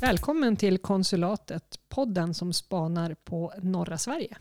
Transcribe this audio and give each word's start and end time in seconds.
Välkommen 0.00 0.56
till 0.56 0.78
Konsulatet, 0.78 1.80
podden 1.88 2.34
som 2.34 2.52
spanar 2.52 3.14
på 3.14 3.52
norra 3.62 3.98
Sverige. 3.98 4.36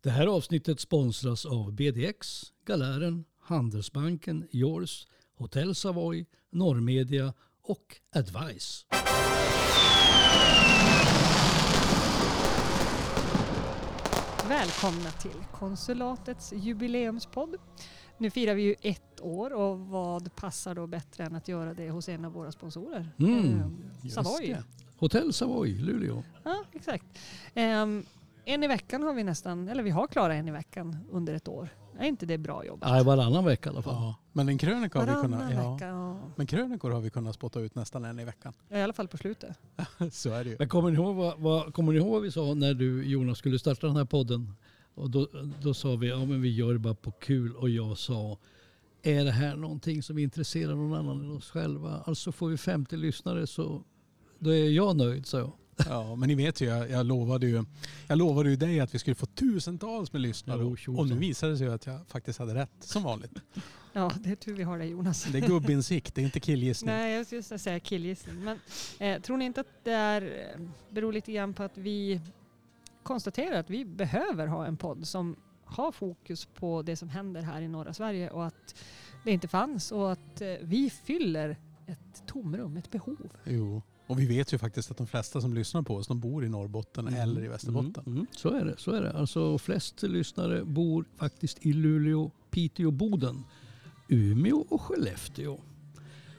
Det 0.00 0.10
här 0.10 0.26
avsnittet 0.26 0.80
sponsras 0.80 1.46
av 1.46 1.72
BDX, 1.72 2.42
Galären, 2.66 3.24
Handelsbanken, 3.40 4.48
Yours, 4.52 5.06
Hotell 5.34 5.74
Savoy, 5.74 6.26
Norrmedia 6.50 7.34
och 7.62 8.00
Advice. 8.14 8.86
Välkomna 14.48 15.10
till 15.10 15.44
Konsulatets 15.52 16.52
jubileumspodd. 16.52 17.56
Nu 18.18 18.30
firar 18.30 18.54
vi 18.54 18.62
ju 18.62 18.74
ett 18.82 19.05
år 19.20 19.52
och 19.52 19.78
vad 19.78 20.36
passar 20.36 20.74
då 20.74 20.86
bättre 20.86 21.24
än 21.24 21.34
att 21.34 21.48
göra 21.48 21.74
det 21.74 21.90
hos 21.90 22.08
en 22.08 22.24
av 22.24 22.32
våra 22.32 22.52
sponsorer? 22.52 23.08
Mm, 23.18 23.60
Eh, 24.04 24.08
Savoy. 24.10 24.56
Hotell 24.96 25.32
Savoy, 25.32 25.78
Luleå. 25.78 26.22
Ja, 26.44 26.64
exakt. 26.72 27.04
Ehm, 27.54 28.04
en 28.44 28.62
i 28.64 28.68
veckan 28.68 29.02
har 29.02 29.14
vi 29.14 29.24
nästan, 29.24 29.68
eller 29.68 29.82
vi 29.82 29.90
har 29.90 30.06
klarat 30.06 30.34
en 30.34 30.48
i 30.48 30.50
veckan 30.50 30.96
under 31.10 31.34
ett 31.34 31.48
år. 31.48 31.68
Är 31.98 32.06
inte 32.06 32.26
det 32.26 32.38
bra 32.38 32.64
jobbat? 32.64 32.90
Nej, 32.90 33.04
varannan 33.04 33.44
vecka 33.44 33.70
i 33.70 33.72
alla 33.72 33.82
fall. 33.82 33.94
Ja, 33.94 34.14
men 34.32 34.48
en 34.48 34.58
krönika 34.58 34.98
har 34.98 35.06
vi 35.06 35.12
kunnat, 35.22 35.52
ja, 35.52 35.72
vecka, 35.72 35.86
ja. 35.86 36.16
men 36.36 36.46
krönikor 36.46 36.90
har 36.90 37.00
vi 37.00 37.10
kunnat 37.10 37.34
spotta 37.34 37.60
ut 37.60 37.74
nästan 37.74 38.04
en 38.04 38.18
i 38.20 38.24
veckan. 38.24 38.52
I 38.68 38.80
alla 38.80 38.92
fall 38.92 39.08
på 39.08 39.16
slutet. 39.16 39.58
Så 40.12 40.30
är 40.30 40.44
det 40.44 40.50
ju. 40.50 40.56
Men 40.58 40.68
kommer 40.68 40.90
ni, 40.90 40.96
ihåg 40.96 41.16
vad, 41.16 41.38
vad, 41.38 41.74
kommer 41.74 41.92
ni 41.92 41.98
ihåg 41.98 42.12
vad 42.12 42.22
vi 42.22 42.30
sa 42.30 42.54
när 42.54 42.74
du 42.74 43.04
Jonas 43.04 43.38
skulle 43.38 43.58
starta 43.58 43.86
den 43.86 43.96
här 43.96 44.04
podden? 44.04 44.52
Och 44.94 45.10
då, 45.10 45.28
då 45.62 45.74
sa 45.74 45.96
vi, 45.96 46.08
ja 46.08 46.18
men 46.24 46.42
vi 46.42 46.54
gör 46.54 46.72
det 46.72 46.78
bara 46.78 46.94
på 46.94 47.10
kul 47.10 47.56
och 47.56 47.70
jag 47.70 47.98
sa, 47.98 48.38
är 49.06 49.24
det 49.24 49.30
här 49.30 49.56
någonting 49.56 50.02
som 50.02 50.18
intresserar 50.18 50.74
någon 50.74 50.94
annan 50.94 51.20
än 51.20 51.30
oss 51.30 51.50
själva? 51.50 52.02
Alltså 52.06 52.32
får 52.32 52.48
vi 52.48 52.56
50 52.56 52.96
lyssnare 52.96 53.46
så 53.46 53.82
då 54.38 54.50
är 54.50 54.70
jag 54.70 54.96
nöjd, 54.96 55.26
jag. 55.32 55.52
Ja, 55.88 56.14
men 56.14 56.28
ni 56.28 56.34
vet 56.34 56.60
ju, 56.60 56.66
jag, 56.66 56.90
jag, 56.90 57.06
lovade 57.06 57.46
ju, 57.46 57.64
jag 58.08 58.18
lovade 58.18 58.50
ju 58.50 58.56
dig 58.56 58.80
att 58.80 58.94
vi 58.94 58.98
skulle 58.98 59.14
få 59.14 59.26
tusentals 59.26 60.12
med 60.12 60.22
lyssnare. 60.22 60.76
Jo, 60.86 60.98
och, 60.98 61.08
nu 61.08 61.14
visade 61.18 61.52
det 61.52 61.58
sig 61.58 61.68
att 61.68 61.86
jag 61.86 62.06
faktiskt 62.08 62.38
hade 62.38 62.54
rätt, 62.54 62.70
som 62.80 63.02
vanligt. 63.02 63.32
Ja, 63.92 64.12
det 64.20 64.30
är 64.30 64.36
tur 64.36 64.54
vi 64.54 64.62
har 64.62 64.78
dig 64.78 64.88
Jonas. 64.88 65.24
Det 65.24 65.38
är 65.38 65.48
gubbinsikt, 65.48 66.14
det 66.14 66.20
är 66.20 66.24
inte 66.24 66.40
killgissning. 66.40 66.94
Nej, 66.94 67.14
jag 67.14 67.26
skulle 67.26 67.42
säga 67.42 67.80
killgissning. 67.80 68.44
Men 68.44 68.58
eh, 68.98 69.22
tror 69.22 69.36
ni 69.36 69.44
inte 69.44 69.60
att 69.60 69.84
det 69.84 69.92
är, 69.92 70.22
eh, 70.22 70.60
beror 70.90 71.12
lite 71.12 71.32
grann 71.32 71.54
på 71.54 71.62
att 71.62 71.78
vi 71.78 72.20
konstaterar 73.02 73.58
att 73.58 73.70
vi 73.70 73.84
behöver 73.84 74.46
ha 74.46 74.66
en 74.66 74.76
podd 74.76 75.08
som 75.08 75.36
har 75.66 75.92
fokus 75.92 76.46
på 76.46 76.82
det 76.82 76.96
som 76.96 77.08
händer 77.08 77.42
här 77.42 77.60
i 77.60 77.68
norra 77.68 77.94
Sverige 77.94 78.30
och 78.30 78.46
att 78.46 78.74
det 79.26 79.32
inte 79.32 79.48
fanns 79.48 79.92
och 79.92 80.12
att 80.12 80.40
eh, 80.40 80.48
vi 80.62 80.90
fyller 80.90 81.56
ett 81.86 82.26
tomrum, 82.26 82.76
ett 82.76 82.90
behov. 82.90 83.28
Jo, 83.44 83.82
och 84.06 84.20
vi 84.20 84.26
vet 84.26 84.52
ju 84.52 84.58
faktiskt 84.58 84.90
att 84.90 84.96
de 84.96 85.06
flesta 85.06 85.40
som 85.40 85.54
lyssnar 85.54 85.82
på 85.82 85.96
oss, 85.96 86.06
de 86.06 86.20
bor 86.20 86.44
i 86.44 86.48
Norrbotten 86.48 87.08
eller 87.08 87.44
i 87.44 87.48
Västerbotten. 87.48 88.04
Mm, 88.06 88.18
mm, 88.18 88.26
så 88.30 88.50
är 88.50 88.64
det. 88.64 88.74
Så 88.78 88.90
är 88.90 89.02
det. 89.02 89.12
Alltså, 89.12 89.58
flest 89.58 90.02
lyssnare 90.02 90.64
bor 90.64 91.04
faktiskt 91.16 91.66
i 91.66 91.72
Luleå, 91.72 92.30
Piteå, 92.50 92.90
Boden, 92.90 93.44
Umeå 94.08 94.66
och 94.68 94.82
Skellefteå. 94.82 95.60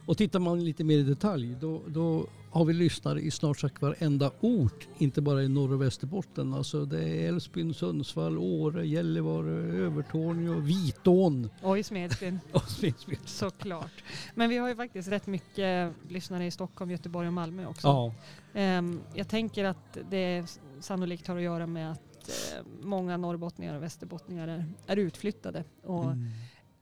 Och 0.07 0.17
tittar 0.17 0.39
man 0.39 0.65
lite 0.65 0.83
mer 0.83 0.97
i 0.97 1.03
detalj 1.03 1.55
då, 1.61 1.81
då 1.87 2.27
har 2.51 2.65
vi 2.65 2.73
lyssnare 2.73 3.21
i 3.21 3.31
snart 3.31 3.59
sagt 3.59 3.81
varenda 3.81 4.31
ort, 4.39 4.87
inte 4.97 5.21
bara 5.21 5.43
i 5.43 5.47
Norr 5.49 5.73
och 5.73 5.81
Västerbotten. 5.81 6.53
Alltså 6.53 6.85
det 6.85 7.03
är 7.09 7.27
Älvsbyn, 7.27 7.73
Sundsvall, 7.73 8.37
Åre, 8.37 8.87
Gällivare, 8.87 9.51
Övertorneå, 9.77 10.59
Vitån 10.59 11.49
Oj, 11.63 11.83
Smedsbyn. 11.83 12.39
och 12.53 12.63
Smedsbyn. 12.69 13.17
Såklart. 13.25 14.03
Men 14.35 14.49
vi 14.49 14.57
har 14.57 14.67
ju 14.69 14.75
faktiskt 14.75 15.09
rätt 15.09 15.27
mycket 15.27 15.93
lyssnare 16.09 16.45
i 16.45 16.51
Stockholm, 16.51 16.91
Göteborg 16.91 17.27
och 17.27 17.33
Malmö 17.33 17.65
också. 17.65 17.87
Ja, 17.87 18.13
Ehm, 18.53 18.99
jag 19.13 19.27
tänker 19.27 19.63
att 19.65 19.97
det 20.09 20.45
sannolikt 20.79 21.27
har 21.27 21.37
att 21.37 21.43
göra 21.43 21.67
med 21.67 21.91
att 21.91 22.29
eh, 22.29 22.65
många 22.81 23.17
norrbottningar 23.17 23.75
och 23.75 23.83
västerbottningar 23.83 24.47
är, 24.47 24.65
är 24.87 24.97
utflyttade 24.97 25.63
och 25.83 26.03
Mm. 26.03 26.27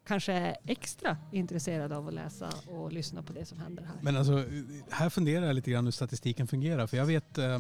Kanske 0.07 0.33
är 0.33 0.57
extra 0.65 1.17
intresserade 1.31 1.97
av 1.97 2.07
att 2.07 2.13
läsa 2.13 2.49
och 2.67 2.91
lyssna 2.93 3.23
på 3.23 3.33
det 3.33 3.45
som 3.45 3.59
händer 3.59 3.83
här. 3.83 3.95
Men 4.01 4.17
alltså, 4.17 4.43
här 4.91 5.09
funderar 5.09 5.45
jag 5.45 5.55
lite 5.55 5.71
grann 5.71 5.85
hur 5.85 5.91
statistiken 5.91 6.47
fungerar. 6.47 6.87
För 6.87 6.97
jag 6.97 7.05
vet 7.05 7.37
eh, 7.37 7.59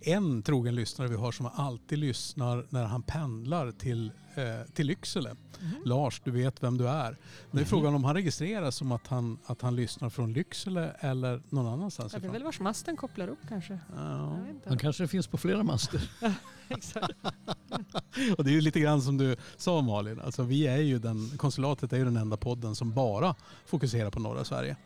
en 0.00 0.42
trogen 0.42 0.74
lyssnare 0.74 1.08
vi 1.08 1.16
har 1.16 1.32
som 1.32 1.46
alltid 1.46 1.98
lyssnar 1.98 2.66
när 2.68 2.84
han 2.84 3.02
pendlar 3.02 3.70
till, 3.72 4.12
eh, 4.34 4.72
till 4.74 4.86
Lycksele. 4.86 5.36
Mhm. 5.60 5.74
Lars, 5.84 6.20
du 6.24 6.30
vet 6.30 6.62
vem 6.62 6.78
du 6.78 6.88
är. 6.88 7.10
Nu 7.50 7.60
är 7.60 7.64
Mhm. 7.64 7.66
frågan 7.66 7.94
om 7.94 8.04
han 8.04 8.14
registreras 8.14 8.76
som 8.76 8.92
att 8.92 9.06
han, 9.06 9.38
att 9.46 9.62
han 9.62 9.76
lyssnar 9.76 10.10
från 10.10 10.32
Lycksele 10.32 10.90
eller 11.00 11.42
någon 11.48 11.66
annanstans 11.66 12.12
Ja, 12.12 12.18
det 12.18 12.24
är 12.24 12.26
ifrån. 12.26 12.32
väl 12.32 12.44
vars 12.44 12.60
masten 12.60 12.96
kopplar 12.96 13.28
upp 13.28 13.38
kanske. 13.48 13.78
Ja. 13.96 14.38
Han 14.66 14.78
kanske 14.78 15.08
finns 15.08 15.26
på 15.26 15.36
flera 15.38 15.62
master. 15.62 16.10
Exakt. 16.76 17.12
Och 18.38 18.44
det 18.44 18.50
är 18.50 18.54
ju 18.54 18.60
lite 18.60 18.80
grann 18.80 19.02
som 19.02 19.16
du 19.18 19.36
sa 19.56 19.80
Malin. 19.80 20.20
Alltså, 20.20 20.42
vi 20.42 20.66
är 20.66 20.76
ju 20.78 20.98
den, 20.98 21.30
konsulatet 21.36 21.92
är 21.92 21.96
ju 21.96 22.04
den 22.04 22.16
enda 22.16 22.36
podden 22.36 22.74
som 22.74 22.92
bara 22.92 23.34
fokuserar 23.66 24.10
på 24.10 24.20
norra 24.20 24.44
Sverige. 24.44 24.76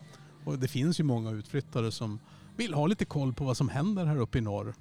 Och 0.45 0.59
det 0.59 0.67
finns 0.67 0.99
ju 0.99 1.03
många 1.03 1.31
utflyttare 1.31 1.91
som 1.91 2.19
vill 2.55 2.73
ha 2.73 2.87
lite 2.87 3.05
koll 3.05 3.33
på 3.33 3.43
vad 3.43 3.57
som 3.57 3.69
händer 3.69 4.05
här 4.05 4.17
uppe 4.17 4.37
i 4.37 4.41
norr. 4.41 4.73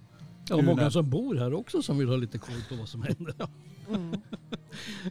Ja, 0.48 0.56
och 0.56 0.64
många 0.64 0.82
när- 0.82 0.91
som 0.91 1.10
bor 1.10 1.34
här 1.36 1.54
också 1.54 1.82
som 1.82 1.98
vill 1.98 2.08
ha 2.08 2.16
lite 2.16 2.38
koll 2.38 2.62
på 2.68 2.74
vad 2.76 2.88
som 2.88 3.02
händer. 3.02 3.34
Mm. 3.88 4.20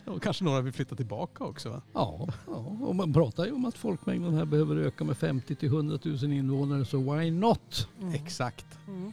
Och 0.05 0.23
kanske 0.23 0.43
några 0.43 0.61
vill 0.61 0.73
flytta 0.73 0.95
tillbaka 0.95 1.43
också 1.43 1.69
va? 1.69 1.81
Ja, 1.93 2.27
ja, 2.47 2.53
och 2.81 2.95
man 2.95 3.13
pratar 3.13 3.45
ju 3.45 3.51
om 3.51 3.65
att 3.65 3.77
folkmängden 3.77 4.33
här 4.33 4.45
behöver 4.45 4.75
öka 4.75 5.03
med 5.03 5.17
50 5.17 5.55
till 5.55 5.69
100 5.69 5.99
000 6.03 6.23
invånare, 6.23 6.85
så 6.85 6.97
why 7.15 7.31
not? 7.31 7.87
Mm. 8.01 8.13
Exakt. 8.13 8.65
Mm. 8.87 9.11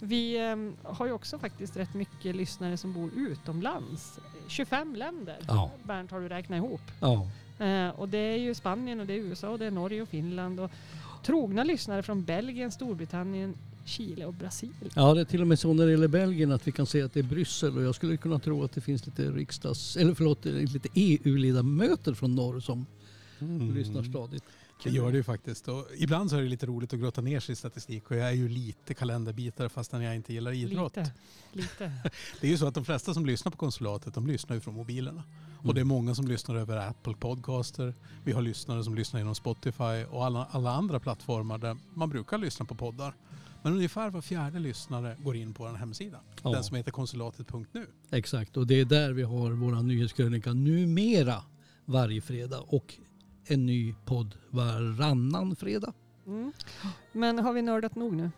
Vi 0.00 0.38
ehm, 0.38 0.76
har 0.82 1.06
ju 1.06 1.12
också 1.12 1.38
faktiskt 1.38 1.76
rätt 1.76 1.94
mycket 1.94 2.36
lyssnare 2.36 2.76
som 2.76 2.92
bor 2.92 3.10
utomlands. 3.16 4.18
25 4.48 4.94
länder. 4.94 5.36
Ja. 5.48 5.70
Bernt 5.82 6.10
har 6.10 6.20
du 6.20 6.28
räknat 6.28 6.56
ihop. 6.56 6.80
Ja, 7.00 7.26
Eh, 7.58 7.88
och 7.88 8.08
det 8.08 8.18
är 8.18 8.36
ju 8.36 8.54
Spanien 8.54 9.00
och 9.00 9.06
det 9.06 9.12
är 9.12 9.18
USA 9.18 9.48
och 9.48 9.58
det 9.58 9.66
är 9.66 9.70
Norge 9.70 10.02
och 10.02 10.08
Finland 10.08 10.60
och 10.60 10.70
trogna 11.24 11.64
lyssnare 11.64 12.02
från 12.02 12.24
Belgien, 12.24 12.72
Storbritannien, 12.72 13.54
Chile 13.84 14.24
och 14.24 14.34
Brasilien. 14.34 14.90
ja 14.94 15.14
det 15.14 15.20
är 15.20 15.24
till 15.24 15.40
och 15.40 15.46
med 15.46 15.58
så 15.58 15.72
när 15.72 15.84
det 15.84 15.90
gäller 15.90 16.08
Belgien 16.08 16.52
att 16.52 16.66
vi 16.66 16.72
kan 16.72 16.86
se 16.86 17.02
att 17.02 17.14
det 17.14 17.20
är 17.20 17.24
Bryssel 17.24 17.76
och 17.76 17.82
jag 17.82 17.94
skulle 17.94 18.16
kunna 18.16 18.38
tro 18.38 18.64
att 18.64 18.72
det 18.72 18.80
finns 18.80 19.06
lite 19.06 19.22
riksdags, 19.30 19.96
eller 19.96 20.14
förlåt, 20.14 20.44
lite 20.44 20.88
EU-ledamöter 20.94 22.14
från 22.14 22.34
norr 22.34 22.60
som 22.60 22.86
lyssnar 23.74 24.02
stadigt. 24.02 24.44
Det 24.82 24.90
gör 24.90 25.10
det 25.10 25.16
ju 25.16 25.22
faktiskt. 25.22 25.68
Och 25.68 25.86
ibland 25.96 26.30
så 26.30 26.36
är 26.36 26.42
det 26.42 26.48
lite 26.48 26.66
roligt 26.66 26.92
att 26.92 27.00
grotta 27.00 27.20
ner 27.20 27.40
sig 27.40 27.52
i 27.52 27.56
statistik 27.56 28.10
och 28.10 28.16
jag 28.16 28.28
är 28.28 28.32
ju 28.32 28.48
lite 28.48 28.94
kalenderbitare 28.94 29.68
fastän 29.68 30.02
jag 30.02 30.16
inte 30.16 30.32
gillar 30.32 30.52
idrott. 30.52 30.96
Lite. 30.96 31.12
Lite. 31.52 31.92
Det 32.40 32.46
är 32.46 32.50
ju 32.50 32.58
så 32.58 32.66
att 32.66 32.74
de 32.74 32.84
flesta 32.84 33.14
som 33.14 33.26
lyssnar 33.26 33.52
på 33.52 33.58
konsulatet 33.58 34.14
de 34.14 34.26
lyssnar 34.26 34.56
ju 34.56 34.60
från 34.60 34.74
mobilerna. 34.74 35.22
Och 35.62 35.74
det 35.74 35.80
är 35.80 35.84
många 35.84 36.14
som 36.14 36.28
lyssnar 36.28 36.56
över 36.56 36.76
Apple 36.76 37.14
Podcaster. 37.14 37.94
Vi 38.24 38.32
har 38.32 38.42
lyssnare 38.42 38.84
som 38.84 38.94
lyssnar 38.94 39.20
genom 39.20 39.34
Spotify 39.34 40.04
och 40.10 40.26
alla, 40.26 40.48
alla 40.50 40.70
andra 40.70 41.00
plattformar 41.00 41.58
där 41.58 41.76
man 41.94 42.08
brukar 42.08 42.38
lyssna 42.38 42.66
på 42.66 42.74
poddar. 42.74 43.14
Men 43.62 43.72
ungefär 43.72 44.10
var 44.10 44.20
fjärde 44.20 44.58
lyssnare 44.58 45.16
går 45.18 45.36
in 45.36 45.54
på 45.54 45.64
vår 45.64 45.74
hemsida. 45.74 46.20
Ja. 46.42 46.50
Den 46.50 46.64
som 46.64 46.76
heter 46.76 46.90
konsulatet.nu. 46.90 47.86
Exakt, 48.10 48.56
och 48.56 48.66
det 48.66 48.80
är 48.80 48.84
där 48.84 49.12
vi 49.12 49.22
har 49.22 49.50
vår 49.50 49.82
nyhetskrönika 49.82 50.52
numera 50.52 51.42
varje 51.84 52.20
fredag 52.20 52.60
och 52.60 52.94
en 53.48 53.66
ny 53.66 53.94
podd 54.04 54.34
varannan 54.50 55.56
fredag. 55.56 55.92
Mm. 56.26 56.52
Men 57.12 57.38
har 57.38 57.52
vi 57.52 57.62
nördat 57.62 57.94
nog 57.94 58.16
nu? 58.16 58.30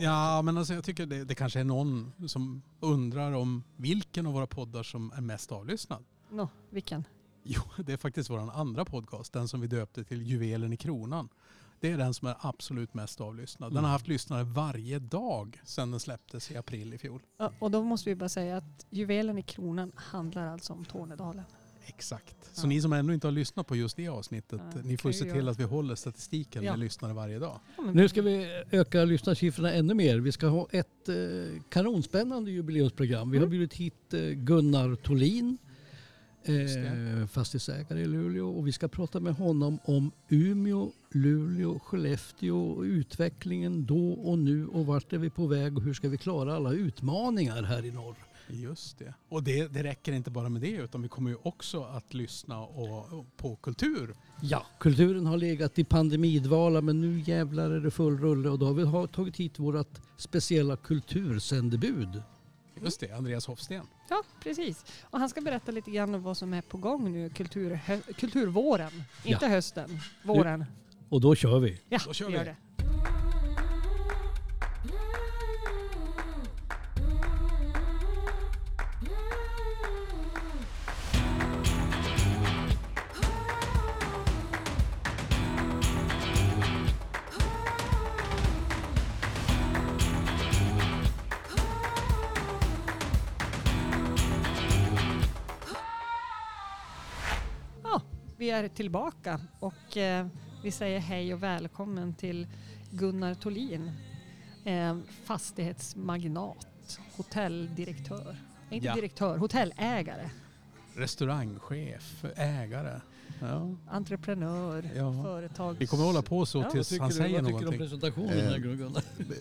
Ja, 0.00 0.42
men 0.42 0.58
alltså 0.58 0.74
jag 0.74 0.84
tycker 0.84 1.06
det, 1.06 1.24
det 1.24 1.34
kanske 1.34 1.60
är 1.60 1.64
någon 1.64 2.12
som 2.26 2.62
undrar 2.80 3.32
om 3.32 3.62
vilken 3.76 4.26
av 4.26 4.32
våra 4.32 4.46
poddar 4.46 4.82
som 4.82 5.12
är 5.16 5.20
mest 5.20 5.52
avlyssnad. 5.52 6.04
Nå, 6.30 6.48
vilken? 6.70 7.04
Jo, 7.42 7.62
det 7.76 7.92
är 7.92 7.96
faktiskt 7.96 8.30
vår 8.30 8.50
andra 8.50 8.84
podcast, 8.84 9.32
den 9.32 9.48
som 9.48 9.60
vi 9.60 9.66
döpte 9.66 10.04
till 10.04 10.22
Juvelen 10.22 10.72
i 10.72 10.76
kronan. 10.76 11.28
Det 11.80 11.92
är 11.92 11.98
den 11.98 12.14
som 12.14 12.28
är 12.28 12.36
absolut 12.40 12.94
mest 12.94 13.20
avlyssnad. 13.20 13.74
Den 13.74 13.84
har 13.84 13.90
haft 13.90 14.08
lyssnare 14.08 14.44
varje 14.44 14.98
dag 14.98 15.60
sedan 15.64 15.90
den 15.90 16.00
släpptes 16.00 16.50
i 16.50 16.56
april 16.56 16.94
i 16.94 16.98
fjol. 16.98 17.22
Ja, 17.38 17.52
och 17.58 17.70
då 17.70 17.82
måste 17.82 18.10
vi 18.10 18.16
bara 18.16 18.28
säga 18.28 18.56
att 18.56 18.86
juvelen 18.90 19.38
i 19.38 19.42
kronan 19.42 19.92
handlar 19.96 20.46
alltså 20.46 20.72
om 20.72 20.84
Tornedalen. 20.84 21.44
Exakt. 21.86 22.36
Så 22.52 22.64
Ja. 22.66 22.68
ni 22.68 22.80
som 22.82 22.92
ännu 22.92 23.14
inte 23.14 23.26
har 23.26 23.32
lyssnat 23.32 23.66
på 23.66 23.76
just 23.76 23.96
det 23.96 24.08
avsnittet, 24.08 24.60
Ja, 24.74 24.80
ni 24.84 24.96
får 24.96 25.12
se 25.12 25.32
till 25.32 25.48
att 25.48 25.60
vi 25.60 25.64
håller 25.64 25.94
statistiken 25.94 26.62
Ja. 26.62 26.72
med 26.72 26.80
lyssnare 26.80 27.12
varje 27.12 27.38
dag. 27.38 27.60
Nu 27.92 28.08
ska 28.08 28.22
vi 28.22 28.62
öka 28.70 29.04
lyssnarsiffrorna 29.04 29.72
ännu 29.72 29.94
mer. 29.94 30.18
Vi 30.18 30.32
ska 30.32 30.46
ha 30.46 30.68
ett 30.70 31.08
eh, 31.08 31.14
kanonspännande 31.68 32.50
jubileumsprogram. 32.50 33.30
Vi 33.30 33.36
har 33.38 33.44
Mm. 33.44 33.50
bjudit 33.50 33.74
hit 33.74 34.14
eh, 34.14 34.20
Gunnar 34.20 34.94
Tolin, 34.96 35.58
eh, 36.44 37.26
fastighetsägare 37.26 38.00
i 38.00 38.06
Luleå. 38.06 38.48
Och 38.50 38.66
vi 38.66 38.72
ska 38.72 38.88
prata 38.88 39.20
med 39.20 39.34
honom 39.34 39.78
om 39.84 40.10
Umeå, 40.28 40.92
Luleå, 41.12 41.78
Skellefteå 41.78 42.70
och 42.70 42.82
utvecklingen 42.82 43.86
då 43.86 44.12
och 44.12 44.38
nu 44.38 44.66
och 44.66 44.86
vart 44.86 45.12
är 45.12 45.18
vi 45.18 45.30
på 45.30 45.46
väg 45.46 45.76
och 45.76 45.82
hur 45.82 45.94
ska 45.94 46.08
vi 46.08 46.18
klara 46.18 46.56
alla 46.56 46.72
utmaningar 46.72 47.62
här 47.62 47.84
i 47.84 47.90
norr. 47.90 48.16
Just 48.48 48.98
det. 48.98 49.14
Och 49.28 49.42
det, 49.42 49.66
det 49.72 49.82
räcker 49.82 50.12
inte 50.12 50.30
bara 50.30 50.48
med 50.48 50.62
det 50.62 50.70
utan 50.70 51.02
vi 51.02 51.08
kommer 51.08 51.30
ju 51.30 51.36
också 51.42 51.82
att 51.82 52.14
lyssna 52.14 52.60
och, 52.60 53.12
och 53.12 53.36
på 53.36 53.56
kultur. 53.56 54.14
Ja, 54.42 54.66
kulturen 54.80 55.26
har 55.26 55.36
legat 55.36 55.78
i 55.78 55.84
pandemidvala 55.84 56.80
men 56.80 57.00
nu 57.00 57.20
jävlar 57.20 57.70
är 57.70 57.80
det 57.80 57.90
full 57.90 58.18
rulle 58.18 58.48
och 58.48 58.58
då 58.58 58.66
har 58.66 58.74
vi 58.74 58.82
ha- 58.84 59.06
tagit 59.06 59.36
hit 59.36 59.58
vårt 59.58 59.98
speciella 60.16 60.76
kultursändebud. 60.76 62.22
Just 62.82 63.00
det, 63.00 63.12
Andreas 63.12 63.46
Hofsten. 63.46 63.86
Ja, 64.10 64.22
precis. 64.42 64.84
Och 65.02 65.18
han 65.18 65.28
ska 65.28 65.40
berätta 65.40 65.72
lite 65.72 65.90
grann 65.90 66.14
om 66.14 66.22
vad 66.22 66.36
som 66.36 66.54
är 66.54 66.62
på 66.62 66.76
gång 66.78 67.12
nu, 67.12 67.30
kultur, 67.30 67.74
hö, 67.74 68.00
kulturvåren. 68.16 69.02
Inte 69.24 69.46
hösten, 69.46 70.00
våren. 70.24 70.64
Och 71.08 71.20
då 71.20 71.34
kör 71.34 71.58
vi. 71.60 71.80
Ja, 71.88 71.98
Då 72.06 72.12
kör 72.12 72.26
vi 72.26 72.32
gör 72.32 72.38
vi. 72.40 72.44
det. 72.46 72.56
Vi 98.46 98.50
är 98.50 98.68
tillbaka 98.68 99.40
och 99.60 99.96
eh, 99.96 100.26
vi 100.62 100.70
säger 100.70 101.00
hej 101.00 101.34
och 101.34 101.42
välkommen 101.42 102.14
till 102.14 102.46
Gunnar 102.90 103.34
Tolin, 103.34 103.92
eh, 104.64 104.96
fastighetsmagnat, 105.24 106.98
hotelldirektör. 107.16 108.36
Inte 108.70 108.86
Ja. 108.86 108.94
direktör, 108.94 109.38
hotellägare, 109.38 110.30
Restaurangchef, 110.96 112.24
ägare. 112.36 113.00
Ja. 113.40 113.74
entreprenör, 113.90 114.90
Ja. 114.96 115.22
företag. 115.22 115.76
Vi 115.78 115.86
kommer 115.86 116.04
hålla 116.04 116.22
på 116.22 116.46
så 116.46 116.58
Ja. 116.58 116.70
tills 116.70 116.98
han 116.98 117.12
säger 117.12 117.42
vad 117.42 117.46
tycker 117.46 117.48
du 117.48 117.54
om 117.54 117.60
någonting. 117.60 117.78
presentationen 117.78 118.38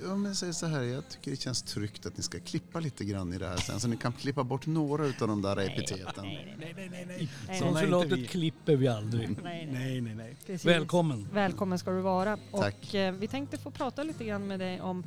Eh? 0.05 0.13
Om 0.13 0.25
jag 0.25 0.35
säger 0.35 0.53
så 0.53 0.65
här, 0.65 0.81
jag 0.83 1.09
tycker 1.09 1.31
det 1.31 1.37
känns 1.37 1.61
tryggt 1.63 2.05
att 2.05 2.17
ni 2.17 2.23
ska 2.23 2.39
klippa 2.39 2.79
lite 2.79 3.05
grann 3.05 3.33
i 3.33 3.37
det 3.37 3.47
här 3.47 3.57
sen 3.57 3.79
så 3.79 3.87
ni 3.87 3.97
kan 3.97 4.13
klippa 4.13 4.43
bort 4.43 4.65
några 4.65 5.05
utav 5.05 5.27
de 5.27 5.41
där 5.41 5.57
epiteten. 5.59 6.23
Nej, 6.23 6.55
nej, 6.59 6.73
Nej, 6.75 6.89
nej, 6.89 7.05
nej, 7.07 7.29
nej. 7.47 7.59
Konsulatet 7.61 8.29
klipper 8.29 8.75
vi 8.75 8.87
aldrig. 8.87 9.29
nej, 9.29 9.39
nej. 9.43 9.67
Nej, 9.73 10.01
nej, 10.01 10.15
nej. 10.15 10.35
Precis. 10.45 10.65
Välkommen. 10.65 11.27
Välkommen 11.33 11.79
ska 11.79 11.91
du 11.91 12.01
vara. 12.01 12.37
Tack. 12.51 12.75
Och, 12.89 12.95
eh, 12.95 13.13
vi 13.13 13.27
tänkte 13.27 13.57
få 13.57 13.71
prata 13.71 14.03
lite 14.03 14.25
grann 14.25 14.47
med 14.47 14.59
dig 14.59 14.81
om 14.81 15.03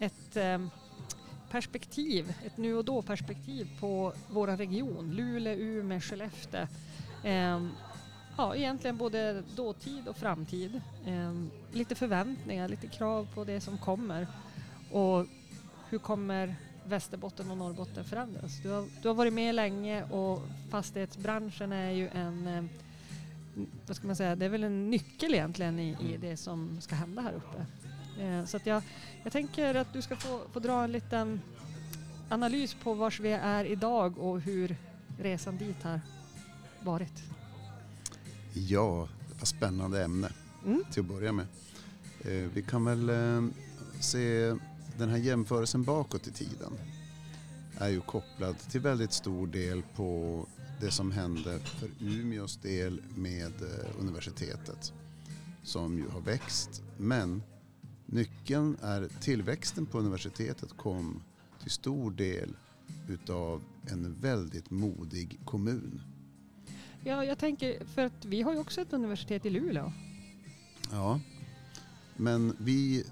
ett 0.00 0.36
eh, 0.36 0.58
perspektiv, 1.50 2.32
ett 2.46 2.56
nu 2.56 2.74
och 2.74 2.84
då 2.84 3.02
perspektiv 3.02 3.68
på 3.80 4.12
vår 4.30 4.46
region, 4.46 5.10
Luleå, 5.14 5.54
Umeå, 5.56 6.00
Skellefteå. 6.00 6.66
Ja, 8.36 8.56
egentligen 8.56 8.96
både 8.96 9.42
dåtid 9.56 10.08
och 10.08 10.16
framtid. 10.16 10.80
Eh, 11.06 11.32
lite 11.72 11.94
förväntningar, 11.94 12.68
lite 12.68 12.86
krav 12.86 13.28
på 13.34 13.44
det 13.44 13.60
som 13.60 13.78
kommer. 13.78 14.26
Och 14.90 15.26
hur 15.88 15.98
kommer 15.98 16.56
Västerbotten 16.84 17.50
och 17.50 17.56
Norrbotten 17.56 18.04
förändras? 18.04 18.62
Du 18.62 18.70
har, 18.70 18.86
du 19.02 19.08
har 19.08 19.14
varit 19.14 19.32
med 19.32 19.54
länge 19.54 20.04
och 20.04 20.42
fastighetsbranschen 20.70 21.72
är 21.72 21.90
ju 21.90 22.08
en 22.08 22.46
eh, 22.46 22.64
vad 23.86 23.96
ska 23.96 24.06
man 24.06 24.16
säga, 24.16 24.36
det 24.36 24.44
är 24.44 24.48
väl 24.48 24.64
en 24.64 24.90
nyckel 24.90 25.34
egentligen 25.34 25.78
i, 25.78 25.96
i 26.00 26.16
det 26.16 26.36
som 26.36 26.80
ska 26.80 26.94
hända 26.94 27.22
här 27.22 27.32
uppe. 27.32 27.66
Eh, 28.22 28.44
så 28.44 28.56
att 28.56 28.66
jag, 28.66 28.82
jag 29.22 29.32
tänker 29.32 29.74
att 29.74 29.92
du 29.92 30.02
ska 30.02 30.16
få, 30.16 30.40
få 30.52 30.60
dra 30.60 30.84
en 30.84 30.92
liten 30.92 31.40
analys 32.28 32.74
på 32.74 32.94
vars 32.94 33.20
vi 33.20 33.32
är 33.32 33.64
idag 33.64 34.18
och 34.18 34.40
hur 34.40 34.76
resan 35.18 35.56
dit 35.56 35.82
har 35.82 36.00
varit. 36.80 37.31
Ja, 38.52 39.08
var 39.38 39.46
spännande 39.46 40.04
ämne 40.04 40.32
Mm. 40.66 40.82
till 40.92 41.00
att 41.00 41.06
börja 41.08 41.32
med. 41.32 41.46
Eh, 42.20 42.50
Vi 42.54 42.62
kan 42.62 42.84
väl 42.84 43.08
eh, 43.10 43.42
se 44.00 44.54
den 44.98 45.08
här 45.08 45.16
jämförelsen 45.16 45.82
bakåt 45.82 46.26
i 46.26 46.30
tiden 46.30 46.72
är 47.78 47.88
ju 47.88 48.00
kopplad 48.00 48.58
till 48.58 48.80
väldigt 48.80 49.12
stor 49.12 49.46
del 49.46 49.82
på 49.96 50.46
det 50.80 50.90
som 50.90 51.10
hände 51.12 51.58
för 51.58 51.88
Umeås 52.00 52.56
del 52.56 53.02
med 53.16 53.52
eh, 53.62 54.00
universitetet 54.00 54.92
som 55.62 55.98
ju 55.98 56.08
har 56.08 56.20
växt. 56.20 56.82
Men 56.98 57.42
nyckeln 58.06 58.76
är 58.82 59.08
tillväxten 59.20 59.86
på 59.86 59.98
universitetet 59.98 60.76
kom 60.76 61.22
till 61.62 61.70
stor 61.70 62.10
del 62.10 62.56
utav 63.08 63.62
en 63.86 64.16
väldigt 64.20 64.70
modig 64.70 65.40
kommun. 65.44 66.00
Ja, 67.04 67.24
jag 67.24 67.38
tänker, 67.38 67.84
för 67.84 68.02
att 68.04 68.24
vi 68.24 68.42
har 68.42 68.52
ju 68.52 68.58
också 68.58 68.80
ett 68.80 68.92
universitet 68.92 69.46
i 69.46 69.50
Luleå. 69.50 69.92
Ja, 70.92 71.20
men 72.16 72.56
vi 72.58 73.04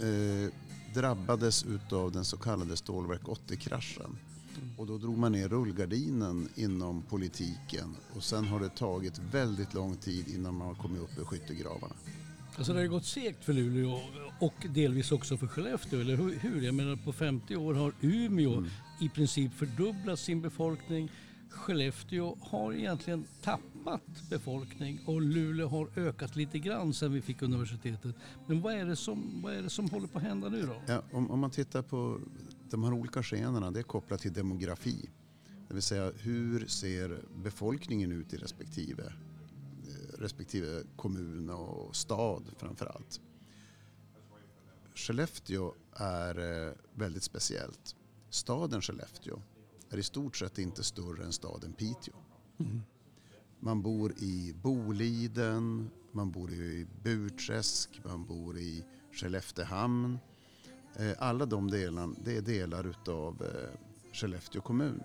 eh, 0.00 0.52
drabbades 0.94 1.64
utav 1.64 2.12
den 2.12 2.24
så 2.24 2.36
kallade 2.36 2.76
stålverk 2.76 3.22
80-kraschen. 3.22 4.16
Och 4.76 4.86
då 4.86 4.98
drog 4.98 5.18
man 5.18 5.32
ner 5.32 5.48
rullgardinen 5.48 6.48
inom 6.54 7.02
politiken 7.02 7.96
och 8.16 8.22
sen 8.24 8.44
har 8.44 8.60
det 8.60 8.68
tagit 8.68 9.18
väldigt 9.32 9.74
lång 9.74 9.96
tid 9.96 10.28
innan 10.34 10.54
man 10.54 10.66
har 10.66 10.74
kommit 10.74 11.02
upp 11.02 11.18
ur 11.18 11.24
skyttegravarna. 11.24 11.94
Alltså 12.56 12.72
det 12.72 12.78
har 12.78 12.82
ju 12.84 12.90
gått 12.90 13.04
segt 13.04 13.44
för 13.44 13.52
Luleå 13.52 14.00
och 14.40 14.54
delvis 14.74 15.12
också 15.12 15.36
för 15.36 15.46
Skellefteå, 15.46 16.00
eller 16.00 16.16
hur- 16.16 16.38
hur? 16.38 16.62
Jag 16.62 16.74
menar 16.74 16.96
på 16.96 17.12
50 17.12 17.56
år 17.56 17.74
har 17.74 17.92
Umeå 18.00 18.52
Mm. 18.58 18.70
i 19.00 19.08
princip 19.08 19.54
fördubblat 19.54 20.18
sin 20.18 20.40
befolkning. 20.40 21.10
Skellefteå 21.56 22.36
har 22.40 22.72
egentligen 22.72 23.24
tappat 23.42 24.02
befolkning 24.30 25.00
och 25.06 25.22
Luleå 25.22 25.68
har 25.68 25.88
ökat 25.96 26.36
lite 26.36 26.58
grann 26.58 26.94
sedan 26.94 27.12
vi 27.12 27.20
fick 27.22 27.42
universitetet. 27.42 28.16
Men 28.46 28.60
vad 28.60 28.74
är 28.74 28.84
det 28.84 28.96
som, 28.96 29.42
vad 29.42 29.54
är 29.54 29.62
det 29.62 29.70
som 29.70 29.90
håller 29.90 30.06
på 30.06 30.18
att 30.18 30.24
hända 30.24 30.48
nu 30.48 30.62
då? 30.62 30.82
Ja, 30.86 31.02
om, 31.12 31.30
om 31.30 31.38
man 31.38 31.50
tittar 31.50 31.82
på 31.82 32.20
de 32.70 32.84
här 32.84 32.92
olika 32.92 33.22
skenorna, 33.22 33.70
det 33.70 33.78
är 33.78 33.82
kopplat 33.82 34.20
till 34.20 34.32
demografi. 34.32 35.10
Det 35.68 35.74
vill 35.74 35.82
säga 35.82 36.12
hur 36.16 36.66
ser 36.66 37.20
befolkningen 37.34 38.12
ut 38.12 38.34
i 38.34 38.36
respektive, 38.36 39.04
eh, 39.04 40.18
respektive 40.18 40.82
kommun 40.96 41.50
och 41.50 41.96
stad 41.96 42.42
framför 42.58 42.86
allt. 42.86 43.20
Skellefteå 44.94 45.74
är 45.92 46.66
eh, 46.68 46.72
väldigt 46.94 47.22
speciellt. 47.22 47.96
Staden 48.30 48.82
Skellefteå 48.82 49.42
är 49.90 49.98
i 49.98 50.02
stort 50.02 50.36
sett 50.36 50.58
inte 50.58 50.84
större 50.84 51.24
än 51.24 51.32
staden 51.32 51.72
Piteå. 51.72 52.14
Mm. 52.58 52.82
Man 53.60 53.82
bor 53.82 54.12
i 54.18 54.54
Boliden, 54.62 55.90
man 56.12 56.30
bor 56.30 56.52
i 56.52 56.86
Burträsk, 57.02 58.00
man 58.04 58.24
bor 58.24 58.58
i 58.58 58.84
Skelleftehamn. 59.12 60.18
Eh, 60.96 61.12
alla 61.18 61.46
de 61.46 61.70
delarna, 61.70 62.14
det 62.24 62.36
är 62.36 62.42
delar 62.42 62.86
utav 62.86 63.42
eh, 63.42 63.78
Skellefteå 64.12 64.60
kommun. 64.60 65.02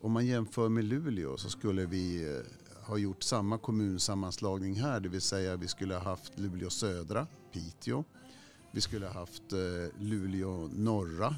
Om 0.00 0.12
man 0.12 0.26
jämför 0.26 0.68
med 0.68 0.84
Luleå 0.84 1.36
så 1.36 1.50
skulle 1.50 1.86
vi 1.86 2.36
eh, 2.36 2.86
ha 2.86 2.98
gjort 2.98 3.22
samma 3.22 3.58
kommunsammanslagning 3.58 4.74
här, 4.74 5.00
det 5.00 5.08
vill 5.08 5.20
säga 5.20 5.56
vi 5.56 5.68
skulle 5.68 5.94
ha 5.94 6.02
haft 6.02 6.38
Luleå 6.38 6.70
södra, 6.70 7.26
Piteå. 7.52 8.04
Vi 8.70 8.80
skulle 8.80 9.06
ha 9.06 9.14
haft 9.20 9.52
Luleå 9.98 10.68
norra, 10.72 11.34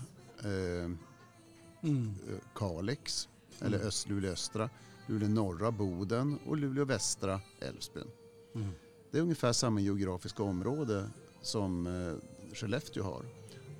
Mm. 1.83 2.15
Kalix, 2.55 3.29
eller 3.61 3.77
Mm. 3.77 3.89
Öst, 3.89 4.09
Luleå 4.09 4.33
östra, 4.33 4.71
Luleå 5.07 5.29
norra, 5.29 5.71
Boden 5.71 6.39
och 6.47 6.57
Luleå 6.57 6.85
västra, 6.85 7.41
Älvsbyn. 7.61 8.11
Mm. 8.55 8.71
Det 9.11 9.19
är 9.19 9.23
ungefär 9.23 9.53
samma 9.53 9.81
geografiska 9.81 10.43
område 10.43 11.11
som 11.43 11.87
eh, 11.87 12.55
Skellefteå 12.55 13.05
har. 13.05 13.25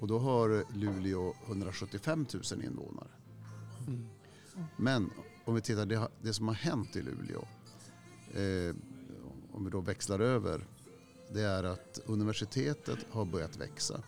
Och 0.01 0.09
då 0.09 0.19
har 0.19 0.65
Luleå 0.75 1.35
175 1.47 2.27
000 2.53 2.65
invånare. 2.65 3.09
Mm. 3.87 4.07
Men 4.77 5.11
om 5.45 5.55
vi 5.55 5.61
tittar 5.61 5.87
det, 5.87 6.09
det 6.23 6.35
som 6.35 6.49
har 6.49 6.55
hänt 6.55 6.97
i 6.97 7.03
Luleå, 7.03 7.49
eh, 8.35 8.77
om 9.53 9.65
vi 9.65 9.71
då 9.71 9.81
växlar 9.81 10.21
över, 10.21 10.67
det 11.33 11.43
är 11.43 11.65
att 11.65 12.01
universitetet 12.07 12.99
har 13.11 13.25
börjat 13.25 13.57
växa. 13.57 14.03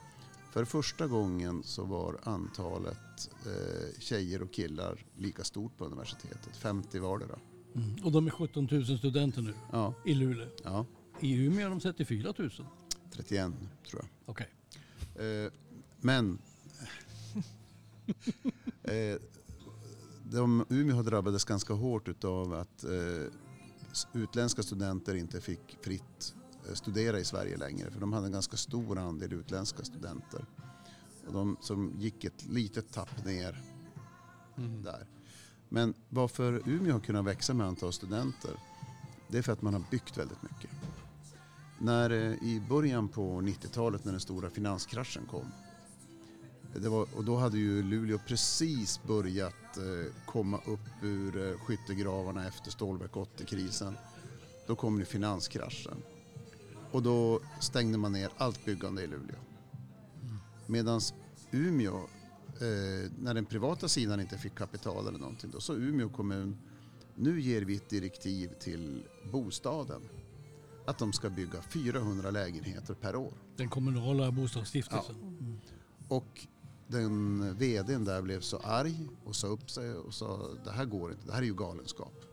För 0.51 0.65
första 0.65 1.07
gången 1.07 1.63
så 1.63 1.85
var 1.85 2.21
antalet 2.23 3.31
eh, 3.47 4.01
tjejer 4.01 4.43
och 4.43 4.53
killar 4.53 5.05
lika 5.17 5.45
stort 5.45 5.77
på 5.77 5.85
universitetet, 5.85 6.57
50 6.57 6.99
vardera. 6.99 7.39
Mm. 7.75 8.05
Och 8.05 8.13
de 8.13 8.27
är 8.27 8.31
17 8.31 8.69
000 8.71 8.85
studenter 8.99 9.43
nu 9.43 9.55
Ja, 9.73 9.95
i 10.05 10.15
Luleå. 10.15 10.49
ja, 10.65 10.87
I 11.21 11.35
Umeå 11.47 11.67
är 11.67 11.71
de 11.71 11.81
34 11.81 12.35
000. 12.39 12.51
31 13.13 13.53
tror 13.91 14.03
jag. 14.03 14.09
Okej. 14.27 14.49
Eh, 15.15 15.53
men 16.01 16.39
eh, 18.83 19.17
de, 20.25 20.65
Umeå 20.69 20.97
har 20.97 21.03
drabbades 21.03 21.45
ganska 21.45 21.75
hårt 21.75 22.25
av 22.25 22.53
att 22.53 22.85
eh, 22.85 23.33
utländska 24.15 24.63
studenter 24.63 25.15
inte 25.15 25.41
fick 25.41 25.79
fritt 25.83 26.35
studera 26.75 27.19
i 27.21 27.25
Sverige 27.25 27.57
längre. 27.57 27.91
För 27.91 28.01
de 28.01 28.13
hade 28.13 28.27
en 28.27 28.33
ganska 28.33 28.57
stor 28.57 28.99
andel 28.99 29.33
utländska 29.33 29.85
studenter. 29.85 30.45
Och 31.27 31.33
de 31.33 31.57
som 31.61 31.93
gick 31.99 32.25
ett 32.25 32.47
litet 32.47 32.93
tapp 32.93 33.25
ner 33.25 33.63
Mm. 34.59 34.83
där. 34.83 35.07
Men 35.69 35.95
varför 36.09 36.63
Umeå 36.69 36.93
har 36.93 37.01
kunnat 37.01 37.25
växa 37.25 37.55
med 37.55 37.67
antal 37.67 37.93
studenter, 37.93 38.51
det 39.29 39.39
är 39.39 39.43
för 39.43 39.53
att 39.53 39.63
man 39.63 39.75
har 39.75 39.83
byggt 39.91 40.19
väldigt 40.19 40.43
mycket. 40.43 40.71
När, 41.79 42.11
eh, 42.11 42.33
I 42.43 42.63
början 42.69 43.09
på 43.09 43.41
90-talet 43.41 44.05
när 44.05 44.13
den 44.13 44.21
stora 44.21 44.51
finanskraschen 44.51 45.27
kom, 45.27 45.47
det 46.75 46.89
var, 46.89 47.07
och 47.17 47.25
då 47.25 47.37
hade 47.37 47.59
ju 47.59 47.83
Luleå 47.83 48.19
precis 48.27 49.01
börjat 49.07 49.77
eh, 49.77 50.13
komma 50.27 50.61
upp 50.67 51.03
ur 51.03 51.51
eh, 51.51 51.59
skyttegravarna 51.59 52.49
efter 52.49 52.71
Stålverk 52.71 53.13
80-krisen. 53.13 53.97
Då 54.67 54.77
kom 54.77 54.99
ju 54.99 55.05
finanskraschen. 55.05 56.03
Och 56.93 57.03
då 57.03 57.41
stängde 57.61 57.99
man 57.99 58.13
ner 58.13 58.31
allt 58.37 58.65
byggande 58.65 59.03
i 59.03 59.07
Luleå. 59.07 59.37
Medan 60.67 61.01
Umeå, 61.51 61.97
eh, 61.97 63.11
när 63.19 63.35
den 63.35 63.47
privata 63.47 63.89
sidan 63.89 64.21
inte 64.21 64.39
fick 64.39 64.55
kapital 64.55 65.09
eller 65.09 65.19
någonting, 65.19 65.51
då 65.51 65.61
sa 65.61 65.73
Umeå 65.73 66.09
kommun, 66.09 66.59
nu 67.15 67.41
ger 67.41 67.63
vi 67.63 67.77
ett 67.77 67.89
direktiv 67.89 68.51
till 68.61 69.03
bostaden 69.33 70.03
att 70.87 70.99
de 70.99 71.13
ska 71.13 71.31
bygga 71.31 71.63
400 71.63 72.31
lägenheter 72.31 72.95
per 72.95 73.17
år. 73.17 73.33
Den 73.57 73.69
kommunala 73.69 74.31
bostadsstiftelsen. 74.31 75.17
Och 76.09 76.47
den 76.87 77.41
vdn 77.55 78.05
där 78.05 78.23
blev 78.23 78.41
så 78.41 78.57
arg 78.57 79.09
och 79.25 79.37
sa 79.37 79.47
upp 79.47 79.71
sig 79.71 79.95
och 79.95 80.15
sa 80.15 80.49
det 80.65 80.71
här 80.71 80.85
går 80.85 81.11
inte, 81.11 81.27
det 81.27 81.33
här 81.33 81.43
är 81.43 81.47
ju 81.47 81.55
galenskap. 81.55 82.25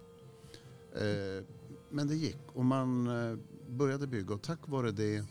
Eh, 0.96 1.46
men 1.90 2.08
det 2.08 2.16
gick 2.16 2.38
och 2.54 2.66
man 2.66 3.08
eh, 3.08 3.38
började 3.70 4.08
bygga 4.08 4.34
och 4.34 4.42
tack 4.42 4.60
vare 4.68 4.92
det 4.92 5.26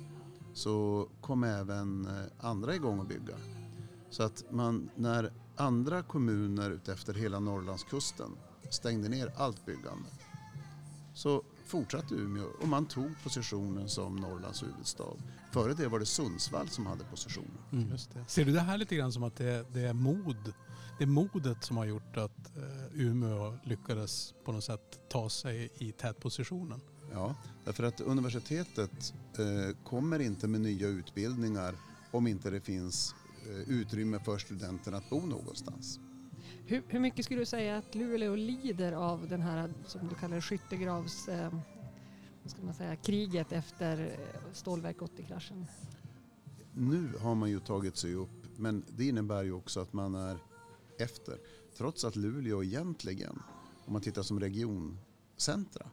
så 0.55 1.09
kom 1.21 1.45
även 1.45 2.07
eh, 2.07 2.47
andra 2.47 2.75
igång 2.75 3.01
att 3.01 3.09
bygga. 3.09 3.37
Så 4.11 4.23
att 4.23 4.45
man, 4.51 4.91
när 4.97 5.33
andra 5.57 6.03
kommuner 6.03 6.71
utefter 6.71 7.15
hela 7.15 7.41
Norrlandskusten 7.41 8.31
stängde 8.71 9.09
ner 9.09 9.33
allt 9.37 9.67
byggande 9.67 10.09
så 11.15 11.43
fortsatte 11.67 12.15
Umeå 12.15 12.47
och 12.61 12.69
man 12.69 12.87
tog 12.87 13.23
positionen 13.23 13.89
som 13.89 14.17
Norrlands 14.17 14.63
huvudstad. 14.63 15.17
Före 15.53 15.75
det 15.75 15.89
var 15.89 15.99
det 15.99 16.07
Sundsvall 16.07 16.69
som 16.69 16.87
hade 16.87 17.05
positionen. 17.05 17.59
Mm. 17.73 17.91
Just 17.91 18.13
det. 18.13 18.25
Ser 18.29 18.45
du 18.45 18.53
det 18.53 18.61
här 18.61 18.79
lite 18.79 18.97
grann 18.97 19.13
som 19.13 19.23
att 19.23 19.37
det, 19.37 19.67
det 19.73 19.81
är 19.81 19.93
mod, 19.93 20.53
det 20.99 21.05
är 21.05 21.09
modet 21.09 21.65
som 21.65 21.77
har 21.77 21.85
gjort 21.85 22.17
att 22.17 22.57
eh, 22.57 23.01
Umeå 23.01 23.59
lyckades 23.65 24.35
på 24.45 24.53
något 24.53 24.65
sätt 24.65 25.01
ta 25.09 25.31
sig 25.31 25.71
i 25.79 25.93
tätpositionen? 25.93 26.81
Ja, 27.15 27.35
därför 27.65 27.85
att 27.85 28.01
universitetet 28.01 29.15
eh, 29.39 29.77
kommer 29.85 30.19
inte 30.19 30.49
med 30.49 30.61
nya 30.61 30.89
utbildningar 30.89 31.75
om 32.11 32.27
inte 32.27 32.51
det 32.51 32.61
finns 32.61 33.15
eh, 33.51 33.71
utrymme 33.71 34.19
för 34.19 34.39
studenterna 34.39 34.97
att 34.97 35.11
bo 35.11 35.27
någonstans. 35.27 36.01
Hur, 36.67 36.83
hur 36.89 37.01
mycket 37.01 37.25
skulle 37.25 37.41
du 37.41 37.47
säga 37.47 37.77
att 37.77 37.95
Luleå 37.95 38.37
lider 38.37 38.93
av 38.93 39.29
den 39.29 39.43
här, 39.43 39.73
som 39.87 40.09
du 40.09 40.15
kallar 40.15 40.41
skyttegravs... 40.41 41.29
Eh, 41.29 41.55
vad 42.43 42.51
ska 42.51 42.63
man 42.63 42.75
säga, 42.75 42.97
kriget 42.97 43.53
efter 43.53 44.01
eh, 44.01 44.53
Stålverk 44.53 44.97
80-kraschen? 44.99 45.67
Nu 46.73 47.13
har 47.21 47.35
man 47.35 47.51
ju 47.51 47.61
tagit 47.61 47.97
sig 47.97 48.15
upp, 48.15 48.47
men 48.57 48.85
det 48.89 49.05
innebär 49.05 49.43
ju 49.43 49.53
också 49.53 49.81
att 49.81 49.93
man 49.93 50.15
är 50.15 50.39
efter. 50.99 51.39
Trots 51.77 52.05
att 52.05 52.17
Luleå 52.17 52.65
egentligen, 52.65 53.43
om 53.85 53.93
man 53.93 54.03
tittar 54.03 54.23
som 54.23 54.41
regioncentra, 54.41 55.87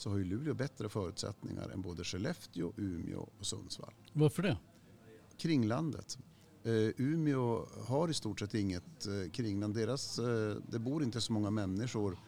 så 0.00 0.10
har 0.10 0.18
ju 0.18 0.24
Luleå 0.24 0.54
bättre 0.54 0.88
förutsättningar 0.88 1.68
än 1.68 1.82
både 1.82 2.04
Skellefteå, 2.04 2.72
Umeå 2.76 3.28
och 3.38 3.46
Sundsvall. 3.46 3.94
Varför 4.12 4.42
det? 4.42 4.56
kringlandet. 5.40 6.18
Eh, 6.62 6.72
Umeå 6.96 7.66
har 7.86 8.08
i 8.08 8.14
stort 8.14 8.40
sett 8.40 8.54
inget 8.54 9.06
eh, 9.06 9.30
kringland. 9.32 9.74
Deras, 9.74 10.18
eh, 10.18 10.56
det 10.68 10.78
bor 10.78 11.02
inte 11.02 11.20
så 11.20 11.32
många 11.32 11.50
människor. 11.50 12.18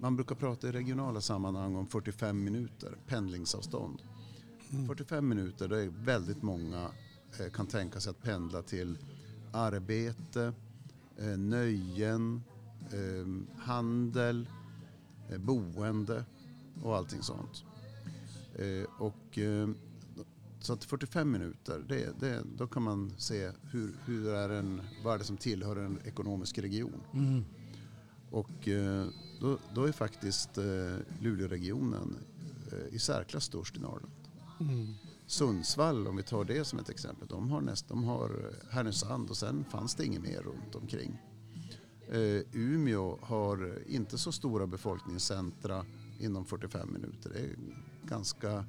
Man 0.00 0.16
brukar 0.16 0.34
prata 0.34 0.68
i 0.68 0.72
regionala 0.72 1.20
sammanhang 1.20 1.76
om 1.76 1.86
45 1.86 2.44
minuter 2.44 2.98
pendlingsavstånd. 3.06 4.02
45 4.86 5.28
minuter, 5.28 5.68
det 5.68 5.82
är 5.82 5.88
väldigt 5.88 6.42
många 6.42 6.90
kan 7.52 7.66
tänka 7.66 8.00
sig 8.00 8.10
att 8.10 8.22
pendla 8.22 8.62
till 8.62 8.98
arbete, 9.52 10.52
nöjen, 11.36 12.42
handel, 13.56 14.48
boende 15.38 16.24
och 16.82 16.96
allting 16.96 17.22
sånt. 17.22 17.64
Eh, 18.54 18.84
och, 18.98 19.38
eh, 19.38 19.68
så 20.60 20.72
att 20.72 20.84
45 20.84 21.30
minuter, 21.30 21.84
det, 21.88 22.20
det, 22.20 22.42
då 22.56 22.66
kan 22.66 22.82
man 22.82 23.12
se 23.18 23.50
hur, 23.62 23.96
hur 24.04 24.28
är 24.28 24.48
en, 24.48 24.82
vad 25.04 25.14
är 25.14 25.18
det 25.18 25.24
som 25.24 25.36
tillhör 25.36 25.76
en 25.76 25.98
ekonomisk 26.04 26.58
region. 26.58 27.00
Mm. 27.12 27.44
Och 28.30 28.68
eh, 28.68 29.06
då, 29.40 29.58
då 29.74 29.84
är 29.84 29.92
faktiskt 29.92 30.58
Luleåregionen 31.20 32.16
i 32.90 32.98
särklass 32.98 33.44
störst 33.44 33.76
i 33.76 33.80
Norrland. 33.80 34.12
Mm. 34.60 34.94
Sundsvall, 35.26 36.06
om 36.06 36.16
vi 36.16 36.22
tar 36.22 36.44
det 36.44 36.64
som 36.64 36.78
ett 36.78 36.88
exempel, 36.88 37.28
de 37.28 37.50
har, 37.50 37.60
näst, 37.60 37.88
de 37.88 38.04
har 38.04 38.52
Härnösand 38.70 39.30
och 39.30 39.36
sen 39.36 39.64
fanns 39.70 39.94
det 39.94 40.04
inget 40.04 40.22
mer 40.22 40.42
runt 40.42 40.74
omkring. 40.74 41.18
Eh, 42.10 42.42
Umeå 42.52 43.18
har 43.22 43.78
inte 43.86 44.18
så 44.18 44.32
stora 44.32 44.66
befolkningscentra 44.66 45.84
inom 46.18 46.44
45 46.44 46.92
minuter. 46.92 47.30
Det 47.30 47.38
är 47.38 47.56
ganska, 48.08 48.64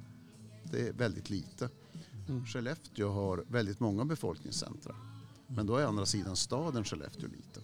det 0.70 0.88
är 0.88 0.92
väldigt 0.92 1.30
lite. 1.30 1.68
Mm. 2.28 2.46
Skellefteå 2.46 3.08
har 3.10 3.44
väldigt 3.48 3.80
många 3.80 4.04
befolkningscentra. 4.04 4.94
Men 5.46 5.66
då 5.66 5.76
är 5.76 5.84
andra 5.84 6.06
sidan 6.06 6.36
staden 6.36 6.84
Skellefteå 6.84 7.28
liten. 7.28 7.62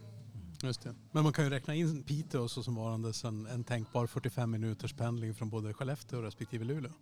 Just 0.62 0.82
det. 0.82 0.94
Men 1.12 1.22
man 1.24 1.32
kan 1.32 1.44
ju 1.44 1.50
räkna 1.50 1.74
in 1.74 2.02
Piteå 2.02 2.48
så 2.48 2.62
som 2.62 2.74
varandes 2.74 3.24
en, 3.24 3.46
en 3.46 3.64
tänkbar 3.64 4.06
45 4.06 4.50
minuters 4.50 4.92
pendling 4.92 5.34
från 5.34 5.50
både 5.50 5.74
Skellefteå 5.74 6.22
respektive 6.22 6.64
Luleå. 6.64 6.92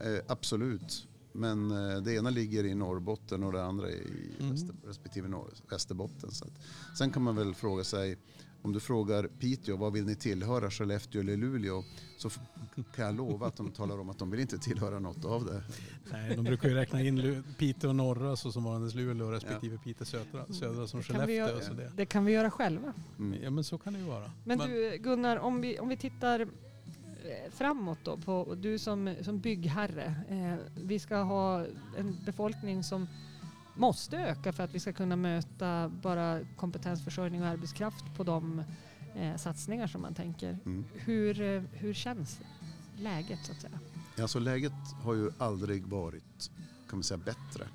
Eh, 0.00 0.18
absolut. 0.28 1.06
Men 1.32 1.70
eh, 1.70 2.02
det 2.02 2.14
ena 2.14 2.30
ligger 2.30 2.64
i 2.64 2.74
Norrbotten 2.74 3.42
och 3.42 3.52
det 3.52 3.64
andra 3.64 3.90
i 3.90 4.32
Mm. 4.40 4.52
väster, 4.52 4.74
respektive 4.86 5.28
norr, 5.28 5.54
Västerbotten. 5.70 6.30
Så 6.30 6.44
att, 6.44 6.52
sen 6.98 7.10
kan 7.10 7.22
man 7.22 7.36
väl 7.36 7.54
fråga 7.54 7.84
sig, 7.84 8.18
om 8.62 8.72
du 8.72 8.80
frågar 8.80 9.28
Piteå, 9.38 9.76
vad 9.76 9.92
vill 9.92 10.04
ni 10.06 10.14
tillhöra, 10.14 10.70
Skellefteå 10.70 11.20
eller 11.20 11.36
Luleå? 11.36 11.84
Så 12.18 12.30
kan 12.94 13.04
jag 13.06 13.14
lova 13.16 13.46
att 13.46 13.56
de 13.56 13.70
talar 13.70 14.00
om 14.00 14.10
att 14.10 14.18
de 14.18 14.30
vill 14.30 14.40
inte 14.40 14.58
tillhöra 14.58 14.98
något 14.98 15.24
av 15.24 15.44
det. 15.44 15.62
Nej, 16.12 16.36
de 16.36 16.44
brukar 16.44 16.68
ju 16.68 16.74
räkna 16.74 17.02
in 17.02 17.44
Piteå 17.58 17.92
norra 17.92 18.36
så 18.36 18.52
som 18.52 18.64
varandes 18.64 18.94
Luleå 18.94 19.30
respektive 19.30 19.78
Piteå 19.78 20.04
södra, 20.04 20.46
södra 20.46 20.86
som 20.86 21.00
Det 21.00 21.06
kan, 21.06 21.16
Skellefteå. 21.16 21.36
göra, 21.36 21.60
Så 21.60 21.72
det. 21.72 21.92
det 21.96 22.06
kan 22.06 22.24
vi 22.24 22.32
göra 22.32 22.50
själva. 22.50 22.92
Mm. 23.18 23.42
Ja 23.42 23.50
men 23.50 23.64
så 23.64 23.78
kan 23.78 23.92
det 23.92 23.98
ju 23.98 24.04
vara. 24.04 24.30
Men 24.44 24.58
du 24.58 24.98
Gunnar, 25.00 25.36
om 25.36 25.60
vi, 25.60 25.78
om 25.78 25.88
vi 25.88 25.96
tittar 25.96 26.40
eh, 26.40 26.46
framåt 27.52 27.98
då, 28.04 28.16
på 28.16 28.54
du 28.54 28.78
som, 28.78 29.14
som 29.22 29.40
byggherre. 29.40 30.14
Eh, 30.28 30.82
vi 30.84 30.98
ska 30.98 31.16
ha 31.16 31.64
en 31.98 32.16
befolkning 32.24 32.84
som 32.84 33.06
måste 33.76 34.16
öka 34.16 34.52
för 34.52 34.62
att 34.62 34.74
vi 34.74 34.80
ska 34.80 34.92
kunna 34.92 35.16
möta 35.16 35.88
bara 35.88 36.40
kompetensförsörjning 36.56 37.42
och 37.42 37.48
arbetskraft 37.48 38.04
på 38.16 38.24
de 38.24 38.62
eh, 39.14 39.36
satsningar 39.36 39.86
som 39.86 40.02
man 40.02 40.14
tänker. 40.14 40.58
Mm. 40.64 40.84
Hur, 40.94 41.40
eh, 41.40 41.62
hur 41.72 41.94
känns 41.94 42.40
läget 42.98 43.38
så 43.44 43.52
att 43.52 43.60
säga? 43.60 43.80
Alltså 44.20 44.38
läget 44.38 44.72
har 45.02 45.14
ju 45.14 45.30
aldrig 45.38 45.86
varit 45.86 46.50
kan 46.88 46.98
man 46.98 47.02
säga, 47.02 47.18
bättre. 47.18 47.68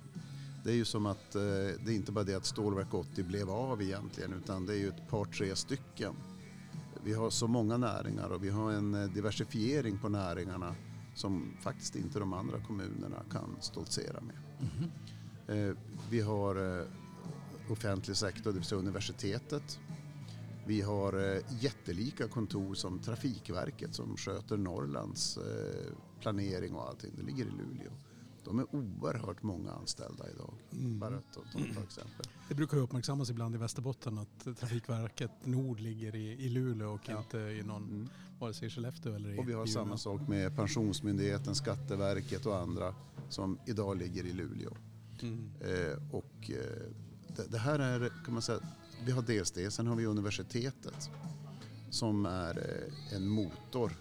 Det 0.63 0.71
är 0.71 0.75
ju 0.75 0.85
som 0.85 1.05
att 1.05 1.35
eh, 1.35 1.41
det 1.85 1.91
är 1.91 1.95
inte 1.95 2.11
bara 2.11 2.23
det 2.23 2.35
att 2.35 2.45
Stålverk 2.45 2.93
80 2.93 3.23
blev 3.23 3.49
av 3.49 3.81
egentligen 3.81 4.33
utan 4.33 4.65
det 4.65 4.73
är 4.73 4.77
ju 4.77 4.87
ett 4.87 5.09
par 5.09 5.25
tre 5.25 5.55
stycken. 5.55 6.13
Vi 7.03 7.13
har 7.13 7.29
så 7.29 7.47
många 7.47 7.77
näringar 7.77 8.29
och 8.29 8.43
vi 8.43 8.49
har 8.49 8.71
en 8.71 8.93
eh, 8.93 9.09
diversifiering 9.09 9.97
på 9.97 10.09
näringarna 10.09 10.75
som 11.15 11.53
faktiskt 11.61 11.95
inte 11.95 12.19
de 12.19 12.33
andra 12.33 12.59
kommunerna 12.59 13.23
kan 13.31 13.55
stoltsera 13.59 14.21
med. 14.21 14.35
Mhm. 14.59 14.83
Eh, 14.83 15.20
vi 16.09 16.21
har 16.21 16.79
eh, 16.79 16.85
offentlig 17.69 18.17
sektor, 18.17 18.51
det 18.51 18.57
vill 18.57 18.63
säga 18.67 18.79
universitetet. 18.79 19.79
Vi 20.67 20.81
har 20.81 21.33
eh, 21.35 21.41
jättelika 21.59 22.27
kontor 22.27 22.73
som 22.73 22.99
Trafikverket 22.99 23.95
som 23.95 24.17
sköter 24.17 24.57
Norrlands 24.57 25.37
eh, 25.37 25.93
planering 26.19 26.73
och 26.75 26.87
allting. 26.89 27.11
Det 27.17 27.23
ligger 27.23 27.45
i 27.45 27.49
Luleå. 27.51 27.91
De 28.45 28.59
är 28.59 28.75
oerhört 28.75 29.43
många 29.43 29.71
anställda 29.71 30.29
idag. 30.35 30.53
Mm. 30.71 30.99
Bara 30.99 31.15
att 31.15 31.33
ta 31.33 31.83
exempel. 31.83 32.25
Det 32.49 32.55
brukar 32.55 32.77
ju 32.77 32.83
uppmärksammas 32.83 33.29
ibland 33.29 33.55
i 33.55 33.57
Västerbotten 33.57 34.17
att 34.17 34.57
Trafikverket 34.59 35.31
Nord 35.43 35.79
ligger 35.79 36.15
i, 36.15 36.27
i 36.45 36.49
Luleå 36.49 36.93
och 36.93 37.01
Ja. 37.09 37.17
inte 37.17 37.37
i 37.37 37.63
någon, 37.63 37.83
Mm. 37.83 38.09
vare 38.39 38.53
sig 38.53 38.67
i 38.67 38.69
Skellefteå 38.71 39.13
eller 39.15 39.29
i 39.33 39.39
Och 39.39 39.49
vi 39.49 39.53
har 39.53 39.65
samma 39.65 39.97
sak 39.97 40.27
med 40.27 40.55
Pensionsmyndigheten, 40.55 41.55
Skatteverket 41.55 42.45
och 42.45 42.57
andra 42.59 42.95
som 43.29 43.59
idag 43.65 43.97
ligger 43.97 44.25
i 44.25 44.33
Luleå. 44.33 44.71
Mm. 45.21 45.49
Eh, 45.61 45.97
och 46.11 46.51
eh, 46.51 46.91
det, 47.35 47.51
det 47.51 47.57
här 47.57 47.79
är, 47.79 48.11
kan 48.25 48.33
man 48.33 48.41
säga, 48.41 48.59
vi 49.05 49.11
har 49.11 49.21
dels 49.21 49.51
det, 49.51 49.71
sen 49.71 49.87
har 49.87 49.95
vi 49.95 50.05
universitetet 50.05 51.09
som 51.89 52.25
är 52.25 52.57
eh, 52.57 53.15
en 53.15 53.27
motor, 53.27 53.91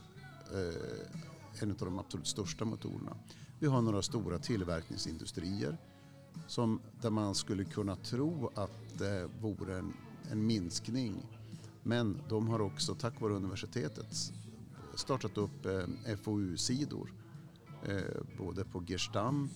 eh, 0.52 1.62
en 1.62 1.70
av 1.70 1.76
de 1.76 1.98
absolut 1.98 2.26
största 2.26 2.64
motorerna. 2.64 3.16
Vi 3.58 3.66
har 3.66 3.82
några 3.82 4.02
stora 4.02 4.38
tillverkningsindustrier 4.38 5.78
som, 6.46 6.80
där 7.00 7.10
man 7.10 7.34
skulle 7.34 7.64
kunna 7.64 7.96
tro 7.96 8.50
att 8.54 8.98
det 8.98 9.28
vore 9.40 9.78
en, 9.78 9.92
en 10.30 10.46
minskning 10.46 11.22
Men 11.82 12.22
de 12.28 12.48
har 12.48 12.60
också 12.60 12.94
tack 12.94 13.20
vare 13.20 13.32
universitetet 13.32 14.32
startat 14.94 15.38
upp 15.38 15.66
eh, 15.66 16.16
FoU-sidor. 16.16 17.12
Eh, 17.86 18.22
både 18.38 18.64
på 18.64 18.84
Gestamp, 18.88 19.52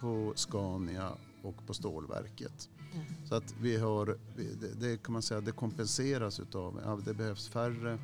på 0.00 0.32
Scania 0.36 1.12
och 1.42 1.66
på 1.66 1.74
stålverket. 1.74 2.68
Mm. 2.94 3.04
Så 3.28 3.34
att 3.34 3.54
vi 3.60 3.76
har, 3.76 4.18
det, 4.36 4.80
det 4.80 5.02
kan 5.02 5.12
man 5.12 5.22
säga, 5.22 5.40
det 5.40 5.52
kompenseras 5.52 6.40
utav, 6.40 6.80
ja, 6.84 6.98
det 7.04 7.14
behövs 7.14 7.48
färre 7.48 7.98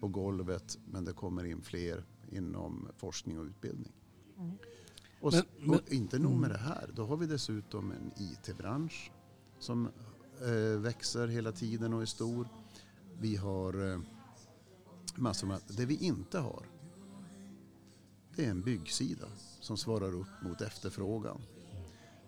på 0.00 0.08
golvet 0.08 0.78
men 0.90 1.04
det 1.04 1.12
kommer 1.12 1.44
in 1.44 1.62
fler 1.62 2.04
inom 2.30 2.88
forskning 2.96 3.38
och 3.38 3.44
utbildning. 3.44 3.92
Mm. 4.38 4.52
Och, 5.20 5.32
Men- 5.32 5.42
men- 5.60 5.70
och 5.70 5.92
inte 5.92 6.18
nog 6.18 6.32
med 6.36 6.50
det 6.50 6.58
här, 6.58 6.90
då 6.94 7.04
har 7.06 7.16
vi 7.16 7.26
dessutom 7.26 7.92
en 7.92 8.12
IT-bransch 8.16 9.10
som 9.58 9.88
eh, 10.40 10.80
växer 10.80 11.28
hela 11.28 11.52
tiden 11.52 11.92
och 11.94 12.02
är 12.02 12.06
stor. 12.06 12.48
Vi 13.20 13.36
har 13.36 13.92
eh, 13.92 14.00
massor 15.16 15.46
med, 15.46 15.60
det 15.68 15.86
vi 15.86 15.96
inte 15.96 16.38
har 16.38 16.66
det 18.36 18.44
är 18.46 18.50
en 18.50 18.62
byggsida 18.62 19.26
som 19.62 19.76
svarar 19.76 20.14
upp 20.14 20.42
mot 20.42 20.60
efterfrågan. 20.60 21.42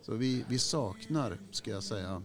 Så 0.03 0.15
vi, 0.15 0.45
vi 0.49 0.59
saknar, 0.59 1.39
ska 1.51 1.71
jag 1.71 1.83
säga, 1.83 2.23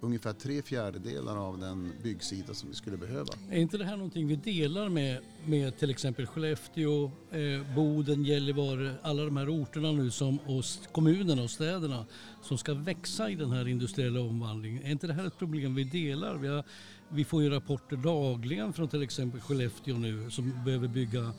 ungefär 0.00 0.32
tre 0.32 0.62
fjärdedelar 0.62 1.36
av 1.36 1.58
den 1.58 1.92
byggsida 2.02 2.54
som 2.54 2.68
vi 2.68 2.74
skulle 2.74 2.96
behöva. 2.96 3.32
Är 3.50 3.60
inte 3.60 3.78
det 3.78 3.84
här 3.84 3.96
någonting 3.96 4.26
vi 4.26 4.36
delar 4.36 4.88
med, 4.88 5.18
med 5.46 5.78
till 5.78 5.90
exempel 5.90 6.26
Skellefteå, 6.26 7.04
eh, 7.30 7.74
Boden, 7.74 8.24
Gällivare, 8.24 8.94
alla 9.02 9.24
de 9.24 9.36
här 9.36 9.62
orterna 9.62 9.92
nu 9.92 10.10
som, 10.10 10.38
och 10.38 10.64
kommunerna 10.92 11.42
och 11.42 11.50
städerna 11.50 12.06
som 12.42 12.58
ska 12.58 12.74
växa 12.74 13.30
i 13.30 13.34
den 13.34 13.50
här 13.50 13.68
industriella 13.68 14.20
omvandlingen? 14.20 14.84
Är 14.84 14.90
inte 14.90 15.06
det 15.06 15.14
här 15.14 15.26
ett 15.26 15.38
problem 15.38 15.74
vi 15.74 15.84
delar? 15.84 16.34
Vi, 16.34 16.48
har, 16.48 16.64
vi 17.08 17.24
får 17.24 17.42
ju 17.42 17.50
rapporter 17.50 17.96
dagligen 17.96 18.72
från 18.72 18.88
till 18.88 19.02
exempel 19.02 19.40
Skellefteå 19.40 19.96
nu 19.96 20.30
som 20.30 20.64
behöver 20.64 20.88
bygga 20.88 21.32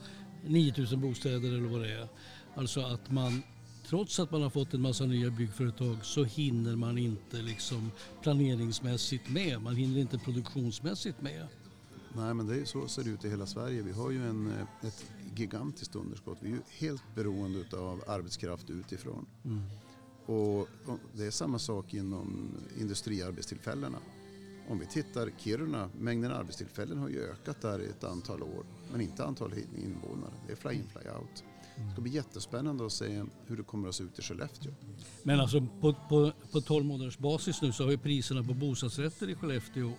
9000 0.46 1.00
bostäder 1.00 1.48
eller 1.48 1.68
vad 1.68 1.80
det 1.80 1.92
är. 1.92 2.08
Alltså 2.54 2.80
att 2.80 3.10
man 3.10 3.42
Trots 3.86 4.20
att 4.20 4.30
man 4.30 4.42
har 4.42 4.50
fått 4.50 4.74
en 4.74 4.80
massa 4.80 5.04
nya 5.04 5.30
byggföretag 5.30 5.96
så 6.02 6.24
hinner 6.24 6.76
man 6.76 6.98
inte 6.98 7.36
liksom 7.36 7.90
planeringsmässigt 8.22 9.30
med. 9.30 9.62
Man 9.62 9.76
hinner 9.76 10.00
inte 10.00 10.18
produktionsmässigt 10.18 11.22
med. 11.22 11.46
Nej, 12.16 12.34
men 12.34 12.46
det 12.46 12.60
är 12.60 12.64
så 12.64 12.88
ser 12.88 13.04
det 13.04 13.10
ut 13.10 13.24
i 13.24 13.30
hela 13.30 13.46
Sverige. 13.46 13.82
Vi 13.82 13.92
har 13.92 14.10
ju 14.10 14.28
en, 14.28 14.46
eh, 14.46 14.88
ett 14.88 15.04
gigantiskt 15.34 15.94
underskott. 15.94 16.38
Vi 16.40 16.48
är 16.48 16.52
ju 16.52 16.60
helt 16.78 17.02
beroende 17.14 17.76
av 17.76 18.04
arbetskraft 18.06 18.70
utifrån. 18.70 19.26
Och, 20.26 20.58
och 20.60 20.98
det 21.12 21.24
är 21.26 21.30
samma 21.30 21.58
sak 21.58 21.94
inom 21.94 22.50
industriarbetstillfällena. 22.80 23.98
Om 24.68 24.78
vi 24.78 24.86
tittar 24.86 25.30
Kiruna, 25.38 25.90
mängden 25.98 26.32
arbetstillfällen 26.32 26.98
har 26.98 27.08
ju 27.08 27.22
ökat 27.22 27.60
där 27.60 27.82
i 27.82 27.86
ett 27.86 28.04
antal 28.04 28.42
år. 28.42 28.64
Men 28.92 29.00
inte 29.00 29.24
antal 29.24 29.52
invånare. 29.76 30.32
Det 30.46 30.52
är 30.52 30.56
fly 30.56 30.74
in 30.74 30.88
fly 30.92 31.10
out. 31.10 31.44
Det 31.76 31.92
ska 31.92 32.00
bli 32.00 32.12
jättespännande 32.12 32.86
att 32.86 32.92
se 32.92 33.24
hur 33.46 33.56
det 33.56 33.62
kommer 33.62 33.88
att 33.88 33.94
se 33.94 34.04
ut 34.04 34.18
i 34.18 34.22
Skellefteå. 34.22 34.72
Men 35.22 35.40
alltså 35.40 35.66
på, 35.80 35.94
på, 36.08 36.32
på 36.52 36.60
12 36.60 36.84
månaders 36.84 37.18
basis 37.18 37.62
nu 37.62 37.72
så 37.72 37.84
har 37.84 37.90
ju 37.90 37.98
priserna 37.98 38.42
på 38.42 38.54
bostadsrätter 38.54 39.30
i 39.30 39.34
Skellefteå 39.34 39.92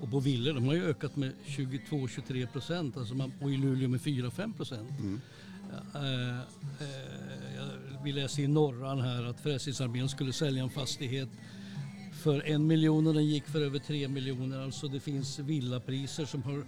och 0.00 0.10
på 0.10 0.20
villor 0.20 0.52
de 0.54 0.64
har 0.66 0.74
ju 0.74 0.84
ökat 0.84 1.16
med 1.16 1.32
22-23 1.46 2.46
procent 2.46 2.96
alltså 2.96 3.14
man, 3.14 3.32
och 3.40 3.50
i 3.50 3.56
Luleå 3.56 3.88
med 3.88 4.00
4-5 4.00 4.52
procent. 4.56 4.90
Mm. 5.00 5.20
Eh, 5.94 6.38
eh, 6.40 7.56
jag- 7.56 8.02
vi 8.04 8.12
läser 8.12 8.42
i 8.42 8.46
Norran 8.48 9.00
här 9.00 9.24
att 9.24 9.40
Frälsningsarmén 9.40 10.08
skulle 10.08 10.32
sälja 10.32 10.62
en 10.62 10.70
fastighet 10.70 11.28
för 12.22 12.42
en 12.46 12.66
miljon 12.66 13.06
och 13.06 13.14
den 13.14 13.26
gick 13.26 13.44
för 13.44 13.60
över 13.60 13.78
tre 13.78 14.08
miljoner. 14.08 14.60
Alltså 14.60 14.88
det 14.88 15.00
finns 15.00 15.38
villapriser 15.38 16.24
som 16.24 16.42
har 16.42 16.64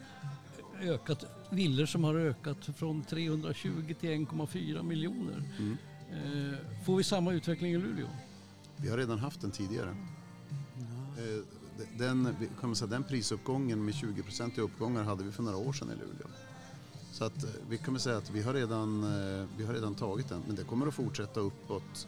ökat, 0.83 1.25
villor 1.51 1.87
som 1.87 2.05
har 2.05 2.15
ökat 2.15 2.57
från 2.77 3.03
320 3.05 3.95
till 4.01 4.11
1,4 4.11 4.83
miljoner. 4.83 5.43
Mm. 5.59 5.77
Eh, 6.13 6.59
får 6.85 6.97
vi 6.97 7.05
samma 7.05 7.33
utveckling 7.33 7.73
i 7.73 7.79
Luleå? 7.79 8.07
Vi 8.77 8.89
har 8.91 8.97
redan 8.97 9.19
haft 9.19 9.41
den 9.41 9.51
tidigare. 9.51 9.91
Eh, 11.19 11.45
Den, 11.99 12.37
kan 12.61 12.69
man 12.69 12.77
säga, 12.77 12.91
den 12.91 13.05
prisuppgången 13.05 13.85
med 13.85 13.95
20% 13.95 14.59
i 14.59 14.61
uppgångar 14.61 15.03
hade 15.05 15.25
vi 15.25 15.33
för 15.33 15.43
några 15.43 15.57
år 15.57 15.73
sedan 15.73 15.89
i 15.89 15.95
Luleå. 15.95 16.29
Så 17.13 17.25
att 17.25 17.45
eh, 17.45 17.51
vi 17.69 17.79
kan 17.79 17.95
väl 17.95 18.01
säga 18.01 18.17
att 18.17 18.31
vi 18.31 18.43
har, 18.43 18.55
redan, 18.55 19.03
eh, 19.03 19.47
vi 19.57 19.65
har 19.65 19.75
redan 19.75 19.95
tagit 19.95 20.29
den, 20.29 20.43
men 20.47 20.57
det 20.57 20.65
kommer 20.65 20.87
att 20.87 20.95
fortsätta 20.95 21.41
uppåt 21.41 22.07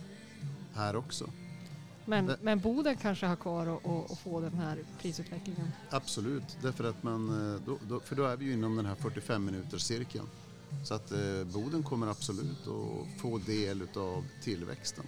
här 0.75 0.97
också. 0.97 1.31
Men, 2.07 2.27
Det- 2.27 2.39
men 2.43 2.61
Boden 2.61 2.97
kanske 2.97 3.27
har 3.27 3.37
kvar 3.37 3.67
att- 3.67 3.87
att 3.87 4.11
att 4.11 4.19
få 4.19 4.41
den 4.41 4.55
här 4.55 4.79
prisutvecklingen. 5.01 5.73
Absolut, 5.91 6.57
därför 6.63 6.85
att 6.85 7.03
man, 7.03 7.55
eh, 7.55 7.61
då, 7.67 7.79
då, 7.89 8.01
för 8.01 8.17
då 8.17 8.25
är 8.25 8.37
vi 8.37 8.45
ju 8.45 8.53
inom 8.53 8.77
den 8.77 8.87
här 8.87 8.95
45 8.95 9.45
minuters 9.45 9.83
cirkeln. 9.83 10.27
Så 10.85 10.95
att 10.95 11.13
eh, 11.13 11.45
Boden 11.45 11.83
kommer 11.83 12.07
absolut 12.07 12.67
att 12.67 13.21
få 13.21 13.39
del 13.39 13.83
av 13.97 14.25
tillväxten. 14.43 15.05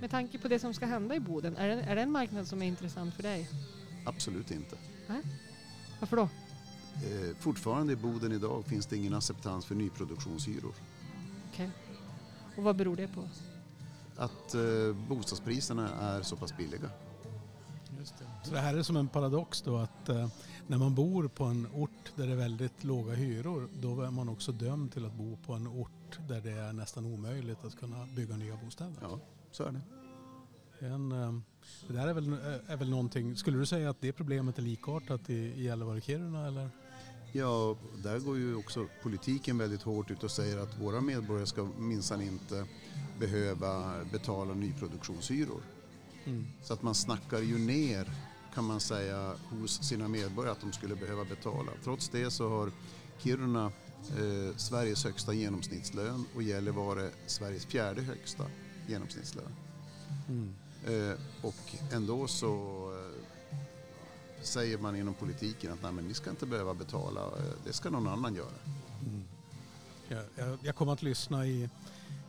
Med 0.00 0.10
tanke 0.10 0.38
på 0.38 0.48
det 0.48 0.58
som 0.58 0.74
ska 0.74 0.86
hända 0.86 1.14
i 1.14 1.20
Boden, 1.20 1.56
är 1.56 1.68
det, 1.68 1.82
är 1.82 1.96
det 1.96 2.02
en 2.02 2.12
marknad 2.12 2.48
som 2.48 2.62
är 2.62 2.66
intressant 2.66 3.14
för 3.14 3.22
dig? 3.22 3.50
Absolut 4.06 4.50
inte. 4.50 4.76
Varför 6.00 6.16
då? 6.16 6.22
Eh, 6.94 7.36
fortfarande 7.38 7.92
i 7.92 7.96
Boden 7.96 8.32
idag 8.32 8.64
finns 8.66 8.86
det 8.86 8.96
ingen 8.96 9.14
acceptans 9.14 9.64
för 9.66 9.74
nyproduktionshyror. 9.74 10.72
Okej. 11.52 11.70
Och 12.56 12.62
vad 12.62 12.76
beror 12.76 12.96
det 12.96 13.08
på? 13.08 13.28
Att 14.18 14.54
eh, 14.54 14.96
bostadspriserna 15.08 15.88
är 15.88 16.22
så 16.22 16.36
pass 16.36 16.56
billiga. 16.56 16.90
Just 17.98 18.18
det. 18.18 18.24
Så 18.44 18.54
det 18.54 18.60
här 18.60 18.76
är 18.76 18.82
som 18.82 18.96
en 18.96 19.08
paradox 19.08 19.62
då 19.62 19.76
att 19.76 20.08
eh, 20.08 20.28
när 20.66 20.78
man 20.78 20.94
bor 20.94 21.28
på 21.28 21.44
en 21.44 21.68
ort 21.74 22.12
där 22.16 22.26
det 22.26 22.32
är 22.32 22.36
väldigt 22.36 22.84
låga 22.84 23.14
hyror 23.14 23.68
då 23.82 24.00
är 24.00 24.10
man 24.10 24.28
också 24.28 24.52
dömd 24.52 24.92
till 24.92 25.06
att 25.06 25.14
bo 25.14 25.36
på 25.36 25.52
en 25.52 25.66
ort 25.66 26.18
där 26.28 26.40
det 26.40 26.50
är 26.50 26.72
nästan 26.72 27.04
omöjligt 27.04 27.64
att 27.64 27.76
kunna 27.78 28.06
bygga 28.16 28.36
nya 28.36 28.56
bostäder. 28.56 28.96
Ja, 29.00 29.18
så 29.50 29.64
är 29.64 29.72
det. 29.72 29.80
En, 30.86 31.12
eh, 31.12 31.32
det 31.88 31.92
där 31.92 32.08
är 32.08 32.14
väl, 32.14 32.32
är 32.66 32.76
väl 32.76 32.90
någonting, 32.90 33.36
skulle 33.36 33.58
du 33.58 33.66
säga 33.66 33.90
att 33.90 34.00
det 34.00 34.12
problemet 34.12 34.58
är 34.58 34.62
likartat 34.62 35.30
i, 35.30 35.34
i 35.34 35.64
Gällivare 35.64 35.96
och 35.96 36.02
Kiruna 36.02 36.46
eller? 36.46 36.70
Ja, 37.32 37.76
där 38.02 38.18
går 38.18 38.36
ju 38.36 38.54
också 38.54 38.86
politiken 39.02 39.58
väldigt 39.58 39.82
hårt 39.82 40.10
ut 40.10 40.24
och 40.24 40.30
säger 40.30 40.58
att 40.58 40.80
våra 40.80 41.00
medborgare 41.00 41.46
ska 41.46 41.68
minsann 41.78 42.22
inte 42.22 42.66
behöva 43.18 44.04
betala 44.12 44.54
nyproduktionshyror. 44.54 45.62
Mm. 46.24 46.46
Så 46.62 46.72
att 46.72 46.82
man 46.82 46.94
snackar 46.94 47.38
ju 47.38 47.58
ner 47.58 48.10
kan 48.54 48.64
man 48.64 48.80
säga 48.80 49.34
hos 49.50 49.82
sina 49.82 50.08
medborgare 50.08 50.52
att 50.52 50.60
de 50.60 50.72
skulle 50.72 50.96
behöva 50.96 51.24
betala. 51.24 51.72
Trots 51.84 52.08
det 52.08 52.30
så 52.30 52.48
har 52.48 52.70
Kiruna 53.18 53.72
eh, 54.08 54.56
Sveriges 54.56 55.04
högsta 55.04 55.32
genomsnittslön 55.32 56.24
och 56.34 56.42
Gällivare 56.42 57.10
Sveriges 57.26 57.66
fjärde 57.66 58.02
högsta 58.02 58.44
genomsnittslön. 58.86 59.54
Mm. 60.28 60.54
Eh, 60.86 61.18
och 61.42 61.92
ändå 61.92 62.26
så 62.26 62.92
säger 64.42 64.78
man 64.78 64.96
inom 64.96 65.14
politiken 65.14 65.72
att 65.72 65.82
Nej, 65.82 65.92
men 65.92 66.04
ni 66.04 66.14
ska 66.14 66.30
inte 66.30 66.46
behöva 66.46 66.74
betala, 66.74 67.20
eh, 67.20 67.52
det 67.64 67.72
ska 67.72 67.90
någon 67.90 68.08
annan 68.08 68.34
göra. 68.34 68.58
Mm. 69.06 69.24
Jag, 70.36 70.58
jag, 70.62 70.76
kom 70.76 70.88
att 70.88 71.02
lyssna 71.02 71.46
i, 71.46 71.68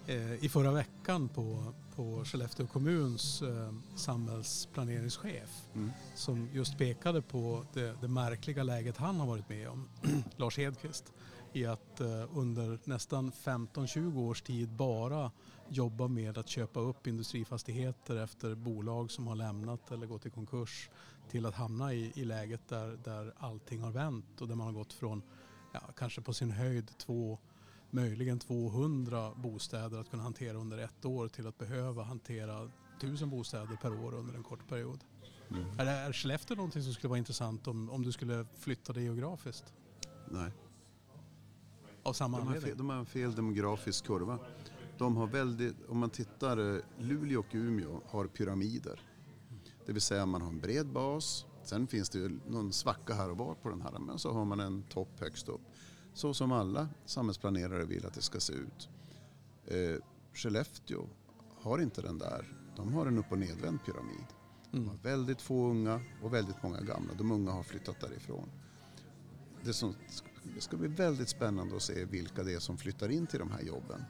eh, 0.07 0.45
i 0.45 0.49
förra 0.49 0.71
veckan 0.71 1.29
på, 1.29 1.73
på 1.95 2.25
Skellefteå 2.25 2.67
kommuns 2.67 3.41
eh, 3.41 3.73
samhällsplaneringschef 3.95 5.49
Mm. 5.73 5.91
som 6.15 6.49
just 6.53 6.77
pekade 6.77 7.21
på 7.21 7.65
det, 7.73 7.95
det 8.01 8.07
märkliga 8.07 8.63
läget 8.63 8.97
han 8.97 9.19
har 9.19 9.27
varit 9.27 9.49
med 9.49 9.69
om, 9.69 9.89
Lars 10.37 10.57
Hedqvist, 10.57 11.13
i 11.53 11.65
att 11.65 12.01
eh, 12.01 12.37
under 12.37 12.79
nästan 12.83 13.31
15-20 13.31 14.19
års 14.19 14.41
tid 14.41 14.69
bara 14.69 15.31
jobba 15.69 16.07
med 16.07 16.37
att 16.37 16.47
köpa 16.49 16.79
upp 16.79 17.07
industrifastigheter 17.07 18.15
efter 18.15 18.55
bolag 18.55 19.11
som 19.11 19.27
har 19.27 19.35
lämnat 19.35 19.91
eller 19.91 20.07
gått 20.07 20.25
i 20.25 20.29
konkurs 20.29 20.89
till 21.29 21.45
att 21.45 21.55
hamna 21.55 21.93
i, 21.93 22.11
i 22.15 22.25
läget 22.25 22.67
där, 22.67 22.99
där 23.03 23.33
allting 23.37 23.81
har 23.81 23.91
vänt 23.91 24.41
och 24.41 24.47
där 24.47 24.55
man 24.55 24.67
har 24.67 24.73
gått 24.73 24.93
från 24.93 25.21
ja, 25.73 25.81
kanske 25.97 26.21
på 26.21 26.33
sin 26.33 26.51
höjd 26.51 26.97
två, 26.97 27.39
möjligen 27.89 28.39
200 28.39 29.33
bostäder 29.35 29.99
att 29.99 30.09
kunna 30.09 30.23
hantera 30.23 30.57
under 30.57 30.77
ett 30.77 31.05
år 31.05 31.27
till 31.27 31.47
att 31.47 31.57
behöva 31.57 32.03
hantera 32.03 32.69
tusen 33.01 33.29
bostäder 33.29 33.77
per 33.81 34.05
år 34.05 34.13
under 34.13 34.33
en 34.33 34.43
kort 34.43 34.67
period. 34.67 34.99
Mm. 35.49 35.79
Är, 35.79 35.85
är 35.85 36.13
Skellefteå 36.13 36.55
någonting 36.55 36.83
som 36.83 36.93
skulle 36.93 37.09
vara 37.09 37.17
intressant 37.17 37.67
om, 37.67 37.89
om 37.89 38.03
du 38.03 38.11
skulle 38.11 38.45
flytta 38.59 38.93
det 38.93 39.01
geografiskt? 39.01 39.73
Nej. 40.31 40.51
Av 42.03 42.13
samma 42.13 42.37
De 42.37 42.47
har, 42.47 42.55
fel, 42.55 42.77
de 42.77 42.89
har 42.89 42.97
en 42.97 43.05
fel 43.05 43.35
demografisk 43.35 44.05
kurva. 44.05 44.39
De 44.97 45.17
har 45.17 45.27
väldigt, 45.27 45.75
om 45.89 45.97
man 45.97 46.09
tittar, 46.09 46.75
eh, 46.75 46.81
Luleå 46.97 47.39
och 47.39 47.45
Umeå 47.51 48.01
har 48.07 48.27
pyramider. 48.27 49.08
Det 49.89 49.93
vill 49.93 50.01
säga 50.01 50.25
man 50.25 50.41
har 50.41 50.49
en 50.49 50.59
bred 50.59 50.87
bas, 50.87 51.45
sen 51.63 51.87
finns 51.87 52.09
det 52.09 52.19
ju 52.19 52.39
någon 52.47 52.73
svacka 52.73 53.13
här 53.13 53.29
och 53.29 53.37
var 53.37 53.55
på 53.55 53.69
den 53.69 53.81
här, 53.81 53.99
men 53.99 54.19
så 54.19 54.31
har 54.33 54.45
man 54.45 54.59
en 54.59 54.83
topp 54.83 55.19
högst 55.19 55.49
upp. 55.49 55.61
Så 56.13 56.33
som 56.33 56.51
alla 56.51 56.89
samhällsplanerare 57.05 57.85
vill 57.85 58.05
att 58.05 58.13
det 58.13 58.21
ska 58.21 58.39
se 58.39 58.53
ut. 58.53 58.89
Eh, 59.65 60.03
Skellefteå 60.33 61.07
har 61.61 61.79
inte 61.79 62.01
den 62.01 62.17
där, 62.17 62.57
de 62.75 62.93
har 62.93 63.05
en 63.05 63.17
upp 63.17 63.31
och 63.31 63.37
nedvänd 63.37 63.79
pyramid. 63.85 64.25
De 64.71 64.77
Mm. 64.77 64.89
har 64.89 64.97
väldigt 64.97 65.41
få 65.41 65.69
unga 65.69 66.01
och 66.23 66.33
väldigt 66.33 66.63
många 66.63 66.81
gamla. 66.81 67.13
De 67.13 67.31
unga 67.31 67.51
har 67.51 67.63
flyttat 67.63 68.01
därifrån. 68.01 68.49
det, 69.63 69.73
som, 69.73 69.95
det 70.55 70.61
ska 70.61 70.77
bli 70.77 70.87
väldigt 70.87 71.29
spännande 71.29 71.75
att 71.75 71.81
se 71.81 72.05
vilka 72.05 72.43
det 72.43 72.53
är 72.53 72.59
som 72.59 72.77
flyttar 72.77 73.09
in 73.09 73.27
till 73.27 73.39
de 73.39 73.51
här 73.51 73.61
jobben. 73.61 74.03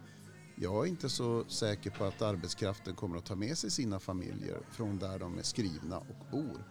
Jag 0.61 0.85
är 0.85 0.89
inte 0.89 1.09
så 1.09 1.43
säker 1.47 1.89
på 1.89 2.05
att 2.05 2.21
arbetskraften 2.21 2.95
kommer 2.95 3.17
att 3.17 3.25
ta 3.25 3.35
med 3.35 3.57
sig 3.57 3.71
sina 3.71 3.99
familjer 3.99 4.59
från 4.71 4.99
där 4.99 5.19
de 5.19 5.37
är 5.37 5.43
skrivna 5.43 5.97
och 5.97 6.25
bor. 6.31 6.63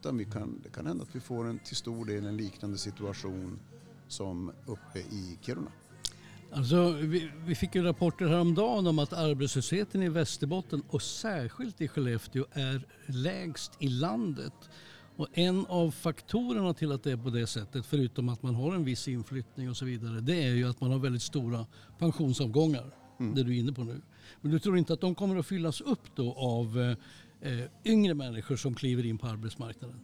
Utan 0.00 0.18
vi 0.18 0.24
kan, 0.24 0.60
det 0.62 0.68
kan 0.68 0.86
hända 0.86 1.02
att 1.02 1.16
vi 1.16 1.20
får 1.20 1.48
en, 1.48 1.58
till 1.58 1.76
stor 1.76 2.04
del 2.04 2.26
en 2.26 2.36
liknande 2.36 2.78
situation 2.78 3.58
som 4.08 4.52
uppe 4.66 4.98
i 4.98 5.38
Kiruna. 5.42 5.72
Alltså, 6.52 6.90
vi, 6.90 7.30
vi 7.46 7.54
fick 7.54 7.74
ju 7.74 7.82
rapporter 7.82 8.26
häromdagen 8.26 8.86
om 8.86 8.98
att 8.98 9.12
arbetslösheten 9.12 10.02
i 10.02 10.08
Västerbotten 10.08 10.82
och 10.88 11.02
särskilt 11.02 11.80
i 11.80 11.88
Skellefteå 11.88 12.44
är 12.52 12.86
lägst 13.06 13.72
i 13.78 13.88
landet. 13.88 14.54
Och 15.16 15.28
en 15.32 15.66
av 15.66 15.90
faktorerna 15.90 16.74
till 16.74 16.92
att 16.92 17.02
det 17.02 17.12
är 17.12 17.16
på 17.16 17.30
det 17.30 17.46
sättet, 17.46 17.86
förutom 17.86 18.28
att 18.28 18.42
man 18.42 18.54
har 18.54 18.74
en 18.74 18.84
viss 18.84 19.08
inflyttning 19.08 19.70
och 19.70 19.76
så 19.76 19.84
vidare, 19.84 20.20
det 20.20 20.42
är 20.42 20.54
ju 20.54 20.68
att 20.68 20.80
man 20.80 20.90
har 20.90 20.98
väldigt 20.98 21.22
stora 21.22 21.66
pensionsavgångar. 21.98 22.99
Mm. 23.20 23.34
Det 23.34 23.42
du 23.42 23.56
är 23.56 23.58
inne 23.60 23.72
på 23.72 23.84
nu. 23.84 24.00
Men 24.40 24.52
du 24.52 24.58
tror 24.58 24.78
inte 24.78 24.92
att 24.92 25.00
de 25.00 25.14
kommer 25.14 25.36
att 25.36 25.46
fyllas 25.46 25.80
upp 25.80 26.16
då 26.16 26.34
av 26.34 26.96
eh, 27.40 27.64
yngre 27.84 28.14
människor 28.14 28.56
som 28.56 28.74
kliver 28.74 29.06
in 29.06 29.18
på 29.18 29.26
arbetsmarknaden? 29.26 30.00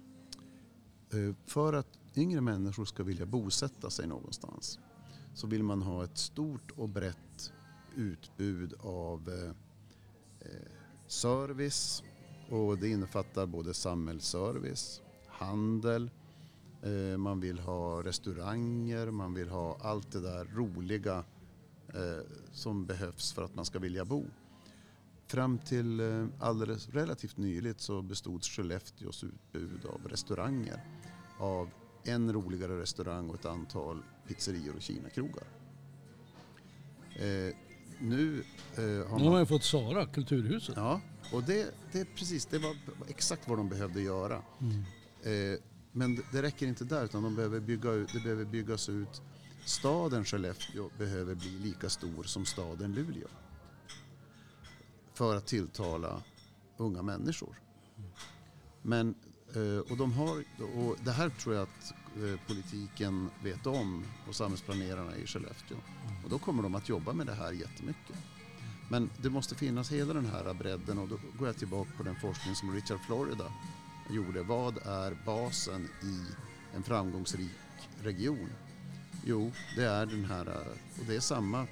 Eh, 1.13 1.35
För 1.47 1.73
att 1.73 1.99
yngre 2.17 2.41
människor 2.41 2.85
ska 2.85 3.03
vilja 3.03 3.27
bosätta 3.27 3.91
sig 3.91 4.07
någonstans 4.07 4.79
så 5.35 5.47
vill 5.47 5.63
man 5.63 5.83
ha 5.83 6.05
ett 6.05 6.19
stort 6.19 6.71
och 6.77 6.89
brett 6.89 7.53
utbud 7.97 8.75
av 8.81 9.29
eh, 9.29 9.51
eh, 10.51 10.69
service 11.07 12.03
och 12.51 12.79
det 12.79 12.89
innefattar 12.89 13.47
både 13.47 13.75
samhällsservice, 13.75 15.01
handel, 15.29 16.11
eh, 16.83 17.17
man 17.19 17.41
vill 17.41 17.59
ha 17.59 18.03
restauranger, 18.03 19.11
man 19.11 19.35
vill 19.35 19.49
ha 19.49 19.79
allt 19.81 20.13
det 20.13 20.21
där 20.21 20.45
roliga 20.45 21.17
eh, 21.19 21.25
som 22.53 22.87
behövs 22.87 23.33
för 23.33 23.45
att 23.45 23.55
man 23.55 23.65
ska 23.65 23.79
vilja 23.79 24.05
bo. 24.05 24.25
Fram 25.27 25.59
till 25.59 26.01
eh, 26.01 26.27
alldeles 26.41 26.89
relativt 26.89 27.37
nyligt 27.37 27.81
så 27.81 28.03
bestod 28.03 28.45
Skellefteås 28.45 29.25
utbud 29.25 29.87
av 29.87 30.01
restauranger 30.09 30.85
av 31.39 31.71
en 32.05 32.33
roligare 32.33 32.81
restaurang 32.81 33.29
och 33.31 33.35
ett 33.35 33.45
antal 33.47 34.03
pizzerior 34.29 34.75
och 34.77 34.83
kinakrogar. 34.83 35.45
Eh, 37.17 37.55
nu 38.01 38.43
eh, 38.77 38.83
har 38.83 38.87
Nu 38.87 39.03
har 39.09 39.19
man... 39.19 39.33
man 39.33 39.47
fått 39.47 39.65
Sara, 39.65 40.07
Kulturhuset. 40.07 40.77
Ja, 40.77 41.01
och 41.33 41.43
det, 41.43 41.75
det 41.93 42.01
är 42.01 42.05
precis 42.17 42.47
det 42.47 42.59
var 42.59 42.77
exakt 43.09 43.49
vad 43.49 43.59
de 43.59 43.69
behövde 43.69 44.01
göra. 44.01 44.43
Mm. 44.61 44.75
Eh, 45.55 45.59
men 45.93 46.15
det- 46.17 46.23
det 46.33 46.43
räcker 46.43 46.67
inte 46.67 46.85
där 46.85 47.05
utan 47.05 47.23
de 47.23 47.35
behöver 47.37 47.61
bygga 47.61 47.91
ut, 47.93 48.13
det 48.13 48.21
behöver 48.21 48.45
byggas 48.45 48.89
ut. 48.89 49.23
Staden 49.67 50.25
Skellefteå 50.25 50.91
behöver 50.99 51.35
bli 51.35 51.51
lika 51.59 51.91
stor 51.91 52.23
som 52.23 52.47
staden 52.47 52.95
Luleå. 52.95 53.29
För 55.15 55.37
att 55.37 55.47
tilltala 55.47 56.23
unga 56.77 57.03
människor. 57.03 57.61
Men, 58.83 59.15
eh, 59.55 59.91
och, 59.91 59.97
de 59.97 60.13
har, 60.13 60.45
och 60.77 60.97
det 61.05 61.11
här 61.11 61.29
tror 61.29 61.55
jag 61.55 61.63
att 61.63 61.95
eh, 62.17 62.41
politiken 62.47 63.31
vet 63.43 63.67
om 63.67 64.05
och 64.29 64.35
samhällsplanerarna 64.35 65.17
i 65.17 65.27
Skellefteå. 65.27 65.77
Och 66.25 66.31
då 66.31 66.39
kommer 66.39 66.63
de 66.63 66.75
att 66.75 66.89
jobba 66.89 67.13
med 67.13 67.27
det 67.27 67.35
här 67.35 67.53
jättemycket. 67.53 68.17
Men 68.91 69.11
det 69.23 69.31
måste 69.31 69.55
finnas 69.55 69.93
hela 69.93 70.15
den 70.15 70.27
här 70.27 70.55
bredden 70.55 70.99
och 70.99 71.09
då 71.09 71.19
går 71.39 71.49
jag 71.49 71.57
tillbaka 71.57 71.91
på 71.97 72.03
den 72.03 72.17
forskning 72.17 72.55
som 72.55 72.75
Richard 72.75 73.01
Florida 73.01 73.53
gjorde. 74.11 74.43
Vad 74.43 74.79
är 74.87 75.25
basen 75.25 75.89
i 76.03 76.21
en 76.77 76.83
framgångsrik 76.83 77.51
region? 78.03 78.51
Jo, 79.29 79.53
det 79.77 79.85
är 79.85 80.07
den 80.07 80.25
här, 80.25 80.49
och 80.99 81.05
det 81.07 81.17
är 81.17 81.21
samma 81.21 81.67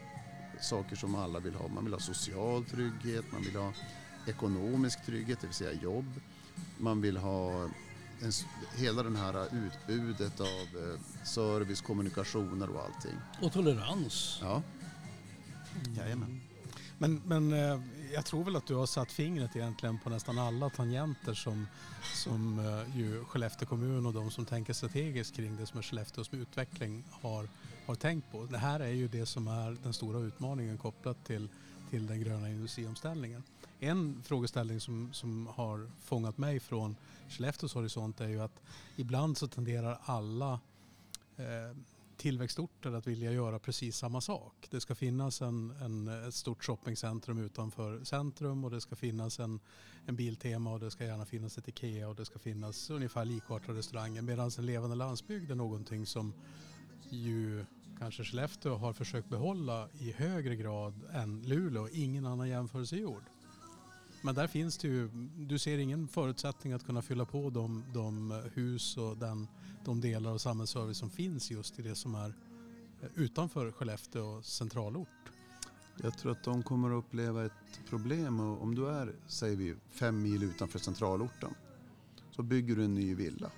saker 0.60 0.96
som 0.96 1.14
alla 1.14 1.38
vill 1.38 1.54
ha. 1.54 1.68
Man 1.68 1.84
vill 1.84 1.92
ha 1.92 2.00
social 2.00 2.64
trygghet, 2.64 3.24
man 3.32 3.42
vill 3.42 3.56
ha 3.56 3.72
ekonomisk 4.26 5.04
trygghet, 5.04 5.40
det 5.40 5.46
vill 5.46 5.54
säga 5.54 5.72
jobb. 5.82 6.20
Man 6.78 7.00
vill 7.00 7.16
ha 7.16 7.62
en, 8.22 8.32
hela 8.76 9.02
den 9.02 9.16
här 9.16 9.46
utbudet 9.52 10.40
av 10.40 10.46
eh, 10.46 11.24
service, 11.24 11.80
kommunikationer 11.80 12.70
och 12.70 12.82
allting. 12.84 13.18
Och 13.40 13.52
tolerans. 13.52 14.38
Ja, 14.42 14.62
jajamän. 15.96 16.40
Men, 16.98 17.22
men 17.24 17.52
eh, 17.52 17.80
jag 18.14 18.24
tror 18.24 18.44
väl 18.44 18.56
att 18.56 18.66
du 18.66 18.74
har 18.74 18.86
satt 18.86 19.12
fingret 19.12 19.56
egentligen 19.56 19.98
på 19.98 20.10
nästan 20.10 20.38
alla 20.38 20.70
tangenter 20.70 21.34
som, 21.34 21.66
som 22.02 22.58
eh, 22.58 22.96
ju 22.98 23.24
Skellefteå 23.24 23.68
kommun 23.68 24.06
och 24.06 24.12
de 24.12 24.30
som 24.30 24.44
tänker 24.44 24.72
strategiskt 24.72 25.36
kring 25.36 25.56
det 25.56 25.66
som 25.66 25.78
är 25.78 25.82
Skellefteås 25.82 26.34
utveckling 26.34 27.04
har, 27.10 27.48
har 27.86 27.94
tänkt 27.94 28.32
på. 28.32 28.44
Det 28.46 28.58
här 28.58 28.80
är 28.80 28.88
ju 28.88 29.08
det 29.08 29.26
som 29.26 29.48
är 29.48 29.76
den 29.82 29.92
stora 29.92 30.18
utmaningen 30.18 30.78
kopplat 30.78 31.24
till, 31.24 31.48
till 31.90 32.06
den 32.06 32.20
gröna 32.20 32.48
industriomställningen. 32.48 33.42
En 33.80 34.22
frågeställning 34.24 34.80
som, 34.80 35.12
som 35.12 35.46
har 35.54 35.90
fångat 36.00 36.38
mig 36.38 36.60
från 36.60 36.96
Skellefteås 37.28 37.74
horisont 37.74 38.20
är 38.20 38.28
ju 38.28 38.40
att 38.40 38.60
ibland 38.96 39.38
så 39.38 39.46
tenderar 39.46 39.98
alla 40.04 40.60
eh, 41.36 41.76
tillväxtorter 42.16 42.92
att 42.92 43.06
vilja 43.06 43.32
göra 43.32 43.58
precis 43.58 43.96
samma 43.96 44.20
sak. 44.20 44.68
Det 44.70 44.80
ska 44.80 44.94
finnas 44.94 45.42
en, 45.42 45.70
en, 45.70 46.08
ett 46.08 46.34
stort 46.34 46.64
shoppingcentrum 46.64 47.38
utanför 47.38 48.04
centrum 48.04 48.64
och 48.64 48.70
det 48.70 48.80
ska 48.80 48.96
finnas 48.96 49.40
en, 49.40 49.60
en 50.06 50.16
Biltema 50.16 50.72
och 50.72 50.80
det 50.80 50.90
ska 50.90 51.04
gärna 51.04 51.26
finnas 51.26 51.58
ett 51.58 51.68
Ikea 51.68 52.08
och 52.08 52.14
det 52.14 52.24
ska 52.24 52.38
finnas 52.38 52.90
ungefär 52.90 53.24
likartade 53.24 53.78
restauranger. 53.78 54.22
Medan 54.22 54.50
en 54.58 54.66
levande 54.66 54.96
landsbygd 54.96 55.50
är 55.50 55.54
någonting 55.54 56.06
som 56.06 56.32
ju 57.10 57.64
kanske 57.98 58.24
Skellefteå 58.24 58.76
har 58.76 58.92
försökt 58.92 59.28
behålla 59.28 59.88
i 60.00 60.12
högre 60.12 60.56
grad 60.56 60.94
än 61.12 61.42
Luleå. 61.42 61.88
Ingen 61.92 62.26
annan 62.26 62.48
jämförelse 62.48 62.96
gjord. 62.96 63.22
Men 64.24 64.34
där 64.34 64.46
finns 64.46 64.78
det 64.78 64.88
ju, 64.88 65.08
du 65.36 65.58
ser 65.58 65.78
ingen 65.78 66.08
förutsättning 66.08 66.72
att 66.72 66.86
kunna 66.86 67.02
fylla 67.02 67.24
på 67.24 67.50
de, 67.50 67.84
de 67.94 68.42
hus 68.54 68.96
och 68.96 69.16
den, 69.16 69.48
de 69.84 70.00
delar 70.00 70.30
av 70.30 70.38
samhällsservice 70.38 70.98
som 70.98 71.10
finns 71.10 71.50
just 71.50 71.78
i 71.78 71.82
det 71.82 71.94
som 71.94 72.14
är 72.14 72.34
eh, 73.02 73.08
utanför 73.14 73.72
Skellefteå 73.72 74.42
centralort. 74.42 75.08
Jag 76.02 76.18
tror 76.18 76.32
att 76.32 76.44
de 76.44 76.62
kommer 76.62 76.90
att 76.90 77.04
uppleva 77.04 77.44
ett 77.44 77.80
problem 77.88 78.40
och 78.40 78.62
om 78.62 78.74
du 78.74 78.88
är, 78.88 79.14
säger 79.26 79.56
vi, 79.56 79.74
fem 79.90 80.22
mil 80.22 80.42
utanför 80.42 80.78
centralorten 80.78 81.54
så 82.30 82.42
bygger 82.42 82.76
du 82.76 82.84
en 82.84 82.94
ny 82.94 83.14
villa. 83.14 83.50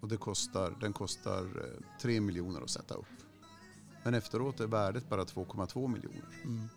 Och 0.00 0.08
det 0.08 0.16
kostar, 0.16 0.76
den 0.80 0.92
kostar 0.92 1.44
eh, 1.44 1.98
3 2.00 2.20
miljoner 2.20 2.60
att 2.60 2.70
sätta 2.70 2.94
upp. 2.94 3.06
Men 4.04 4.14
efteråt 4.14 4.60
är 4.60 4.66
värdet 4.66 5.08
bara 5.08 5.24
2,2 5.24 5.88
miljoner. 5.88 6.42
Mm. 6.44 6.68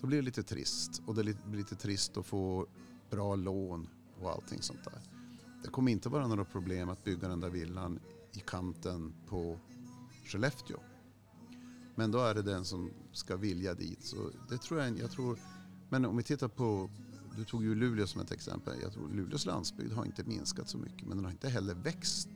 Då 0.00 0.06
blir 0.06 0.18
det 0.18 0.24
lite 0.24 0.42
trist 0.42 1.02
och 1.06 1.14
det 1.14 1.22
blir 1.22 1.58
lite 1.58 1.76
trist 1.76 2.16
att 2.16 2.26
få 2.26 2.66
bra 3.10 3.36
lån 3.36 3.88
och 4.20 4.30
allting 4.30 4.62
sånt 4.62 4.84
där. 4.84 5.17
Det 5.62 5.68
kommer 5.68 5.92
inte 5.92 6.08
vara 6.08 6.26
några 6.26 6.44
problem 6.44 6.88
att 6.88 7.04
bygga 7.04 7.28
den 7.28 7.40
där 7.40 7.50
villan 7.50 8.00
i 8.32 8.40
kanten 8.40 9.14
på 9.26 9.58
Skellefteå. 10.24 10.78
Men 11.94 12.10
då 12.10 12.18
är 12.18 12.34
det 12.34 12.42
den 12.42 12.64
som 12.64 12.90
ska 13.12 13.36
vilja 13.36 13.74
dit. 13.74 14.02
Så 14.02 14.30
det 14.48 14.58
tror 14.58 14.80
jag, 14.80 14.98
jag 14.98 15.10
tror, 15.10 15.38
men 15.88 16.04
om 16.04 16.16
vi 16.16 16.22
tittar 16.22 16.48
på, 16.48 16.90
du 17.36 17.44
tog 17.44 17.64
ju 17.64 17.74
Luleå 17.74 18.06
som 18.06 18.20
ett 18.20 18.32
exempel. 18.32 18.74
Jag 18.82 18.92
tror 18.92 19.08
Luleås 19.08 19.46
landsbygd 19.46 19.92
har 19.92 20.04
inte 20.04 20.24
minskat 20.24 20.68
så 20.68 20.78
mycket 20.78 21.08
men 21.08 21.16
den 21.16 21.24
har 21.24 21.32
inte 21.32 21.48
heller 21.48 21.74
växt 21.74 22.28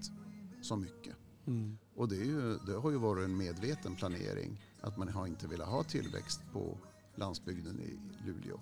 så 0.63 0.77
mycket. 0.77 1.17
Mm. 1.47 1.79
Och 1.97 2.09
det, 2.09 2.17
är 2.17 2.25
ju, 2.25 2.59
det 2.67 2.73
har 2.73 2.91
ju 2.91 2.97
varit 2.97 3.25
en 3.25 3.37
medveten 3.37 3.97
planering 3.97 4.61
att 4.81 4.97
man 4.97 5.09
har 5.09 5.27
inte 5.27 5.47
velat 5.47 5.69
ha 5.69 5.83
tillväxt 5.83 6.41
på 6.53 6.79
landsbygden 7.17 7.81
i 7.81 7.99
Luleå 8.27 8.61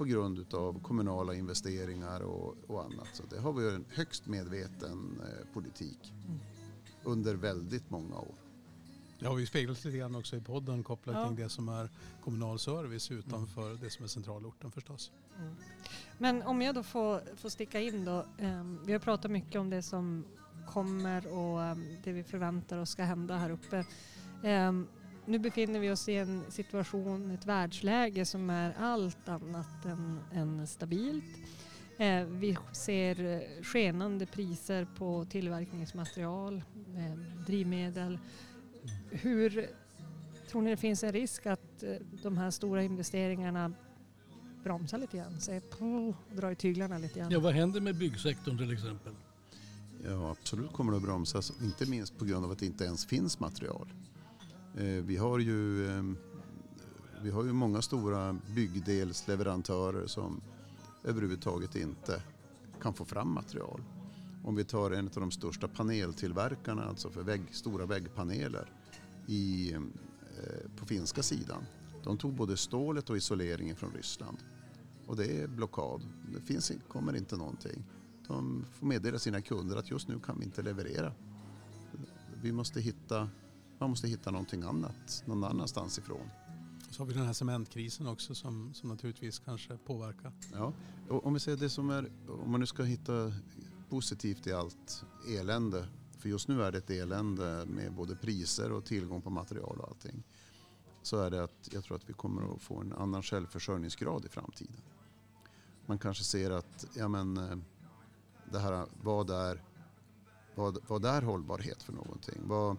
på 0.00 0.04
grund 0.04 0.54
av 0.54 0.82
kommunala 0.82 1.34
investeringar 1.34 2.20
och, 2.20 2.56
och 2.66 2.84
annat. 2.84 3.08
Så 3.12 3.22
det 3.30 3.40
har 3.40 3.52
varit 3.52 3.72
en 3.74 3.84
högst 3.88 4.26
medveten 4.26 5.20
eh, 5.22 5.52
politik 5.54 6.12
under 7.04 7.34
väldigt 7.34 7.90
många 7.90 8.18
år. 8.18 8.34
Ja, 9.18 9.32
vi 9.32 9.46
speglas 9.46 9.84
lite 9.84 9.98
grann 9.98 10.14
också 10.14 10.36
i 10.36 10.40
podden 10.40 10.82
kopplat 10.82 11.16
Ja. 11.16 11.26
kring 11.26 11.36
det 11.36 11.48
som 11.48 11.68
är 11.68 11.90
kommunal 12.24 12.58
service 12.58 13.10
utanför 13.10 13.74
det 13.74 13.90
som 13.90 14.04
är 14.04 14.08
centralorten 14.08 14.70
förstås. 14.70 15.12
Mm. 15.38 15.54
Men 16.18 16.42
om 16.42 16.62
jag 16.62 16.74
då 16.74 16.82
får, 16.82 17.36
får 17.36 17.48
sticka 17.48 17.80
in 17.80 18.04
då. 18.04 18.26
ehm, 18.38 18.78
vi 18.86 18.92
har 18.92 19.00
pratat 19.00 19.30
mycket 19.30 19.60
om 19.60 19.70
det 19.70 19.82
som 19.82 20.24
kommer 20.68 21.26
och 21.26 21.62
ehm, 21.62 21.84
det 22.04 22.12
vi 22.12 22.24
förväntar 22.24 22.78
oss 22.78 22.90
ska 22.90 23.02
hända 23.04 23.36
här 23.36 23.50
uppe. 23.50 23.84
Ehm, 24.44 24.86
nu 25.30 25.38
befinner 25.38 25.80
vi 25.80 25.90
oss 25.90 26.08
i 26.08 26.14
en 26.14 26.44
situation, 26.48 27.30
ett 27.30 27.46
världsläge 27.46 28.24
som 28.24 28.50
är 28.50 28.74
allt 28.78 29.28
annat 29.28 29.84
än, 29.84 30.20
än 30.32 30.66
stabilt. 30.66 31.38
Eh, 31.98 32.24
vi 32.24 32.56
ser 32.72 33.42
skenande 33.62 34.26
priser 34.26 34.86
på 34.96 35.26
tillverkningsmaterial, 35.30 36.62
eh, 36.96 37.44
drivmedel. 37.46 38.18
Hur 39.10 39.70
tror 40.50 40.62
ni 40.62 40.70
det 40.70 40.76
finns 40.76 41.04
en 41.04 41.12
risk 41.12 41.46
att 41.46 41.82
eh, 41.82 41.90
de 42.22 42.38
här 42.38 42.50
stora 42.50 42.82
investeringarna 42.82 43.72
bromsar 44.64 44.98
lite 44.98 45.16
grann, 45.16 45.40
säger 45.40 45.60
puh, 45.60 46.14
drar 46.36 46.50
i 46.50 46.54
tyglarna 46.56 46.98
lite 46.98 47.18
grann? 47.18 47.30
Ja, 47.30 47.40
vad 47.40 47.54
händer 47.54 47.80
med 47.80 47.96
byggsektorn 47.96 48.58
till 48.58 48.72
exempel? 48.72 49.12
Ja, 50.04 50.30
absolut 50.30 50.72
kommer 50.72 50.92
det 50.92 50.96
att 50.96 51.04
bromsas. 51.04 51.52
Inte 51.62 51.86
minst 51.86 52.18
på 52.18 52.24
grund 52.24 52.44
av 52.44 52.50
att 52.50 52.58
det 52.58 52.66
inte 52.66 52.84
ens 52.84 53.06
finns 53.06 53.40
material. 53.40 53.88
Eh, 54.76 54.84
vi 54.84 55.16
har 55.16 55.38
ju, 55.38 55.86
eh, 55.86 56.02
vi 57.22 57.30
har 57.30 57.44
ju 57.44 57.52
många 57.52 57.82
stora 57.82 58.36
byggdelsleverantörer 58.54 60.06
som 60.06 60.40
överhuvudtaget 61.04 61.76
inte 61.76 62.22
kan 62.82 62.94
få 62.94 63.04
fram 63.04 63.32
material. 63.32 63.82
Om 64.44 64.56
vi 64.56 64.64
tar 64.64 64.90
en 64.90 65.06
av 65.06 65.12
de 65.14 65.30
största 65.30 65.68
paneltillverkarna, 65.68 66.84
alltså 66.84 67.10
för 67.10 67.22
vägg, 67.22 67.42
stora 67.50 67.86
väggpaneler 67.86 68.72
i, 69.26 69.72
ehm, 69.72 69.92
eh, 70.38 70.70
på 70.76 70.86
finska 70.86 71.22
sidan. 71.22 71.64
De 72.04 72.18
tog 72.18 72.34
både 72.34 72.56
stålet 72.56 73.10
och 73.10 73.16
isoleringen 73.16 73.76
från 73.76 73.92
Ryssland. 73.92 74.38
Och 75.06 75.16
det 75.16 75.42
är 75.42 75.48
blockad. 75.48 76.02
Det 76.34 76.40
finns, 76.40 76.72
kommer 76.88 77.16
inte 77.16 77.36
någonting. 77.36 77.84
De 78.26 78.64
får 78.72 78.86
meddela 78.86 79.18
sina 79.18 79.40
kunder 79.40 79.76
att 79.76 79.90
just 79.90 80.08
nu 80.08 80.20
kan 80.20 80.38
vi 80.38 80.44
inte 80.44 80.62
leverera. 80.62 81.12
Vi 82.42 82.52
måste 82.52 82.80
hitta, 82.80 83.28
man 83.80 83.90
måste 83.90 84.08
hitta 84.08 84.30
någonting 84.30 84.62
annat, 84.62 85.22
någon 85.26 85.44
annanstans 85.44 85.98
ifrån. 85.98 86.30
Så 86.90 87.02
har 87.02 87.06
vi 87.06 87.14
den 87.14 87.26
här 87.26 87.32
cementkrisen 87.32 88.06
också 88.06 88.34
som, 88.34 88.74
som 88.74 88.88
naturligtvis 88.88 89.38
kanske 89.38 89.76
påverkar. 89.76 90.32
Ja, 90.52 90.72
och 91.08 91.26
om 91.26 91.34
vi 91.34 91.40
säger 91.40 91.58
det 91.58 91.70
som 91.70 91.90
är, 91.90 92.10
om 92.28 92.50
man 92.50 92.60
nu 92.60 92.66
ska 92.66 92.82
hitta 92.82 93.32
positivt 93.88 94.46
i 94.46 94.52
allt 94.52 95.04
elände, 95.28 95.88
för 96.18 96.28
just 96.28 96.48
nu 96.48 96.62
är 96.62 96.72
det 96.72 96.78
ett 96.78 96.90
elände 96.90 97.66
med 97.66 97.92
både 97.92 98.16
priser 98.16 98.72
och 98.72 98.84
tillgång 98.84 99.22
på 99.22 99.30
material 99.30 99.80
och 99.80 99.88
allting, 99.88 100.22
så 101.02 101.22
är 101.22 101.30
det 101.30 101.44
att 101.44 101.68
jag 101.72 101.84
tror 101.84 101.96
att 101.96 102.08
vi 102.08 102.12
kommer 102.12 102.54
att 102.54 102.62
få 102.62 102.80
en 102.80 102.92
annan 102.92 103.22
självförsörjningsgrad 103.22 104.24
i 104.24 104.28
framtiden. 104.28 104.82
Man 105.86 105.98
kanske 105.98 106.24
ser 106.24 106.50
att, 106.50 106.86
ja 106.96 107.08
men, 107.08 107.36
eh, 107.36 107.58
det 108.52 108.58
här, 108.58 108.86
vad 109.02 109.30
är, 109.30 109.62
vad, 110.54 110.78
vad 110.88 111.04
är 111.04 111.22
hållbarhet 111.22 111.82
för 111.82 111.92
någonting? 111.92 112.40
Vad 112.42 112.76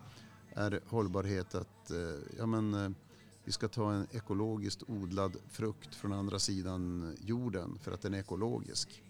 är 0.56 0.80
hållbarhet 0.88 1.56
att, 1.56 1.92
eh, 1.92 1.98
ja 2.38 2.46
men, 2.46 2.74
eh, 2.74 2.90
vi 3.44 3.52
ska 3.52 3.68
ta 3.68 3.94
en 3.94 4.08
ekologiskt 4.12 4.84
odlad 4.88 5.36
frukt 5.50 5.96
från 5.96 6.14
andra 6.14 6.40
sidan 6.40 7.16
jorden 7.22 7.80
för 7.82 7.92
att 7.92 8.02
den 8.02 8.14
är 8.14 8.20
ekologisk. 8.20 9.04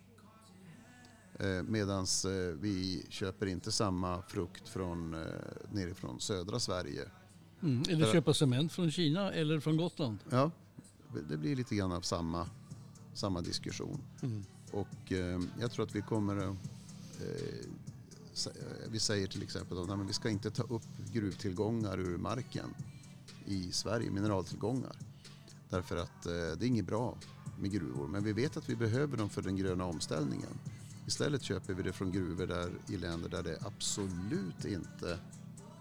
Medan 1.65 2.05
vi 2.59 3.05
köper 3.09 3.45
inte 3.45 3.71
samma 3.71 4.21
frukt 4.21 4.69
från, 4.69 5.11
nerifrån 5.71 6.19
södra 6.19 6.59
Sverige. 6.59 7.09
Mm, 7.61 7.83
eller 7.89 8.05
För- 8.05 8.13
köpa 8.13 8.33
cement 8.33 8.71
från 8.71 8.91
Kina 8.91 9.31
eller 9.31 9.59
från 9.59 9.77
Gotland. 9.77 10.17
Ja, 10.29 10.51
det 11.29 11.37
blir 11.37 11.55
lite 11.55 11.75
grann 11.75 11.91
av 11.91 12.01
samma, 12.01 12.47
samma 13.13 13.41
diskussion. 13.41 14.01
Mm. 14.23 14.43
Och 14.71 15.11
eh, 15.11 15.39
jag 15.59 15.71
tror 15.71 15.85
att 15.85 15.95
vi 15.95 16.01
kommer. 16.01 16.47
Eh, 16.47 16.53
vi 18.89 18.99
säger 18.99 19.27
till 19.27 19.43
exempel 19.43 19.77
att 19.77 20.09
vi 20.09 20.13
ska 20.13 20.29
inte 20.29 20.51
ta 20.51 20.63
upp 20.63 20.83
gruvtillgångar 21.13 21.99
ur 21.99 22.17
marken 22.17 22.73
i 23.45 23.71
Sverige, 23.71 24.11
mineraltillgångar. 24.11 24.95
Därför 25.69 25.97
att 25.97 26.25
eh, 26.25 26.31
det 26.31 26.65
är 26.65 26.67
inget 26.67 26.85
bra 26.85 27.17
med 27.59 27.71
gruvor. 27.71 28.07
Men 28.07 28.23
vi 28.23 28.33
vet 28.33 28.57
att 28.57 28.69
vi 28.69 28.75
behöver 28.75 29.17
dem 29.17 29.29
för 29.29 29.41
den 29.41 29.55
gröna 29.55 29.85
omställningen. 29.85 30.59
Istället 31.07 31.43
köper 31.43 31.73
vi 31.73 31.83
det 31.83 31.93
från 31.93 32.11
gruvor 32.11 32.47
där, 32.47 32.71
i 32.89 32.97
länder 32.97 33.29
där 33.29 33.43
det 33.43 33.57
absolut 33.61 34.65
inte 34.65 35.11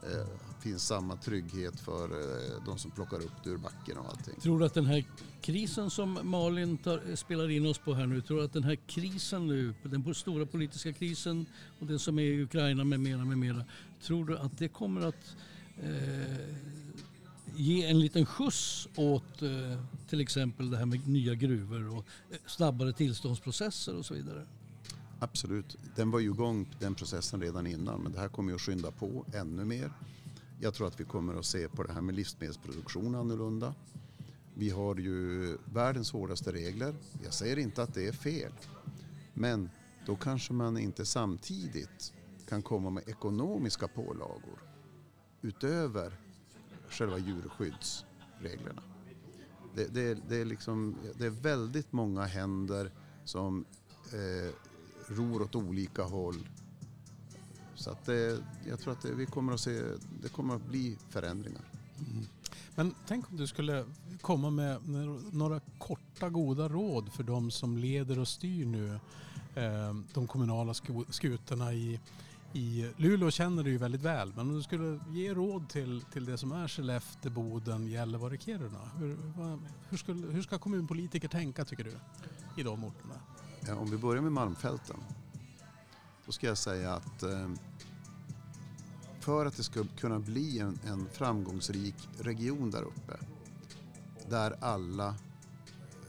eh, 0.02 0.28
finns 0.60 0.86
samma 0.86 1.16
trygghet 1.16 1.80
för 1.80 2.04
eh, 2.04 2.64
de 2.66 2.78
som 2.78 2.90
plockar 2.90 3.16
upp 3.16 3.44
det 3.44 3.50
ur 3.50 3.56
backen 3.56 3.98
och 3.98 4.08
allting. 4.08 4.40
Tror 4.40 4.58
du 4.58 4.64
att 4.64 4.74
den 4.74 4.86
här 4.86 5.04
krisen 5.40 5.90
som 5.90 6.18
Malin 6.22 6.78
tar, 6.78 7.16
spelar 7.16 7.50
in 7.50 7.66
oss 7.66 7.78
på 7.78 7.94
här 7.94 8.06
nu, 8.06 8.20
tror 8.20 8.38
du 8.38 8.44
att 8.44 8.52
den 8.52 8.64
här 8.64 8.78
krisen 8.86 9.46
nu, 9.46 9.74
den 9.82 10.14
stora 10.14 10.46
politiska 10.46 10.92
krisen 10.92 11.46
och 11.80 11.86
den 11.86 11.98
som 11.98 12.18
är 12.18 12.22
i 12.22 12.42
Ukraina 12.42 12.84
med 12.84 13.00
mera, 13.00 13.24
med 13.24 13.38
mera, 13.38 13.64
tror 14.02 14.24
du 14.24 14.38
att 14.38 14.58
det 14.58 14.68
kommer 14.68 15.00
att 15.00 15.36
eh, 15.82 16.56
ge 17.56 17.86
en 17.86 18.00
liten 18.00 18.26
skjuts 18.26 18.88
åt 18.96 19.42
eh, 19.42 19.50
till 20.08 20.20
exempel 20.20 20.70
det 20.70 20.76
här 20.76 20.86
med 20.86 21.08
nya 21.08 21.34
gruvor 21.34 21.96
och 21.96 22.04
eh, 22.30 22.36
snabbare 22.46 22.92
tillståndsprocesser 22.92 23.96
och 23.96 24.06
så 24.06 24.14
vidare? 24.14 24.46
Absolut. 25.18 25.76
Den 25.96 26.10
var 26.10 26.20
ju 26.20 26.30
igång 26.30 26.68
den 26.78 26.94
processen 26.94 27.40
redan 27.40 27.66
innan 27.66 28.00
men 28.00 28.12
det 28.12 28.18
här 28.18 28.28
kommer 28.28 28.50
ju 28.50 28.54
att 28.54 28.60
skynda 28.60 28.90
på 28.90 29.24
ännu 29.34 29.64
mer. 29.64 29.92
Jag 30.62 30.74
tror 30.74 30.86
att 30.86 31.00
vi 31.00 31.04
kommer 31.04 31.34
att 31.34 31.44
se 31.44 31.68
på 31.68 31.82
det 31.82 31.92
här 31.92 32.00
med 32.00 32.14
livsmedelsproduktion 32.14 33.14
annorlunda. 33.14 33.74
Vi 34.54 34.70
har 34.70 34.96
ju 34.96 35.56
världens 35.64 36.12
hårdaste 36.12 36.52
regler. 36.52 36.94
Jag 37.24 37.34
säger 37.34 37.58
inte 37.58 37.82
att 37.82 37.94
det 37.94 38.08
är 38.08 38.12
fel. 38.12 38.52
Men 39.34 39.70
då 40.06 40.16
kanske 40.16 40.52
man 40.52 40.78
inte 40.78 41.06
samtidigt 41.06 42.12
kan 42.48 42.62
komma 42.62 42.90
med 42.90 43.08
ekonomiska 43.08 43.88
pålagor 43.88 44.62
utöver 45.42 46.20
själva 46.88 47.18
djurskyddsreglerna. 47.18 48.82
Det, 49.74 49.94
det, 49.94 50.18
det, 50.28 50.36
är, 50.36 50.44
liksom, 50.44 50.96
det 51.18 51.26
är 51.26 51.30
väldigt 51.30 51.92
många 51.92 52.24
händer 52.24 52.90
som 53.24 53.64
eh, 54.12 54.54
ror 55.08 55.42
åt 55.42 55.54
olika 55.54 56.02
håll. 56.02 56.48
Så 57.80 57.90
att 57.90 58.04
det, 58.04 58.42
jag 58.68 58.80
tror 58.80 58.92
att 58.92 59.02
det, 59.02 59.14
vi 59.14 59.26
kommer 59.26 59.52
att 59.52 59.60
se, 59.60 59.82
det 60.22 60.28
kommer 60.28 60.54
att 60.54 60.66
bli 60.66 60.98
förändringar. 61.08 61.62
Men 62.74 62.94
tänk 63.06 63.30
om 63.30 63.36
du 63.36 63.46
skulle 63.46 63.84
komma 64.20 64.50
med 64.50 64.88
några 65.32 65.60
korta 65.78 66.28
goda 66.28 66.68
råd 66.68 67.12
för 67.12 67.22
de 67.22 67.50
som 67.50 67.76
leder 67.76 68.18
och 68.18 68.28
styr 68.28 68.66
nu 68.66 68.94
eh, 69.54 69.94
de 70.14 70.26
kommunala 70.26 70.74
skutorna 71.08 71.72
i, 71.72 72.00
i 72.52 72.90
Luleå 72.96 73.30
känner 73.30 73.62
du 73.62 73.70
ju 73.70 73.78
väldigt 73.78 74.02
väl. 74.02 74.32
Men 74.36 74.50
om 74.50 74.56
du 74.56 74.62
skulle 74.62 75.00
ge 75.08 75.34
råd 75.34 75.68
till, 75.68 76.04
till 76.12 76.24
det 76.24 76.38
som 76.38 76.52
är 76.52 76.68
Skellefteå, 76.68 77.32
Boden, 77.32 77.86
Gällivare, 77.86 78.38
Kiruna. 78.38 78.90
Hur, 78.98 79.16
vad, 79.36 79.58
hur, 79.88 79.96
skulle, 79.96 80.26
hur 80.26 80.42
ska 80.42 80.58
kommunpolitiker 80.58 81.28
tänka 81.28 81.64
tycker 81.64 81.84
du 81.84 81.92
i 82.56 82.62
de 82.62 82.84
orterna? 82.84 83.14
Ja, 83.60 83.74
om 83.74 83.90
vi 83.90 83.96
börjar 83.96 84.22
med 84.22 84.32
Malmfälten. 84.32 84.96
Då 86.30 86.34
ska 86.34 86.46
jag 86.46 86.58
säga 86.58 86.94
att 86.94 87.22
eh, 87.22 87.50
för 89.20 89.46
att 89.46 89.56
det 89.56 89.62
ska 89.62 89.84
kunna 89.96 90.18
bli 90.18 90.58
en, 90.58 90.78
en 90.84 91.06
framgångsrik 91.12 91.94
region 92.18 92.70
där 92.70 92.82
uppe 92.82 93.16
där 94.28 94.56
alla 94.60 95.14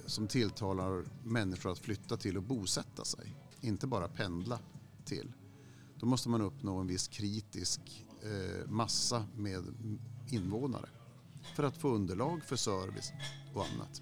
som 0.05 0.27
tilltalar 0.27 1.03
människor 1.23 1.71
att 1.71 1.79
flytta 1.79 2.17
till 2.17 2.37
och 2.37 2.43
bosätta 2.43 3.05
sig, 3.05 3.35
inte 3.61 3.87
bara 3.87 4.07
pendla 4.07 4.59
till. 5.05 5.33
Då 5.99 6.05
måste 6.05 6.29
man 6.29 6.41
uppnå 6.41 6.77
en 6.77 6.87
viss 6.87 7.07
kritisk 7.07 8.05
eh, 8.23 8.69
massa 8.69 9.25
med 9.35 9.63
invånare 10.29 10.89
för 11.55 11.63
att 11.63 11.77
få 11.77 11.89
underlag 11.89 12.43
för 12.43 12.55
service 12.55 13.11
och 13.53 13.65
annat. 13.65 14.01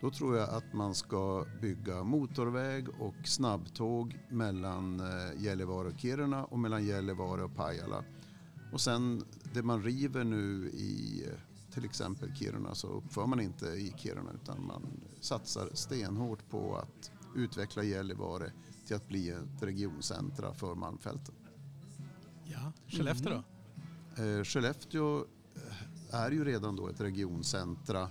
Då 0.00 0.10
tror 0.10 0.36
jag 0.36 0.50
att 0.50 0.72
man 0.72 0.94
ska 0.94 1.46
bygga 1.60 2.02
motorväg 2.04 2.88
och 2.88 3.14
snabbtåg 3.24 4.18
mellan 4.30 5.00
eh, 5.00 5.42
Gällivare 5.42 5.88
och 5.88 5.98
Kiruna 5.98 6.44
och 6.44 6.58
mellan 6.58 6.84
Gällivare 6.84 7.44
och 7.44 7.54
Pajala. 7.54 8.04
Och 8.72 8.80
sen 8.80 9.24
det 9.54 9.62
man 9.62 9.82
river 9.82 10.24
nu 10.24 10.68
i 10.68 11.24
eh, 11.26 11.72
till 11.74 11.84
exempel 11.84 12.34
Kiruna 12.36 12.74
så 12.74 12.86
uppför 12.86 13.26
man 13.26 13.40
inte 13.40 13.66
i 13.66 13.94
Kiruna 13.96 14.30
utan 14.42 14.66
man 14.66 14.82
satsar 15.20 15.70
stenhårt 15.74 16.50
på 16.50 16.76
att 16.76 17.10
utveckla 17.36 17.82
Gällivare 17.82 18.52
till 18.86 18.96
att 18.96 19.08
bli 19.08 19.30
ett 19.30 19.62
regioncentra 19.62 20.54
för 20.54 20.74
Malmfälten. 20.74 21.34
Ja, 22.44 22.72
Skellefteå 22.88 23.32
då? 23.32 24.22
Eh, 24.22 24.44
Skellefteå 24.44 25.24
är 26.10 26.30
ju 26.30 26.44
redan 26.44 26.76
då 26.76 26.88
ett 26.88 27.00
regioncentra 27.00 28.08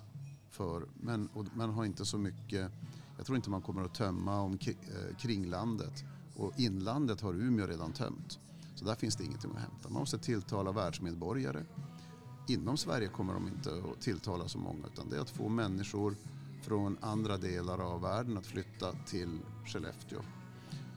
för, 0.60 0.88
men 1.02 1.28
och 1.34 1.45
man 1.54 1.69
har 1.69 1.86
inte 1.86 2.06
så 2.06 2.17
mycket, 2.17 2.72
jag 3.17 3.26
tror 3.26 3.36
inte 3.36 3.50
man 3.50 3.62
kommer 3.62 3.84
att 3.84 3.93
tömma 3.93 4.41
om 4.41 4.54
eh, 4.54 5.17
kringlandet 5.17 6.04
och 6.36 6.60
inlandet 6.60 7.22
har 7.22 7.34
Umeå 7.34 7.67
redan 7.67 7.93
tömt. 7.93 8.39
Så 8.76 8.86
där 8.86 8.95
finns 8.95 9.15
det 9.15 9.24
ingenting 9.24 9.52
att 9.52 9.62
hämta. 9.62 9.89
Man 9.89 10.00
måste 10.00 10.17
tilltala 10.17 10.72
världsmedborgare. 10.72 11.63
Inom 12.48 12.78
Sverige 12.78 13.08
kommer 13.08 13.34
de 13.34 13.48
inte 13.48 13.69
att 13.69 14.02
tilltala 14.02 14.48
så 14.48 14.58
många 14.58 14.88
utan 14.93 15.10
det 15.10 15.17
är 15.17 15.22
att 15.22 15.30
få 15.30 15.50
människor 15.50 16.15
från 16.62 16.98
andra 17.02 17.38
delar 17.38 17.80
av 17.80 18.02
världen 18.02 18.38
att 18.38 18.45
flytta 18.45 18.91
till 19.06 19.39
Skellefteå. 19.65 20.19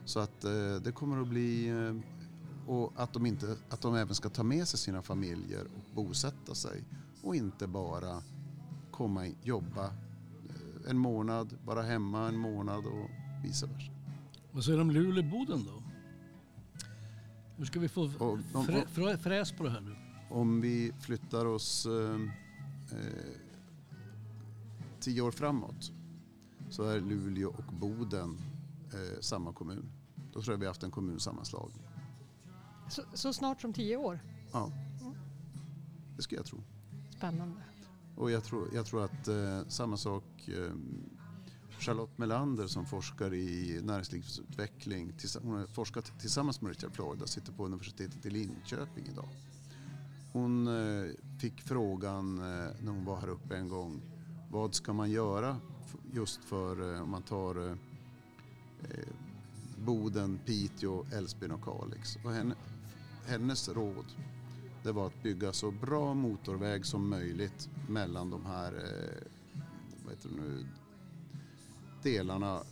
Så 0.05 0.20
att 0.20 0.44
eh, 0.44 0.75
det 0.85 0.92
kommer 0.94 1.22
att 1.22 1.29
bli 1.29 1.68
eh, 1.68 1.94
och 2.66 2.92
att 2.96 3.12
de, 3.12 3.27
inte, 3.27 3.57
att 3.68 3.81
de 3.81 3.94
även 3.94 4.14
ska 4.14 4.29
ta 4.29 4.42
med 4.42 4.68
sig 4.68 4.79
sina 4.79 5.03
familjer 5.03 5.64
och 5.64 5.94
bosätta 5.94 6.55
sig 6.55 6.85
och 7.22 7.37
inte 7.37 7.66
bara 7.66 8.22
komma 8.92 9.20
och 9.20 9.46
jobba 9.46 9.85
eh, 9.87 10.90
en 10.90 10.98
månad, 10.98 11.57
vara 11.64 11.83
hemma 11.83 12.28
en 12.28 12.37
månad 12.38 12.87
och 12.87 13.11
vice 13.44 13.66
versa. 13.66 13.92
Vad 14.52 14.64
säger 14.64 14.78
du 14.78 14.83
om 14.83 14.90
Luleå-Boden 14.90 15.64
då? 15.64 15.83
Hur 17.57 17.64
ska 17.64 17.81
vi 17.81 17.88
få 17.88 18.07
de- 18.52 18.64
frä, 18.66 18.87
frä, 18.87 19.16
fräs 19.18 19.52
på 19.52 19.64
det 19.64 19.70
här 19.70 19.81
nu? 19.81 19.96
Om 20.31 20.61
vi 20.61 20.92
flyttar 21.00 21.46
oss 21.46 21.87
eh, 21.87 22.20
eh, 22.98 23.37
tio 25.00 25.22
år 25.22 25.31
framåt 25.31 25.92
så 26.70 26.83
är 26.85 27.00
Luleå 27.00 27.48
och 27.48 27.72
Boden 27.72 28.38
eh, 28.92 29.20
samma 29.20 29.52
kommun. 29.52 29.92
Då 30.33 30.42
tror 30.42 30.55
jag 30.55 30.59
vi 30.59 30.64
har 30.64 30.70
haft 30.70 30.83
en 30.83 30.90
kommunsammanslagning. 30.90 31.83
Så, 32.88 33.02
så 33.14 33.33
snart 33.33 33.61
som 33.61 33.72
tio 33.72 33.96
år? 33.96 34.20
Ja, 34.52 34.70
Mm. 35.00 35.14
det 36.16 36.22
skulle 36.22 36.38
jag 36.38 36.46
tro. 36.46 36.59
Spännande. 37.16 37.57
Och 38.22 38.30
jag 38.30 38.44
tror, 38.44 38.68
jag 38.74 38.87
tror 38.87 39.04
att 39.04 39.28
eh, 39.28 39.68
samma 39.68 39.96
sak 39.96 40.48
eh, 40.48 40.72
Charlotte 41.78 42.18
Melander 42.18 42.66
som 42.66 42.87
forskar 42.87 43.35
i 43.35 43.80
näringslivsutveckling, 43.82 45.12
hon 45.42 45.54
har 45.54 45.66
forskat 45.66 46.12
tillsammans 46.20 46.61
med 46.61 46.68
Richard 46.68 46.94
Florida, 46.94 47.26
sitter 47.26 47.52
på 47.52 47.64
universitetet 47.66 48.26
i 48.26 48.30
Linköping 48.30 49.06
idag. 49.12 49.28
Hon 50.32 50.66
eh, 50.66 51.11
fick 51.40 51.61
frågan 51.61 52.38
eh, 52.38 52.70
när 52.82 52.92
hon 52.92 53.04
var 53.04 53.20
här 53.20 53.28
uppe 53.28 53.56
en 53.56 53.68
gång, 53.68 54.00
vad 54.50 54.74
ska 54.74 54.92
man 54.92 55.11
göra 55.11 55.56
just 56.12 56.44
för, 56.44 56.94
eh, 56.94 57.02
om 57.02 57.11
man 57.11 57.22
tar 57.22 57.66
eh, 57.66 57.76
eh, 58.82 59.14
Boden, 59.78 60.38
Piteå, 60.46 61.04
Älvsbyn 61.12 61.50
och 61.50 61.64
Kalix. 61.64 62.18
Och 62.24 62.32
henne, 62.32 62.54
hennes 63.26 63.68
råd 63.68 64.06
det 64.83 64.92
var 64.92 65.07
att 65.07 65.23
bygga 65.23 65.53
så 65.53 65.71
bra 65.71 66.14
motorväg 66.14 66.87
som 66.87 67.09
möjligt 67.09 67.68
mellan 67.88 68.31
de 68.31 68.47
här 68.47 68.73
eh, 68.73 69.33
nu, 70.37 70.66
delarna 72.03 72.62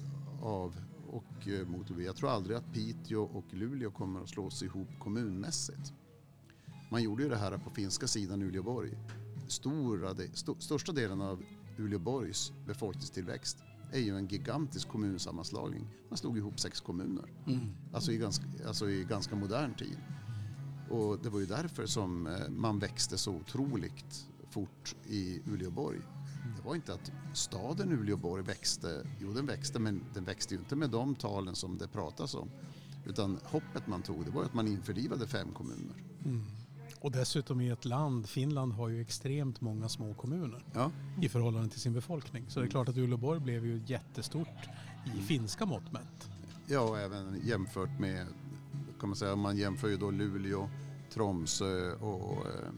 av 0.42 0.74
och 1.10 1.48
eh, 1.48 1.66
motorväg. 1.66 2.06
Jag 2.06 2.16
tror 2.16 2.30
aldrig 2.30 2.56
att 2.56 2.72
Piteå 2.72 3.22
och 3.22 3.44
Luleå 3.50 3.90
kommer 3.90 4.20
att 4.20 4.28
slås 4.28 4.62
ihop 4.62 4.88
kommunmässigt. 4.98 5.92
Man 6.90 7.02
gjorde 7.02 7.22
ju 7.22 7.28
det 7.28 7.36
här 7.36 7.58
på 7.58 7.70
finska 7.70 8.06
sidan 8.06 8.42
Uleåborg. 8.42 8.90
Stora, 9.48 10.14
de, 10.14 10.24
st 10.24 10.52
största 10.58 10.92
delen 10.92 11.20
av 11.20 11.42
Uleåborgs 11.78 12.52
befolkningstillväxt 12.66 13.58
är 13.92 13.98
ju 13.98 14.16
en 14.16 14.26
gigantisk 14.26 14.88
kommunsammanslagning. 14.88 15.88
Man 16.08 16.18
slog 16.18 16.38
ihop 16.38 16.60
sex 16.60 16.80
kommuner. 16.80 17.24
Mm. 17.46 17.60
Alltså 17.92 18.12
i 18.12 18.16
ganska, 18.16 18.44
alltså 18.66 18.90
i 18.90 19.04
ganska 19.04 19.36
modern 19.36 19.74
tid. 19.74 19.96
Och 20.90 21.18
det 21.22 21.28
var 21.28 21.40
ju 21.40 21.46
därför 21.46 21.86
som 21.86 22.26
eh, 22.26 22.48
man 22.48 22.78
växte 22.78 23.18
så 23.18 23.32
otroligt 23.32 24.26
fort 24.50 24.94
i 25.06 25.40
Uleåborg. 25.46 25.98
Det 26.56 26.62
var 26.62 26.74
inte 26.74 26.94
att 26.94 27.12
staden 27.34 27.92
Uleåborg 27.92 28.42
växte, 28.42 29.06
jo 29.20 29.32
den 29.32 29.46
växte 29.46 29.78
men 29.78 30.04
den 30.14 30.24
växte 30.24 30.54
ju 30.54 30.60
inte 30.60 30.76
med 30.76 30.90
de 30.90 31.14
talen 31.14 31.54
som 31.54 31.78
det 31.78 31.88
pratas 31.88 32.34
om. 32.34 32.50
Utan 33.06 33.38
hoppet 33.44 33.86
man 33.86 34.02
tog 34.02 34.24
det 34.24 34.30
var 34.30 34.44
att 34.44 34.54
man 34.54 34.68
införlivade 34.68 35.26
fem 35.26 35.52
kommuner. 35.52 35.94
Mm. 36.24 36.44
Och 37.00 37.10
dessutom 37.12 37.60
i 37.60 37.68
ett 37.68 37.84
land, 37.84 38.28
Finland 38.28 38.72
har 38.72 38.88
ju 38.88 39.00
extremt 39.00 39.60
många 39.60 39.88
små 39.88 40.14
kommuner 40.14 40.64
Ja, 40.74 40.90
i 41.22 41.28
förhållande 41.28 41.68
till 41.68 41.80
sin 41.80 41.92
befolkning. 41.92 42.44
Så 42.48 42.60
det 42.60 42.66
är 42.66 42.70
klart 42.70 42.88
att 42.88 42.96
Uleåborg 42.96 43.40
blev 43.40 43.66
ju 43.66 43.82
jättestort 43.86 44.68
i 45.16 45.22
finska 45.22 45.66
mått 45.66 45.92
mätt. 45.92 46.28
ja 46.66 46.80
och 46.80 46.98
även 46.98 47.40
jämfört 47.44 48.00
med, 48.00 48.26
kan 49.00 49.08
man 49.08 49.16
säga, 49.16 49.36
man 49.36 49.56
jämför 49.56 49.88
ju 49.88 49.96
då 49.96 50.10
Luleå, 50.10 50.68
Tromsö 51.10 51.92
och 51.92 52.46
eh, 52.46 52.70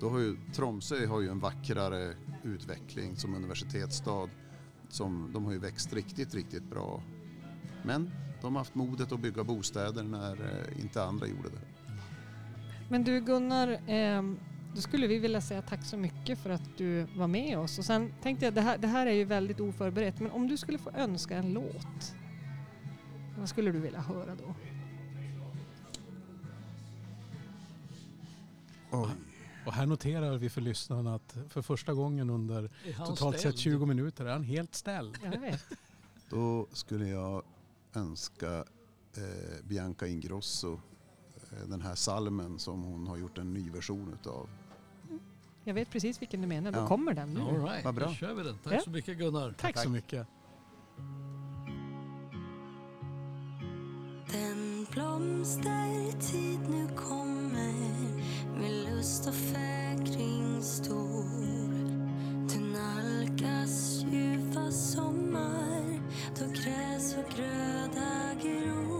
då 0.00 0.10
har 0.10 0.18
ju 0.18 0.36
Tromsö 0.54 1.06
har 1.06 1.20
ju 1.20 1.28
en 1.28 1.38
vackrare 1.38 2.14
utveckling 2.44 3.16
som 3.16 3.34
universitetsstad. 3.34 4.28
Som, 4.88 5.30
de 5.32 5.44
har 5.44 5.52
ju 5.52 5.58
växt 5.58 5.92
riktigt, 5.92 6.34
riktigt 6.34 6.62
bra. 6.62 7.02
Men 7.84 8.10
de 8.40 8.54
har 8.54 8.60
haft 8.60 8.74
modet 8.74 9.12
att 9.12 9.20
bygga 9.20 9.44
bostäder 9.44 10.02
när 10.02 10.32
eh, 10.32 10.82
inte 10.82 11.02
andra 11.02 11.26
gjorde 11.26 11.48
det. 11.48 11.60
Men 12.88 13.04
du 13.04 13.20
Gunnar, 13.20 13.80
ehm, 13.86 14.38
då 14.74 14.80
skulle 14.80 15.06
vi 15.06 15.18
vilja 15.18 15.40
säga 15.40 15.62
tack 15.62 15.84
så 15.84 15.96
mycket 15.96 16.38
för 16.38 16.50
att 16.50 16.76
du 16.76 17.06
var 17.16 17.26
med 17.26 17.58
oss. 17.58 17.78
Och 17.78 17.84
sen 17.84 18.12
tänkte 18.22 18.44
jag, 18.44 18.54
det 18.54 18.60
här, 18.60 18.78
det 18.78 18.86
här 18.86 19.06
är 19.06 19.12
ju 19.12 19.24
väldigt 19.24 19.60
oförberett, 19.60 20.20
men 20.20 20.30
om 20.30 20.48
du 20.48 20.56
skulle 20.56 20.78
få 20.78 20.90
önska 20.90 21.36
en 21.36 21.52
låt, 21.52 22.14
vad 23.38 23.48
skulle 23.48 23.72
du 23.72 23.80
vilja 23.80 24.00
höra 24.00 24.34
då? 24.34 24.54
Oj. 28.90 29.08
Och 29.66 29.72
här 29.72 29.86
noterar 29.86 30.36
vi 30.38 30.50
för 30.50 30.60
lyssnarna 30.60 31.14
att 31.14 31.36
för 31.48 31.62
första 31.62 31.94
gången 31.94 32.30
under 32.30 32.70
totalt 33.06 33.40
sett 33.40 33.58
20 33.58 33.86
minuter 33.86 34.24
är 34.26 34.32
han 34.32 34.42
helt 34.44 34.74
ställd. 34.74 35.18
Jag 35.24 35.40
vet. 35.40 35.64
Då 36.30 36.66
skulle 36.72 37.08
jag 37.08 37.42
önska 37.94 38.54
eh, 39.16 39.64
Bianca 39.64 40.06
Ingrosso 40.06 40.72
eh, 41.52 41.68
den 41.68 41.80
här 41.82 41.94
salmen 41.94 42.58
som 42.58 42.82
hon 42.82 43.06
har 43.06 43.16
gjort 43.16 43.38
en 43.38 43.54
ny 43.54 43.70
version 43.70 44.12
utav. 44.20 44.48
Jag 45.64 45.74
vet 45.74 45.90
precis 45.90 46.22
vilken 46.22 46.40
du 46.40 46.46
menar. 46.46 46.72
Då 46.72 46.78
Ja. 46.78 46.86
kommer 46.88 47.14
den 47.14 47.34
nu. 47.34 47.40
All 47.40 47.64
right, 47.64 47.84
Vad 47.84 47.94
bra. 47.94 48.06
då 48.06 48.14
kör 48.14 48.34
vi 48.34 48.42
den. 48.42 48.58
Tack 48.64 48.72
Ja. 48.74 48.80
så 48.80 48.90
mycket 48.90 49.18
Gunnar. 49.18 49.54
Tack. 49.58 49.78
så 49.78 49.88
mycket. 49.90 50.26
Den 54.32 54.86
blomstertid 54.92 56.60
nu 56.70 56.88
kommer 56.96 57.72
med 58.58 58.70
lust 58.70 59.26
och 59.28 59.34
fäkring 59.34 60.62
stor. 60.62 61.24
Du 62.48 62.60
nalkas 62.60 64.04
ljuva 64.12 64.70
sommar 64.70 66.00
då 66.38 66.44
gräs 66.44 67.16
och 67.16 67.36
gröda 67.36 68.34
gror. 68.42 68.97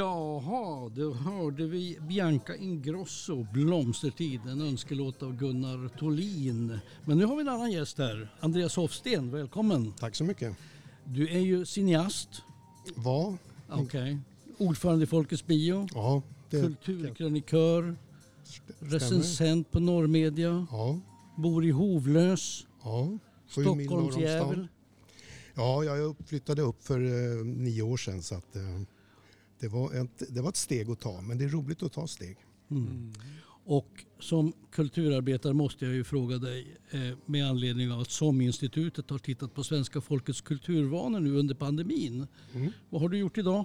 Jaha, 0.00 0.88
då 0.88 1.12
hörde 1.12 1.66
vi 1.66 1.98
Bianca 2.08 2.56
Ingrosso, 2.56 3.46
Blomstertid, 3.52 4.40
en 4.48 4.60
önskelåt 4.60 5.22
av 5.22 5.36
Gunnar 5.36 5.88
Tolin. 5.98 6.78
Men 7.04 7.18
nu 7.18 7.24
har 7.24 7.36
vi 7.36 7.42
en 7.42 7.48
annan 7.48 7.70
gäst 7.72 7.98
här, 7.98 8.28
Andreas 8.40 8.76
Hofsten, 8.76 9.30
välkommen. 9.30 9.92
Tack 9.98 10.14
så 10.14 10.24
mycket. 10.24 10.56
Du 11.04 11.28
är 11.28 11.38
ju 11.38 11.64
cineast, 11.64 12.28
Va? 12.96 13.36
okej. 13.68 14.18
ordförande 14.58 15.04
i 15.04 15.06
Folkets 15.06 15.46
Bio, 15.46 15.88
Ja, 15.94 16.22
det 16.50 16.60
kulturkrönikör, 16.60 17.96
stämmer. 18.44 18.92
recensent 18.92 19.70
på 19.70 19.80
Norrmedia, 19.80 20.66
Ja, 20.70 21.00
bor 21.36 21.64
i 21.64 21.70
Hovlös, 21.70 22.66
ja. 22.84 23.18
Stockholmsjävel. 23.48 24.68
Ja, 25.54 25.84
jag 25.84 26.16
flyttade 26.26 26.62
upp 26.62 26.84
för 26.84 27.00
eh, 27.00 27.44
nio 27.44 27.82
år 27.82 27.96
sedan 27.96 28.22
så 28.22 28.34
att 28.34 28.56
eh, 28.56 28.62
det, 29.60 29.68
var 29.68 29.94
ett, 30.04 30.22
det 30.34 30.40
var 30.42 30.48
ett 30.48 30.56
steg 30.56 30.90
att 30.90 31.00
ta. 31.00 31.20
Men 31.20 31.38
det 31.38 31.44
är 31.44 31.48
roligt 31.48 31.82
att 31.82 31.92
ta 31.92 32.06
steg. 32.06 32.36
Mm. 32.70 33.12
Och 33.68 34.04
som 34.20 34.52
kulturarbetare 34.70 35.52
måste 35.54 35.84
jag 35.84 35.94
ju 35.94 36.04
fråga 36.04 36.38
dig 36.38 36.76
eh, 36.90 37.00
med 37.26 37.46
anledning 37.46 37.92
av 37.92 38.00
att 38.00 38.10
SOM-institutet 38.10 39.10
har 39.10 39.18
tittat 39.18 39.54
på 39.54 39.64
svenska 39.64 40.00
folkets 40.00 40.40
kulturvanor 40.40 41.20
nu 41.20 41.36
under 41.36 41.54
pandemin. 41.54 42.26
Mm. 42.54 42.72
Vad 42.90 43.00
har 43.02 43.08
du 43.08 43.18
gjort 43.18 43.38
idag? 43.38 43.64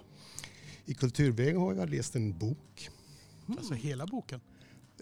I 0.86 0.94
Kulturväg 0.94 1.56
har 1.58 1.74
jag 1.74 1.90
läst 1.90 2.16
en 2.16 2.38
bok. 2.38 2.90
Alltså 3.48 3.74
hela 3.74 4.06
boken. 4.08 4.40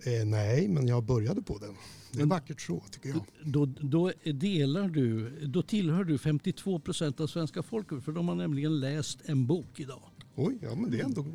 Eh, 0.05 0.25
nej, 0.25 0.67
men 0.67 0.87
jag 0.87 1.03
började 1.03 1.41
på 1.41 1.57
den. 1.57 1.75
Det 2.11 2.17
är 2.17 2.19
Men- 2.19 2.29
vackert 2.29 2.61
så 2.61 2.83
tycker 2.91 3.09
jag. 3.09 3.21
Då, 3.43 3.65
då 3.65 4.11
delar 4.33 4.87
du, 4.89 5.29
då 5.45 5.61
tillhör 5.61 6.03
du 6.03 6.17
52 6.17 6.79
procent 6.79 7.19
av 7.19 7.27
svenska 7.27 7.63
folket 7.63 8.03
för 8.03 8.11
de 8.11 8.27
har 8.27 8.35
nämligen 8.35 8.79
läst 8.79 9.19
en 9.25 9.47
bok 9.47 9.79
idag. 9.79 10.01
Oj, 10.41 10.57
ja 10.61 10.75
men 10.75 10.91
det 10.91 10.99
är 10.99 11.03
ändå 11.03 11.25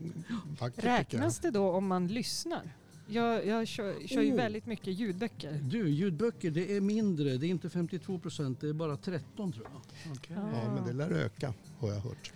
vackert. 0.61 0.85
Räknas 0.85 1.39
det 1.39 1.51
då 1.51 1.71
om 1.71 1.87
man 1.87 2.07
lyssnar? 2.07 2.77
Jag, 3.09 3.47
jag 3.47 3.69
kör, 3.69 4.07
kör 4.07 4.23
ju 4.23 4.33
Oh. 4.33 4.37
väldigt 4.37 4.67
mycket 4.67 4.99
ljudböcker. 4.99 5.61
Du, 5.63 5.89
ljudböcker 5.89 6.51
det 6.51 6.77
är 6.77 6.81
mindre, 6.81 7.37
det 7.37 7.47
är 7.47 7.49
inte 7.51 7.71
52 7.71 8.19
procent, 8.19 8.61
det 8.61 8.69
är 8.69 8.73
bara 8.73 8.97
13 8.97 9.53
tror 9.53 9.67
jag. 9.73 10.13
Okay. 10.13 10.37
Ja, 10.37 10.75
men 10.75 10.87
det 10.87 10.93
lär 10.93 11.11
öka 11.11 11.55
har 11.79 11.93
jag 11.93 12.01
hört. 12.01 12.33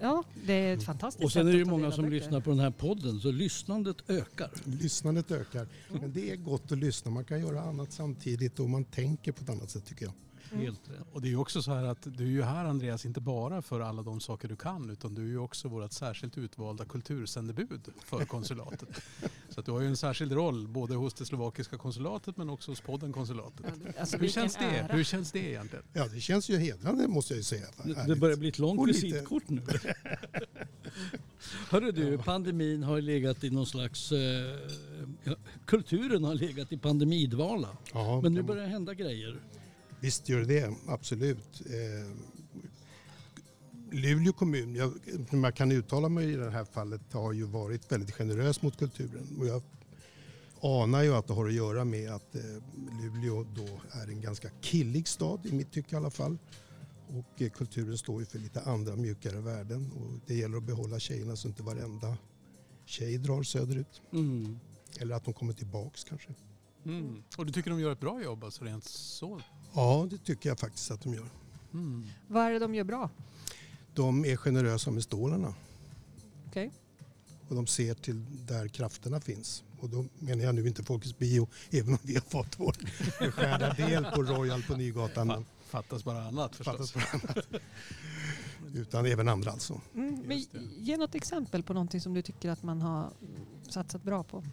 Ja, 0.00 0.24
det 0.46 0.52
är 0.52 0.76
ett 0.76 0.84
fantastiskt 0.84 1.24
Och 1.24 1.32
sen 1.32 1.48
är 1.48 1.52
det 1.52 1.58
ju 1.58 1.64
många 1.64 1.90
som 1.90 2.04
böcker. 2.04 2.14
lyssnar 2.16 2.40
på 2.40 2.50
den 2.50 2.58
här 2.58 2.70
podden 2.70 3.20
så 3.20 3.30
lyssnandet 3.30 4.10
ökar. 4.10 4.50
Lyssnandet 4.64 5.30
ökar. 5.30 5.68
Men 6.00 6.12
det 6.12 6.30
är 6.30 6.36
gott 6.36 6.72
att 6.72 6.78
lyssna. 6.78 7.10
Man 7.10 7.24
kan 7.24 7.40
göra 7.40 7.62
annat 7.62 7.92
samtidigt 7.92 8.60
och 8.60 8.70
man 8.70 8.84
tänker 8.84 9.32
på 9.32 9.42
ett 9.44 9.50
annat 9.50 9.70
sätt 9.70 9.86
tycker 9.86 10.04
jag. 10.04 10.14
Mm. 10.52 10.64
Helt 10.64 10.88
rätt. 10.88 11.06
Och 11.12 11.22
det 11.22 11.28
är 11.28 11.30
ju 11.30 11.36
också 11.36 11.62
så 11.62 11.74
här 11.74 11.84
att 11.84 12.02
du 12.02 12.24
är 12.24 12.28
ju 12.28 12.42
här 12.42 12.64
Andreas 12.64 13.06
inte 13.06 13.20
bara 13.20 13.62
för 13.62 13.80
alla 13.80 14.02
de 14.02 14.20
saker 14.20 14.48
du 14.48 14.56
kan 14.56 14.90
utan 14.90 15.14
du 15.14 15.22
är 15.22 15.28
ju 15.28 15.38
också 15.38 15.68
vårt 15.68 15.92
särskilt 15.92 16.38
utvalda 16.38 16.84
kultursändebud 16.84 17.88
för 18.04 18.24
konsulatet. 18.24 18.88
så 19.48 19.60
att 19.60 19.66
du 19.66 19.72
har 19.72 19.80
ju 19.80 19.86
en 19.86 19.96
särskild 19.96 20.32
roll 20.32 20.68
både 20.68 20.94
hos 20.94 21.14
det 21.14 21.26
slovakiska 21.26 21.78
konsulatet 21.78 22.36
men 22.36 22.50
också 22.50 22.70
hos 22.70 22.80
podden 22.80 23.12
konsulatet. 23.12 23.66
Alltså, 23.98 24.16
Hur 24.16 24.28
känns 24.28 24.56
det? 24.56 24.64
ära. 24.64 24.96
Hur 24.96 25.04
känns 25.04 25.32
det 25.32 25.38
egentligen? 25.38 25.84
Ja, 25.92 26.08
det 26.08 26.20
känns 26.20 26.50
ju 26.50 26.56
hedrande 26.56 27.08
måste 27.08 27.32
jag 27.32 27.38
ju 27.38 27.44
säga. 27.44 27.66
Det, 27.84 28.06
det 28.06 28.16
börjar 28.16 28.36
bli 28.36 28.48
ett 28.48 28.58
långt 28.58 28.88
visitkort 28.88 29.48
nu. 29.48 29.62
Hörru 31.70 31.92
du, 31.92 32.18
pandemin 32.18 32.82
har 32.82 33.00
legat 33.00 33.44
i 33.44 33.50
någon 33.50 33.66
slags... 33.66 34.12
Eh, 34.12 34.58
kulturen 35.66 36.24
har 36.24 36.34
legat 36.34 36.72
i 36.72 36.78
pandemidvala. 36.78 37.68
Ja, 37.92 38.20
Men 38.20 38.34
nu 38.34 38.42
börjar 38.42 38.62
det 38.62 38.68
hända 38.68 38.94
grejer. 38.94 39.40
Visst 40.02 40.28
gör 40.28 40.44
det 40.44 40.74
absolut. 40.86 41.62
Eh, 41.66 42.16
Luleå 43.90 44.32
kommun, 44.32 44.74
jag, 44.74 44.92
jag 45.30 45.54
kan 45.54 45.72
uttala 45.72 46.08
mig 46.08 46.32
i 46.32 46.36
det 46.36 46.50
här 46.50 46.64
fallet, 46.64 47.12
har 47.12 47.32
ju 47.32 47.44
varit 47.44 47.92
väldigt 47.92 48.14
generös 48.14 48.62
mot 48.62 48.78
kulturen. 48.78 49.36
Och 49.38 49.46
jag 49.46 49.62
anar 50.60 51.02
ju 51.02 51.14
att 51.14 51.26
det 51.26 51.34
har 51.34 51.46
att 51.46 51.54
göra 51.54 51.84
med 51.84 52.10
att 52.10 52.34
eh, 52.34 52.42
Luleå 53.02 53.44
då 53.44 53.80
är 53.90 54.08
en 54.08 54.20
ganska 54.20 54.50
killig 54.60 55.08
stad, 55.08 55.46
i 55.46 55.52
mitt 55.52 55.72
tycke 55.72 55.94
i 55.94 55.98
alla 55.98 56.10
fall. 56.10 56.38
Och 57.08 57.42
eh, 57.42 57.50
kulturen 57.50 57.98
står 57.98 58.20
ju 58.20 58.26
för 58.26 58.38
lite 58.38 58.60
andra 58.60 58.96
mjukare 58.96 59.40
värden. 59.40 59.92
Och 59.92 60.20
det 60.26 60.34
gäller 60.34 60.56
att 60.56 60.64
behålla 60.64 60.98
tjejerna 60.98 61.36
så 61.36 61.48
inte 61.48 61.62
varenda 61.62 62.16
tjej 62.84 63.18
drar 63.18 63.42
söderut. 63.42 64.02
Mm. 64.12 64.58
Eller 65.00 65.14
att 65.14 65.24
de 65.24 65.34
kommer 65.34 65.52
tillbaks 65.52 66.04
kanske. 66.04 66.34
Mm. 66.84 67.22
Och 67.38 67.46
du 67.46 67.52
tycker 67.52 67.70
de 67.70 67.80
gör 67.80 67.92
ett 67.92 68.00
bra 68.00 68.22
jobb 68.22 68.44
alltså 68.44 68.64
rent 68.64 68.84
så? 68.84 69.40
Ja, 69.74 70.06
det 70.10 70.18
tycker 70.18 70.48
jag 70.48 70.58
faktiskt 70.58 70.90
att 70.90 71.00
de 71.02 71.14
gör. 71.14 71.28
Mm. 71.72 72.06
Vad 72.28 72.46
är 72.46 72.50
det 72.52 72.58
de 72.58 72.74
gör 72.74 72.84
bra? 72.84 73.10
De 73.94 74.24
är 74.24 74.36
generösa 74.36 74.90
med 74.90 75.02
stålarna. 75.02 75.54
Okej. 76.48 76.70
Och 77.48 77.56
de 77.56 77.66
ser 77.66 77.94
till 77.94 78.46
där 78.46 78.68
krafterna 78.68 79.20
finns. 79.20 79.64
Och 79.80 79.88
då 79.88 80.04
menar 80.18 80.44
jag 80.44 80.54
nu 80.54 80.66
inte 80.66 80.82
Folkets 80.82 81.18
Bio, 81.18 81.48
även 81.70 81.92
om 81.92 81.98
vi 82.02 82.14
har 82.14 82.20
fått 82.20 82.60
vår 82.60 82.76
beskärda 83.18 83.74
del 83.74 84.04
på 84.04 84.22
Royal 84.22 84.62
på 84.62 84.76
Nygatan. 84.76 85.26
Men 85.26 85.44
Fattas 85.72 86.04
bara 86.04 86.22
annat 86.22 86.56
förstås. 86.56 86.92
fattas 86.92 86.94
bara 86.94 87.20
annat. 87.34 87.62
Utan 88.74 89.06
även 89.06 89.28
andra 89.28 89.50
alltså. 89.50 89.80
Mm, 89.94 90.22
men 90.26 90.44
ge 90.78 90.96
något 90.96 91.14
exempel 91.14 91.62
på 91.62 91.72
någonting 91.72 92.00
som 92.00 92.14
du 92.14 92.22
tycker 92.22 92.50
att 92.50 92.62
man 92.62 92.82
har 92.82 93.12
satsat 93.68 94.02
bra 94.02 94.24
på. 94.24 94.44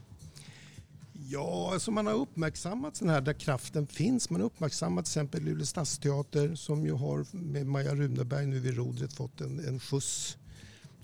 Ja, 1.32 1.73
alltså 1.73 1.91
man 1.91 2.05
har 2.05 2.13
uppmärksammat 2.13 2.95
sån 2.95 3.09
här 3.09 3.21
där 3.21 3.34
kraften 3.34 3.88
finns. 3.88 4.30
Man 4.30 4.41
har 4.41 4.45
uppmärksammat 4.45 5.05
till 5.05 5.11
exempel 5.11 5.43
Luleå 5.43 5.65
stadsteater 5.65 6.55
som 6.55 6.86
ju 6.86 6.93
har 6.93 7.25
med 7.32 7.67
Maja 7.67 7.95
Runeberg 7.95 8.45
nu 8.45 8.59
vid 8.59 8.77
rodret 8.77 9.13
fått 9.13 9.41
en, 9.41 9.59
en 9.67 9.80
skjuts. 9.80 10.38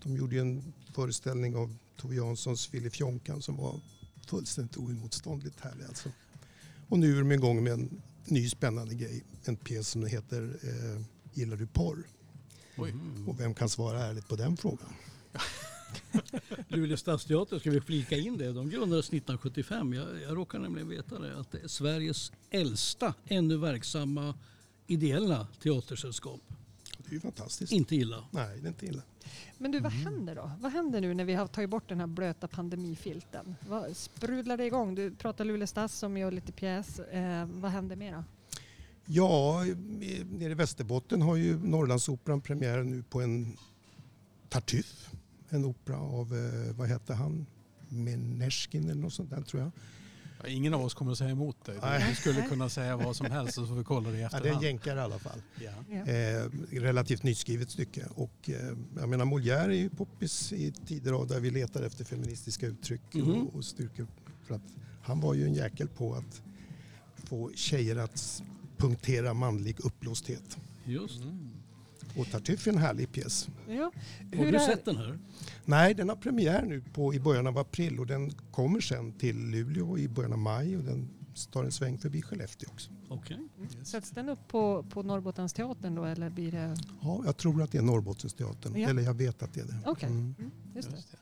De 0.04 0.16
gjorde 0.16 0.36
ju 0.36 0.42
en 0.42 0.74
föreställning 0.94 1.56
av 1.56 1.76
Tove 1.98 2.16
Janssons 2.16 2.68
Filip 2.68 3.00
Jonkan 3.00 3.42
som 3.42 3.58
var 3.58 3.80
fullständigt 4.28 4.78
oemotståndligt 4.78 5.60
härlig 5.60 5.86
alltså. 5.86 6.10
Och 6.90 7.00
nu 7.00 7.16
är 7.16 7.20
de 7.20 7.32
igång 7.32 7.64
med 7.64 7.74
en 7.74 8.02
ny 8.26 8.50
spännande 8.50 8.96
grej. 8.96 9.24
En 9.44 9.56
pjäs 9.56 9.90
som 9.90 10.06
heter 10.06 10.60
eh, 10.64 11.02
Gillar 11.34 11.58
du 11.58 11.68
porr? 11.68 12.08
Oj. 12.78 12.94
Och 13.28 13.40
vem 13.40 13.54
kan 13.54 13.70
svara 13.70 14.06
ärligt 14.06 14.28
på 14.28 14.36
den 14.36 14.58
frågan? 14.58 14.94
Luleå 16.68 16.98
stadsteater, 16.98 17.60
ska 17.60 17.72
vi 17.72 17.82
flika 17.82 18.18
in 18.18 18.38
det? 18.38 18.54
De 18.54 18.70
grundades 18.70 19.06
1975. 19.06 19.94
Jag, 19.94 20.22
jag 20.22 20.38
råkar 20.38 20.60
nämligen 20.60 20.90
veta 20.90 21.20
det. 21.20 21.40
Att 21.40 21.52
det 21.52 21.60
är 21.64 21.68
Sveriges 21.68 22.32
äldsta 22.50 23.14
ännu 23.28 23.58
verksamma 23.58 24.34
ideella 24.88 25.48
teatersällskap. 25.62 26.42
Det 26.98 27.10
är 27.10 27.14
ju 27.14 27.20
fantastiskt. 27.20 27.72
Inte 27.72 27.96
illa. 27.96 28.24
Nej, 28.32 28.58
det 28.62 28.68
är 28.68 28.70
inte 28.70 28.86
illa. 28.86 29.02
Men 29.58 29.72
du, 29.72 29.80
vad 29.80 29.92
Mm. 29.94 30.06
händer 30.06 30.36
då? 30.36 30.52
Vad 30.60 30.72
händer 30.72 31.02
nu 31.02 31.14
när 31.14 31.26
vi 31.26 31.34
har 31.34 31.48
tagit 31.48 31.70
bort 31.70 31.90
den 31.90 32.00
här 32.00 32.08
blöta 32.08 32.48
pandemifilten? 32.48 33.56
Vad 33.70 33.98
sprudlar 33.98 34.58
det 34.58 34.66
igång? 34.66 34.96
Du 34.96 35.12
pratar 35.16 35.46
Luleå 35.46 35.68
Stads 35.68 35.98
som 35.98 36.18
gör 36.18 36.32
lite 36.32 36.52
pjäs. 36.52 37.00
Eh, 37.00 37.46
vad 37.46 37.72
händer 37.72 37.96
mera? 37.96 38.24
Ja, 39.06 39.66
i- 39.66 40.24
nere 40.32 40.52
i 40.52 40.56
Västerbotten 40.56 41.22
har 41.22 41.36
ju 41.36 41.58
Norrlandsoperan 41.60 42.42
premiär 42.42 42.84
nu 42.84 43.04
på 43.10 43.22
en 43.22 43.58
Tartuffe. 44.50 45.15
En 45.50 45.66
opera 45.66 45.98
av, 46.00 46.36
eh, 46.36 46.76
vad 46.76 46.88
hette 46.88 47.14
han? 47.14 47.46
Meneskin 47.90 48.90
eller 48.90 49.02
något 49.02 49.14
sånt 49.14 49.30
där 49.30 49.42
tror 49.42 49.62
jag. 49.64 49.72
Ja, 50.44 50.48
Ingen 50.48 50.74
av 50.74 50.82
oss 50.82 50.94
kommer 50.94 51.12
att 51.12 51.18
säga 51.18 51.30
emot 51.30 51.66
dig. 51.66 51.80
Du 52.10 52.16
skulle 52.16 52.42
kunna 52.42 52.70
säga 52.70 52.98
vad 52.98 53.16
som 53.16 53.26
helst 53.32 53.54
så 53.56 53.68
får 53.68 53.76
vi 53.76 53.84
kolla 53.84 54.10
det 54.10 54.18
i 54.18 54.22
Ja, 54.22 54.30
det 54.30 54.36
är 54.36 54.40
en 54.40 54.44
efterhand. 54.46 54.64
jänkare 54.64 55.00
i 55.00 55.02
alla 55.04 55.20
fall. 55.20 55.42
Ja. 55.64 56.12
Eh, 56.12 56.50
relativt 56.72 57.24
nyskrivet 57.24 57.70
stycke. 57.72 58.06
Och, 58.16 58.50
eh, 58.50 58.78
jag 58.98 59.10
menar 59.10 59.26
Molière 59.26 59.64
är 59.66 59.70
ju 59.70 59.90
poppis 59.90 60.54
i 60.54 60.72
tider 60.72 61.12
av 61.14 61.28
där 61.28 61.40
vi 61.40 61.52
letar 61.52 61.84
efter 61.84 62.06
feministiska 62.06 62.68
uttryck 62.68 63.02
Mhm. 63.14 63.32
och, 63.48 63.56
och 63.56 63.66
styrkor. 63.66 64.08
För 64.44 64.56
att 64.56 64.62
han 65.02 65.20
var 65.20 65.34
ju 65.34 65.44
en 65.46 65.54
jäkel 65.54 65.88
på 65.88 66.14
att 66.16 66.42
få 67.18 67.52
tjejer 67.56 67.96
att 67.96 68.44
punktera 68.78 69.34
manlig 69.34 69.80
uppblåsthet. 69.80 70.58
Just. 70.86 71.22
Mm. 71.22 71.50
Och 72.18 72.32
Tartuffe 72.32 72.70
är 72.70 72.74
en 72.74 72.80
härlig 72.80 73.12
pjäs. 73.12 73.50
Ja. 73.68 73.92
Har 74.38 74.46
Hur 74.46 74.52
du 74.52 74.60
sett 74.60 74.86
den 74.86 74.98
här? 74.98 75.20
Nej, 75.66 75.94
den 75.94 76.10
har 76.10 76.16
premiär 76.16 76.66
nu 76.66 76.82
på, 76.94 77.14
i 77.14 77.20
början 77.20 77.48
av 77.48 77.58
april 77.58 78.00
och 78.00 78.08
den 78.08 78.32
kommer 78.52 78.80
sen 78.80 79.12
till 79.14 79.38
Luleå 79.50 79.98
i 79.98 80.08
början 80.08 80.34
av 80.34 80.40
maj 80.40 80.78
och 80.78 80.84
den 80.84 81.10
tar 81.52 81.64
en 81.64 81.72
sväng 81.72 81.98
förbi 81.98 82.22
Skellefteå 82.22 82.70
också. 82.72 82.92
Okej. 83.10 83.38
Sätts 83.84 84.12
den 84.12 84.30
upp 84.30 84.48
på, 84.48 84.84
på 84.90 85.04
Norrbottensteatern 85.04 85.96
då 85.96 86.04
eller 86.06 86.30
blir 86.30 86.52
det... 86.52 86.76
Ja, 87.02 87.22
jag 87.26 87.38
tror 87.38 87.62
att 87.64 87.72
det 87.72 87.78
är 87.78 87.82
Norrbottensteatern, 87.82 88.76
Ja. 88.82 88.90
eller 88.90 89.02
jag 89.02 89.14
vet 89.14 89.44
att 89.44 89.54
det 89.54 89.60
är 89.62 89.66
det. 89.66 89.80
Okej, 89.86 90.10
Mm. 90.10 90.36
mm, 90.40 90.52
just 90.76 90.90
det. 90.90 90.96
Just 90.96 91.16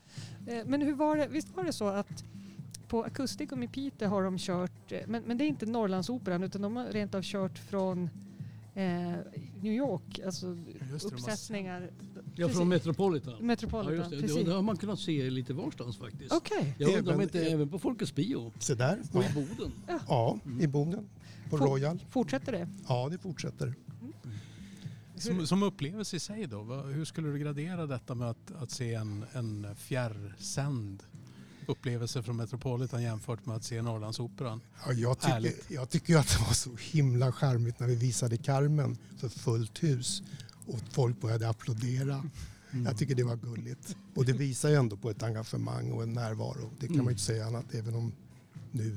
det. 0.46 0.58
Eh, 0.58 0.64
Men 0.66 0.82
hur 0.82 0.94
var 0.94 1.16
det, 1.16 1.28
visst 1.28 1.56
var 1.56 1.64
det 1.64 1.72
så 1.72 1.88
att 1.88 2.24
på 2.88 3.04
Akustikum 3.04 3.62
i 3.62 3.68
Piteå 3.68 4.08
har 4.08 4.22
de 4.22 4.38
kört, 4.38 4.92
eh, 4.92 4.98
men, 5.06 5.22
men 5.22 5.38
det 5.38 5.44
är 5.44 5.48
inte 5.48 5.66
Norrlandsoperan 5.66 6.42
utan 6.42 6.62
de 6.62 6.76
har 6.76 6.86
rent 6.86 7.14
av 7.14 7.22
kört 7.22 7.58
från 7.58 8.10
eh, 8.74 8.84
New 9.62 9.72
York, 9.72 10.20
alltså 10.26 10.56
Just 10.92 11.08
det, 11.08 11.14
uppsättningar. 11.14 11.90
Ja, 12.34 12.48
från 12.48 12.68
Metropolitan. 12.68 13.34
Ja, 13.38 13.44
Metropolitan, 13.44 13.94
just 13.96 14.10
det. 14.10 14.20
precis. 14.20 14.36
Det, 14.36 14.44
det 14.44 14.52
har 14.54 14.62
man 14.62 14.76
kunnat 14.76 14.98
se 14.98 15.30
lite 15.30 15.52
varstans 15.54 15.96
faktiskt. 15.98 16.32
Okej. 16.32 16.74
Jag 16.78 16.98
undrar 16.98 17.14
om 17.14 17.20
inte 17.20 17.44
även 17.46 17.68
på 17.68 17.78
Folkets 17.78 18.14
Bio 18.14 18.52
Så 18.58 18.74
där. 18.74 18.98
och 19.12 19.24
i 19.24 19.28
Boden. 19.34 19.72
Ja, 20.08 20.38
i 20.60 20.66
Boden. 20.66 21.08
På 21.50 21.58
Får- 21.58 21.66
Royal. 21.66 21.98
Fortsätter 22.10 22.52
det? 22.52 22.68
Ja, 22.88 23.08
det 23.08 23.18
fortsätter. 23.18 23.74
Som, 25.16 25.46
som 25.46 25.62
upplevelse 25.62 26.16
i 26.16 26.20
sig 26.20 26.46
då, 26.46 26.62
hur 26.74 27.04
skulle 27.04 27.28
du 27.28 27.38
gradera 27.38 27.86
detta 27.86 28.14
med 28.14 28.30
att, 28.30 28.52
att 28.58 28.70
se 28.70 28.94
en, 28.94 29.24
en 29.32 29.66
fjärrsänd 29.76 31.02
upplevelse 31.66 32.22
från 32.22 32.36
Metropolitan 32.36 33.02
jämfört 33.02 33.46
med 33.46 33.56
att 33.56 33.64
se 33.64 33.82
Norrlandsoperan? 33.82 34.60
Ja, 34.86 34.92
jag, 34.92 35.20
tycker, 35.20 35.52
jag 35.68 35.90
tycker 35.90 36.16
att 36.16 36.28
det 36.28 36.38
var 36.46 36.52
så 36.52 36.70
himla 36.80 37.32
charmigt 37.32 37.80
när 37.80 37.86
vi 37.86 37.94
visade 37.94 38.36
Carmen 38.36 38.98
för 39.18 39.28
fullt 39.28 39.82
hus 39.82 40.22
och 40.66 40.80
folk 40.90 41.20
började 41.20 41.48
applådera. 41.48 42.24
Jag 42.84 42.98
tycker 42.98 43.14
det 43.14 43.24
var 43.24 43.36
gulligt. 43.36 43.96
Och 44.14 44.24
det 44.24 44.32
visar 44.32 44.68
ju 44.68 44.74
ändå 44.74 44.96
på 44.96 45.10
ett 45.10 45.22
engagemang 45.22 45.92
och 45.92 46.02
en 46.02 46.12
närvaro. 46.12 46.70
Det 46.80 46.86
kan 46.86 46.96
man 46.96 47.06
ju 47.06 47.10
inte 47.10 47.22
säga 47.22 47.46
annat 47.46 47.74
även 47.74 47.94
om 47.94 48.12
nu 48.70 48.96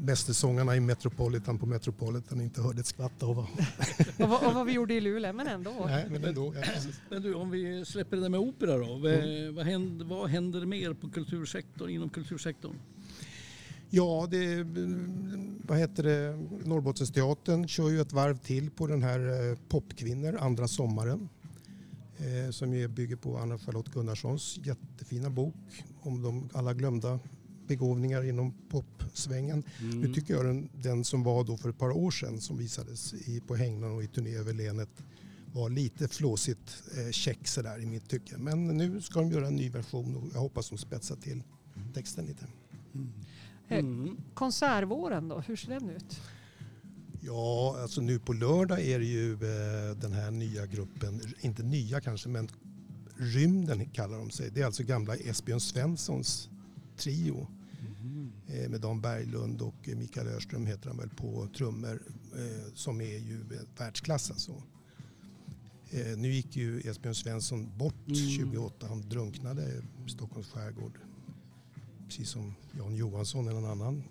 mästersångarna 0.00 0.76
i 0.76 0.80
Metropolitan 0.80 1.58
på 1.58 1.66
Metropolitan 1.66 2.40
inte 2.40 2.62
hörde 2.62 2.80
ett 2.80 2.86
skvatt 2.86 3.22
av 3.22 3.36
vad... 3.36 3.46
Och, 4.18 4.28
vad, 4.28 4.46
och 4.46 4.54
vad 4.54 4.66
vi 4.66 4.72
gjorde 4.72 4.94
i 4.94 5.00
Luleå, 5.00 5.32
men 5.32 5.46
ändå. 5.46 5.86
Nej, 5.86 6.06
men 6.10 6.24
ändå. 6.24 6.54
Ja. 6.54 6.62
Men 7.10 7.22
du, 7.22 7.34
om 7.34 7.50
vi 7.50 7.84
släpper 7.84 8.16
det 8.16 8.22
där 8.22 8.28
med 8.28 8.40
opera 8.40 8.76
då. 8.76 8.86
Vad, 8.86 9.54
vad, 9.54 9.66
händer, 9.66 10.04
vad 10.04 10.30
händer 10.30 10.66
mer 10.66 10.92
på 10.94 11.10
kultursektorn, 11.10 11.90
inom 11.90 12.08
kultursektorn? 12.08 12.74
Ja, 13.90 14.28
det, 14.30 14.66
vad 15.68 15.78
heter 15.78 16.02
det, 16.02 16.36
Norrbottensteatern 16.68 17.68
kör 17.68 17.88
ju 17.88 18.00
ett 18.00 18.12
varv 18.12 18.38
till 18.38 18.70
på 18.70 18.86
den 18.86 19.02
här 19.02 19.50
eh, 19.50 19.58
Popkvinnor 19.68 20.36
andra 20.40 20.68
sommaren. 20.68 21.28
Eh, 22.18 22.50
som 22.50 22.70
bygger 22.70 23.16
på 23.16 23.38
Anna-Charlotte 23.38 23.92
Gunnarssons 23.92 24.58
jättefina 24.64 25.30
bok 25.30 25.84
om 26.00 26.22
de 26.22 26.48
alla 26.52 26.74
glömda 26.74 27.18
begåvningar 27.70 28.22
inom 28.28 28.54
popsvängen. 28.68 29.62
Nu 29.80 30.14
tycker 30.14 30.34
jag 30.34 30.44
den, 30.44 30.68
den 30.74 31.04
som 31.04 31.22
var 31.22 31.44
då 31.44 31.56
för 31.56 31.70
ett 31.70 31.78
par 31.78 31.90
år 31.90 32.10
sedan 32.10 32.40
som 32.40 32.56
visades 32.56 33.14
i, 33.14 33.40
på 33.40 33.56
Hängnan 33.56 33.92
och 33.92 34.02
i 34.02 34.06
turné 34.06 34.36
över 34.36 34.52
länet 34.52 34.88
var 35.52 35.70
lite 35.70 36.08
flåsigt 36.08 36.82
eh, 36.98 37.10
check 37.10 37.48
sådär 37.48 37.82
i 37.82 37.86
mitt 37.86 38.08
tycke. 38.08 38.38
Men 38.38 38.66
nu 38.66 39.00
ska 39.00 39.20
de 39.20 39.30
göra 39.30 39.46
en 39.46 39.56
ny 39.56 39.70
version 39.70 40.16
och 40.16 40.24
jag 40.34 40.40
hoppas 40.40 40.68
de 40.68 40.78
spetsar 40.78 41.16
till 41.16 41.42
texten 41.94 42.26
lite. 42.26 42.46
Mm. 43.68 44.16
Konsertvåren 44.34 45.28
då, 45.28 45.40
hur 45.40 45.56
ser 45.56 45.68
den 45.68 45.90
ut? 45.90 46.20
Ja, 47.20 47.76
alltså 47.82 48.00
nu 48.00 48.18
på 48.18 48.32
lördag 48.32 48.80
är 48.80 48.98
det 48.98 49.04
ju 49.04 49.32
eh, 49.32 49.96
den 49.96 50.12
här 50.12 50.30
nya 50.30 50.66
gruppen, 50.66 51.20
inte 51.40 51.62
nya 51.62 52.00
kanske, 52.00 52.28
men 52.28 52.48
Rymden 53.16 53.88
kallar 53.90 54.18
de 54.18 54.30
sig. 54.30 54.50
Det 54.50 54.60
är 54.60 54.66
alltså 54.66 54.82
gamla 54.82 55.16
Esbjörn 55.16 55.60
Svenssons 55.60 56.48
trio. 56.96 57.46
Eh, 58.52 58.68
med 58.70 58.80
Dan 58.80 59.00
Berglund 59.00 59.62
och 59.62 59.88
eh, 59.88 59.96
Mikael 59.96 60.26
Örström 60.28 60.66
heter 60.66 60.88
han 60.88 60.98
väl 60.98 61.08
på 61.08 61.48
trummor. 61.56 62.02
Eh, 62.36 62.72
som 62.74 63.00
är 63.00 63.18
ju 63.18 63.44
världsklass 63.78 64.30
alltså. 64.30 64.62
Nu 66.16 66.32
gick 66.32 66.56
ju 66.56 66.80
Esbjörn 66.80 67.14
Svensson 67.14 67.78
bort 67.78 67.94
Mm. 68.06 68.16
28. 68.30 68.86
Han 68.88 69.08
drunknade 69.08 69.82
i 70.06 70.10
Stockholms 70.10 70.48
skärgård. 70.48 70.98
Precis 72.06 72.28
som 72.30 72.54
Jan 72.78 72.94
Johansson 72.96 73.48
eller 73.48 73.60
någon 73.60 73.70
annan 73.70 74.02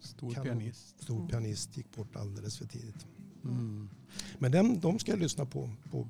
Stor 0.00 0.30
Kan- 0.34 0.44
pianist. 0.44 1.02
stor 1.02 1.28
pianist 1.28 1.76
gick 1.76 1.96
bort 1.96 2.16
alldeles 2.16 2.58
för 2.58 2.66
tidigt. 2.66 3.06
Mm. 3.44 3.88
Men 4.38 4.52
den, 4.52 4.80
de 4.80 4.98
ska 4.98 5.12
jag 5.12 5.18
lyssna 5.20 5.46
på 5.46 5.70
på 5.90 6.08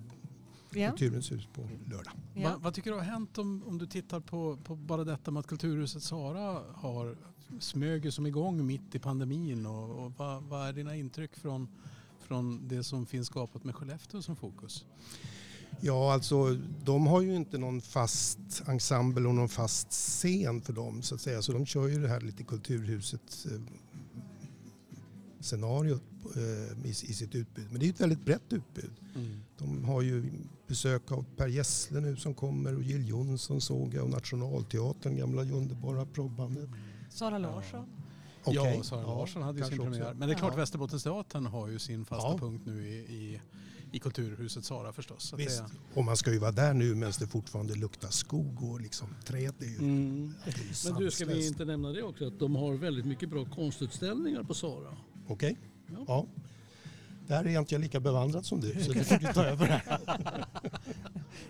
Ja. 0.74 0.90
Kulturens 0.90 1.32
hus 1.32 1.48
på 1.54 1.68
lördag. 1.86 2.12
Va, 2.14 2.40
Ja. 2.42 2.58
vad 2.60 2.74
tycker 2.74 2.90
du 2.90 2.96
har 2.96 3.04
hänt 3.04 3.38
om, 3.38 3.62
om 3.66 3.78
du 3.78 3.86
tittar 3.86 4.20
på, 4.20 4.56
på 4.56 4.76
bara 4.76 5.04
detta 5.04 5.30
med 5.30 5.40
att 5.40 5.46
Kulturhuset 5.46 6.02
Sara 6.02 6.62
har 6.74 7.16
smög 7.60 8.12
som 8.12 8.26
igång 8.26 8.66
mitt 8.66 8.94
i 8.94 8.98
pandemin 8.98 9.66
och, 9.66 10.04
och 10.04 10.12
vad, 10.16 10.42
vad 10.42 10.68
är 10.68 10.72
dina 10.72 10.96
intryck 10.96 11.36
från, 11.36 11.68
från 12.20 12.68
det 12.68 12.84
som 12.84 13.06
finns 13.06 13.26
skapat 13.26 13.64
med 13.64 13.74
Skellefteå 13.74 14.22
som 14.22 14.36
fokus? 14.36 14.84
Ja, 15.80 16.12
alltså 16.12 16.58
de 16.84 17.06
har 17.06 17.22
ju 17.22 17.36
inte 17.36 17.58
någon 17.58 17.80
fast 17.80 18.62
ensemble 18.66 19.28
och 19.28 19.34
någon 19.34 19.48
fast 19.48 19.90
scen 19.90 20.60
för 20.60 20.72
dem 20.72 21.02
så 21.02 21.14
att 21.14 21.20
säga. 21.20 21.42
Så 21.42 21.52
de 21.52 21.66
kör 21.66 21.88
ju 21.88 22.02
det 22.02 22.08
här 22.08 22.20
lite 22.20 22.44
Kulturhuset 22.44 23.46
eh, 23.50 23.60
scenariot 25.40 26.02
eh, 26.36 26.86
i, 26.86 26.90
i 26.90 26.94
sitt 26.94 27.34
utbud. 27.34 27.66
Men 27.70 27.80
det 27.80 27.84
är 27.84 27.86
ju 27.86 27.92
ett 27.92 28.00
väldigt 28.00 28.24
brett 28.24 28.52
utbud. 28.52 28.90
De 29.58 29.84
har 29.84 30.02
ju 30.02 30.30
besök 30.66 31.12
av 31.12 31.24
Per 31.36 31.48
Gessle 31.48 32.00
nu 32.00 32.16
som 32.16 32.34
kommer 32.34 32.76
och 32.76 32.82
Jill 32.82 33.08
Johnson 33.08 33.60
såg 33.60 33.94
jag 33.94 34.04
och 34.04 34.10
Nationalteatern, 34.10 35.16
gamla 35.16 35.42
underbara 35.42 36.06
progbandet. 36.06 36.68
Sara 37.08 37.38
Larsson. 37.38 37.86
Okej, 38.44 38.74
Ja, 38.76 38.82
Sara 38.82 39.02
Larsson 39.02 39.42
hade 39.42 39.58
ju 39.58 39.64
sin 39.64 39.80
också. 39.80 39.90
premiär. 39.90 40.14
Men 40.14 40.28
det 40.28 40.34
är 40.34 40.38
klart 40.38 40.52
Ja. 40.52 40.56
Västerbottensteatern 40.60 41.46
har 41.46 41.68
ju 41.68 41.78
sin 41.78 42.04
fasta 42.04 42.28
Ja. 42.28 42.38
punkt 42.38 42.62
nu 42.66 42.88
i, 42.88 42.94
i, 42.94 43.40
i 43.92 43.98
Kulturhuset 43.98 44.64
Sara 44.64 44.92
förstås. 44.92 45.34
Visst. 45.36 45.58
det, 45.58 45.98
Och 46.00 46.04
man 46.04 46.16
ska 46.16 46.32
ju 46.32 46.38
vara 46.38 46.52
där 46.52 46.74
nu 46.74 46.94
medan 46.94 47.12
det 47.20 47.26
fortfarande 47.26 47.74
luktar 47.74 48.08
skog 48.08 48.62
och 48.62 48.80
liksom 48.80 49.08
träd. 49.24 49.54
Är 49.60 49.64
ju, 49.66 49.76
Mm. 49.78 50.34
är 50.44 50.50
ju 50.50 50.90
Men 50.92 51.02
du, 51.02 51.10
ska 51.10 51.24
vi 51.24 51.46
inte 51.46 51.64
nämna 51.64 51.88
det 51.92 52.02
också? 52.02 52.26
Att 52.26 52.38
de 52.38 52.56
har 52.56 52.74
väldigt 52.74 53.04
mycket 53.06 53.28
bra 53.30 53.44
konstutställningar 53.44 54.42
på 54.42 54.54
Sara. 54.54 54.96
Okej? 55.28 55.56
Ja. 55.86 56.04
Ja. 56.06 56.26
Där 57.28 57.44
är 57.44 57.50
jag 57.50 57.60
inte 57.60 57.78
lika 57.78 58.00
bevandrad 58.00 58.46
som 58.46 58.60
du 58.60 58.84
så 58.84 58.92
du 58.92 59.04
får 59.04 59.16
du 59.18 59.32
ta 59.32 59.44
över 59.44 59.66
här. 59.66 59.98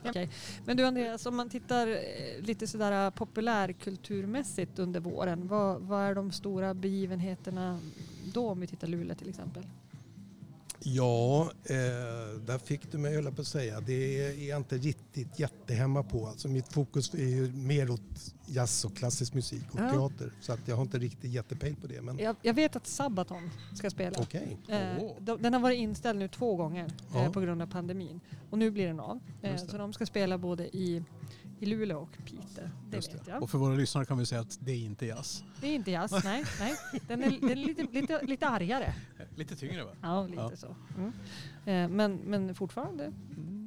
Men 0.64 0.76
du 0.76 0.84
Andreas, 0.84 1.26
om 1.26 1.36
man 1.36 1.48
tittar 1.48 1.86
eh, 1.86 2.40
lite 2.40 2.66
sådär 2.66 3.06
eh, 3.06 3.10
populärkulturmässigt 3.10 4.78
under 4.78 5.00
våren, 5.00 5.48
vad, 5.48 5.80
vad 5.80 6.02
är 6.02 6.14
de 6.14 6.32
stora 6.32 6.74
begivenheterna 6.74 7.80
då 8.32 8.48
om 8.48 8.60
vi 8.60 8.66
tittar 8.66 8.88
Luleå 8.88 9.16
till 9.16 9.28
exempel? 9.28 9.62
Ja, 10.82 11.50
eh, 11.64 11.76
där 12.46 12.58
fick 12.58 12.92
du 12.92 12.98
mig 12.98 13.14
höll 13.14 13.32
på 13.32 13.40
att 13.40 13.46
säga. 13.46 13.80
Det 13.80 14.20
är 14.22 14.48
jag 14.48 14.56
inte 14.56 14.76
riktigt 14.78 15.38
jättehemma 15.38 16.02
på. 16.02 16.26
Alltså 16.26 16.48
mitt 16.48 16.72
fokus 16.72 17.14
är 17.14 17.18
ju 17.28 17.52
mer 17.52 17.90
åt 17.90 18.34
jazz 18.46 18.84
och 18.84 18.96
klassisk 18.96 19.34
musik 19.34 19.62
och 19.72 19.80
Ja. 19.80 19.90
teater. 19.90 20.32
Så 20.40 20.52
att 20.52 20.68
jag 20.68 20.76
har 20.76 20.82
inte 20.82 20.98
riktigt 20.98 21.30
jättepejl 21.30 21.76
på 21.76 21.86
det. 21.86 22.00
Men 22.02 22.18
Jag, 22.18 22.36
jag 22.42 22.54
vet 22.54 22.76
att 22.76 22.86
Sabaton 22.86 23.50
ska 23.74 23.90
spela. 23.90 24.18
okej. 24.20 24.56
Eh, 24.68 24.78
Åh. 25.00 25.16
de- 25.20 25.42
Den 25.42 25.52
har 25.52 25.60
varit 25.60 25.78
inställd 25.78 26.18
nu 26.18 26.28
två 26.28 26.56
gånger 26.56 26.92
Ja. 27.14 27.24
eh, 27.24 27.32
på 27.32 27.40
grund 27.40 27.62
av 27.62 27.66
pandemin. 27.66 28.20
Och 28.50 28.58
nu 28.58 28.70
blir 28.70 28.86
den 28.86 29.00
av. 29.00 29.20
Eh, 29.42 29.56
så 29.56 29.78
de 29.78 29.92
ska 29.92 30.06
spela 30.06 30.38
både 30.38 30.76
i, 30.76 31.02
i 31.60 31.66
Luleå 31.66 31.98
och 31.98 32.12
Piteå. 32.24 32.68
Det 32.90 32.96
Just 32.96 33.14
vet 33.14 33.24
det. 33.24 33.30
jag. 33.30 33.42
och 33.42 33.50
för 33.50 33.58
våra 33.58 33.74
lyssnare 33.74 34.04
kan 34.04 34.18
vi 34.18 34.26
säga 34.26 34.40
att 34.40 34.58
det 34.60 34.72
är 34.72 34.76
inte 34.84 35.06
jazz. 35.06 35.44
Det 35.60 35.66
är 35.66 35.74
inte 35.74 35.90
jazz, 35.90 36.24
nej. 36.24 36.44
nej. 36.60 36.74
Den 37.08 37.22
är, 37.22 37.30
den 37.40 37.50
är 37.50 37.56
lite, 37.56 37.82
lite, 37.92 38.22
lite 38.26 38.48
argare. 38.48 38.94
Lite 39.36 39.56
tyngre 39.56 39.84
va? 39.84 39.90
Ja, 40.02 40.26
lite 40.26 40.42
Ja. 40.42 40.56
så. 40.56 40.74
Mm. 40.96 41.12
Eh, 41.64 41.96
men, 41.96 42.16
men 42.16 42.54
fortfarande 42.54 43.12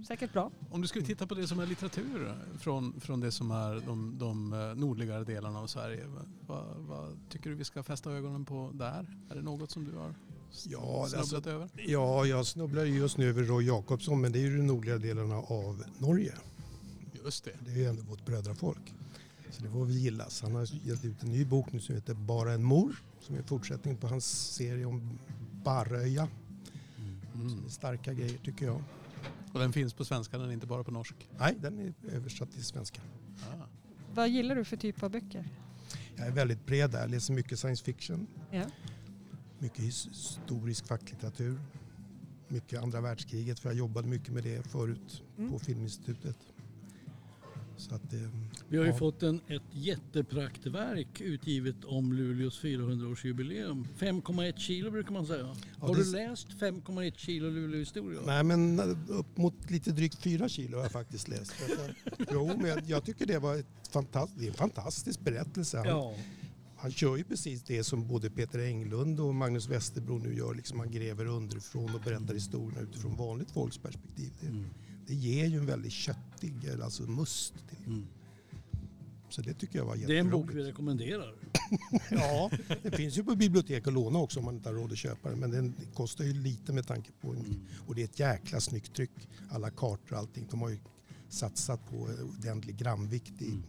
säkert 0.08 0.34
bra. 0.34 0.52
Om 0.72 0.82
du 0.82 0.88
skulle 0.88 1.06
titta 1.06 1.28
på 1.28 1.36
det 1.36 1.48
som 1.48 1.60
är 1.60 1.66
litteratur 1.66 2.34
från, 2.60 3.00
från 3.02 3.20
det 3.20 3.32
som 3.32 3.52
är 3.52 3.82
de, 3.86 4.18
de 4.18 4.54
eh, 4.54 4.60
nordligare 4.76 5.24
delarna 5.24 5.60
av 5.60 5.68
Sverige. 5.68 6.04
Vad, 6.48 6.66
vad 6.78 7.18
tycker 7.30 7.50
du 7.50 7.56
vi 7.56 7.64
ska 7.64 7.84
fästa 7.84 8.12
ögonen 8.12 8.46
på 8.46 8.72
där? 8.74 9.18
Är 9.30 9.36
det 9.36 9.42
något 9.42 9.72
som 9.72 9.84
du 9.86 9.96
har 9.98 10.16
Ja, 10.66 11.06
snubblat 11.08 11.34
alltså- 11.34 11.50
över? 11.50 11.70
Ja, 11.88 12.26
jag 12.26 12.46
snubblar 12.46 12.84
ju 12.84 12.96
just 12.96 13.18
nu 13.18 13.30
över 13.30 13.44
Roy 13.44 13.66
Jakobsson 13.66 14.22
men 14.22 14.32
det 14.32 14.40
är 14.40 14.42
ju 14.42 14.58
de 14.58 14.68
nordliga 14.68 14.98
delarna 14.98 15.36
av 15.36 15.84
Norge. 15.98 16.34
Just 17.26 17.44
det. 17.44 17.52
Det 17.66 17.72
är 17.72 17.76
ju 17.76 17.86
ändå 17.86 18.02
vårt 18.04 18.26
brödrafolk. 18.26 18.94
Så 19.52 19.64
det 19.64 19.70
får 19.70 19.86
väl 19.86 19.96
gillas. 19.96 20.42
Han 20.42 20.56
har 20.56 20.68
gett 20.88 21.06
ut 21.06 21.24
en 21.24 21.30
ny 21.30 21.46
bok 21.46 21.72
nu 21.74 21.80
som 21.80 21.96
heter 21.96 22.14
Bara 22.14 22.54
en 22.54 22.64
mor. 22.64 22.96
Som 23.22 23.36
är 23.36 23.42
fortsättning 23.44 23.98
på 23.98 24.08
hans 24.08 24.54
serie 24.54 24.86
om 24.86 25.20
Barröja. 25.64 26.28
Mm. 27.34 27.62
Det 27.62 27.68
är 27.68 27.70
starka 27.70 28.14
grejer 28.14 28.38
tycker 28.38 28.66
jag. 28.66 28.84
Och 29.54 29.60
den 29.60 29.74
finns 29.74 29.94
på 29.94 30.06
svenska, 30.06 30.38
den 30.38 30.50
är 30.50 30.54
inte 30.54 30.68
bara 30.68 30.84
på 30.84 30.92
norsk. 30.92 31.16
Nej, 31.40 31.56
den 31.62 31.80
är 31.80 31.94
översatt 32.12 32.52
till 32.52 32.64
svenska. 32.66 33.02
Ah. 33.42 33.66
Vad 34.14 34.30
gillar 34.30 34.56
du 34.56 34.64
för 34.66 34.78
typ 34.78 35.04
av 35.04 35.10
böcker? 35.12 35.50
Jag 36.16 36.28
är 36.28 36.32
väldigt 36.32 36.66
bred 36.66 36.92
där. 36.92 37.00
Jag 37.02 37.10
läser 37.12 37.34
mycket 37.34 37.60
science 37.60 37.84
fiction. 37.84 38.28
Ja. 38.52 38.64
Mycket 39.60 39.80
historisk 39.80 40.86
facklitteratur. 40.88 41.60
Mycket 42.48 42.82
andra 42.82 43.02
världskriget 43.02 43.60
för 43.60 43.70
jag 43.70 43.78
jobbade 43.78 44.08
mycket 44.08 44.34
med 44.34 44.44
det 44.44 44.68
förut 44.68 45.24
Mm. 45.38 45.52
på 45.52 45.60
Filminstitutet. 45.60 46.38
Det, 47.90 48.30
Vi 48.70 48.78
har 48.78 48.86
ju 48.86 48.92
Ja. 48.92 48.98
fått 48.98 49.24
en, 49.24 49.42
ett 49.48 49.62
jättepraktverk 49.72 51.22
utgivet 51.22 51.76
om 51.86 52.14
Luleås 52.14 52.62
400-årsjubileum. 52.64 53.88
5,1 53.98 54.58
kilo 54.58 54.92
brukar 54.92 55.12
man 55.12 55.26
säga. 55.26 55.56
har 55.80 55.96
det- 55.96 56.04
du 56.04 56.12
läst 56.12 56.48
5,1 56.60 57.14
kilo 57.18 57.50
Luleå-historia? 57.50 58.20
Nej 58.26 58.44
men 58.44 58.80
upp 59.08 59.38
mot 59.38 59.72
lite 59.72 59.92
drygt 59.92 60.16
fyra 60.24 60.50
kilo 60.50 60.78
har 60.78 60.84
jag 60.84 60.92
faktiskt 60.92 61.28
läst. 61.28 61.54
Jo 62.32 62.52
men 62.58 62.66
jag, 62.70 62.80
jag 62.86 63.04
tycker 63.06 63.26
det 63.26 63.40
var 63.40 63.56
ett 63.58 63.68
fantast, 63.92 64.34
det 64.38 64.46
är 64.46 64.48
en 64.48 64.54
fantastisk 64.54 65.20
berättelse. 65.22 65.78
Han, 65.78 65.88
Ja. 65.88 66.14
han 66.78 66.92
kör 66.92 67.18
ju 67.18 67.24
precis 67.24 67.64
det 67.64 67.84
som 67.84 68.08
både 68.08 68.30
Peter 68.30 68.60
Englund 68.60 69.20
och 69.20 69.36
Magnus 69.36 69.68
Westerbro 69.70 70.18
nu 70.18 70.36
gör. 70.36 70.54
Liksom 70.56 70.80
han 70.80 70.92
gräver 70.92 71.26
underifrån 71.26 71.96
och 71.96 72.02
berättar 72.02 72.34
historierna 72.34 72.82
utifrån 72.82 73.16
vanligt 73.18 73.52
folks 73.52 73.78
perspektiv. 73.78 74.30
Det, 74.42 74.48
Mm. 74.48 74.66
Det 75.08 75.14
ger 75.14 75.46
ju 75.46 75.58
en 75.58 75.66
väldigt 75.66 75.92
köttig, 75.94 76.66
eller 76.66 76.84
alltså 76.84 77.04
must 77.04 77.54
till. 77.70 77.86
Mm. 77.86 78.08
Så 79.30 79.42
det 79.42 79.54
tycker 79.54 79.80
jag 79.80 79.86
var 79.86 79.96
Det 79.96 79.98
är 79.98 80.02
jätteroligt. 80.02 80.26
en 80.26 80.32
bok 80.42 80.50
vi 80.54 80.64
rekommenderar. 80.64 81.36
Ja, 82.12 82.52
det 82.84 82.92
finns 82.92 83.18
ju 83.18 83.24
på 83.24 83.36
bibliotek 83.36 83.88
att 83.88 83.94
låna 83.94 84.20
också 84.20 84.40
om 84.40 84.46
man 84.46 84.56
inte 84.56 84.70
har 84.70 84.74
råd 84.74 84.92
att 84.92 84.98
köpa 84.98 85.30
den. 85.30 85.40
Men 85.40 85.52
den 85.52 85.74
kostar 85.94 86.24
ju 86.24 86.34
lite 86.34 86.74
med 86.74 86.88
tanke 86.88 87.12
på 87.22 87.30
Mm. 87.32 87.60
Och 87.88 87.96
det 87.96 88.02
är 88.02 88.06
ett 88.06 88.20
jäkla 88.20 88.60
snyggt 88.60 88.96
tryck. 88.96 89.12
Alla 89.52 89.70
kartor 89.70 90.14
och 90.14 90.20
allting. 90.20 90.48
De 90.52 90.62
har 90.62 90.70
ju 90.70 90.78
satsat 91.30 91.90
på 91.90 92.10
ordentlig 92.38 92.78
gramvikt 92.78 93.42
i. 93.42 93.46
Mm. 93.48 93.64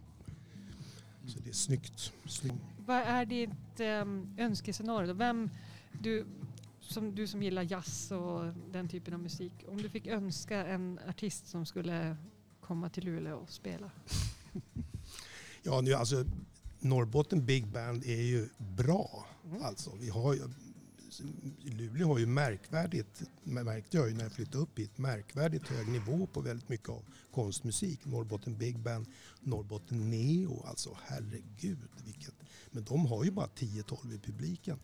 Så 1.27 1.39
det 1.45 1.51
är 1.51 1.55
snyggt. 1.55 2.13
snyggt. 2.27 2.55
Vad 2.87 2.97
är 2.97 3.25
ditt 3.27 3.81
um, 4.03 4.35
önskescenario? 4.39 5.13
Vem, 5.15 5.51
du, 6.01 6.27
som, 6.83 7.15
du 7.15 7.27
som 7.27 7.43
gillar 7.43 7.63
jazz 7.63 8.11
och 8.11 8.45
den 8.71 8.89
typen 8.89 9.15
av 9.15 9.21
musik. 9.21 9.53
Om 9.69 9.83
du 9.83 9.89
fick 9.89 10.07
önska 10.07 10.67
en 10.67 11.01
artist 11.09 11.47
som 11.47 11.67
skulle 11.67 12.17
komma 12.61 12.89
till 12.91 13.05
Luleå 13.05 13.37
och 13.37 13.51
spela. 13.51 13.91
Ja, 15.65 15.81
nu, 15.81 15.93
alltså, 15.95 16.25
Norrbotten 16.81 17.47
Big 17.47 17.67
Band 17.67 18.05
är 18.05 18.23
ju 18.23 18.49
bra. 18.59 19.27
Mm. 19.45 19.63
Alltså, 19.63 19.91
vi 20.01 20.09
har 20.09 20.35
ju, 20.35 20.41
Luleå 21.63 22.09
har 22.09 22.19
ju 22.19 22.27
märkvärdigt, 22.27 23.23
märkte 23.43 23.97
jag 23.97 24.09
ju 24.09 24.15
när 24.15 24.23
jag 24.23 24.33
flyttade 24.33 24.59
upp 24.59 24.79
hit, 24.79 24.99
märkvärdigt 24.99 25.69
hög 25.69 25.89
nivå 25.89 26.27
på 26.27 26.41
väldigt 26.41 26.69
mycket 26.69 26.89
av 26.89 27.03
konstmusik. 27.31 28.05
Norrbotten 28.05 28.59
Big 28.59 28.79
Band, 28.79 29.07
Norrbotten 29.41 30.11
Neo, 30.11 30.65
alltså 30.67 30.99
herregud 31.03 31.79
vilket. 32.05 32.35
Men 32.71 32.85
de 32.85 33.07
har 33.07 33.25
ju 33.25 33.31
bara 33.31 33.47
10-12 33.47 34.15
i 34.15 34.19
publiken. 34.19 34.79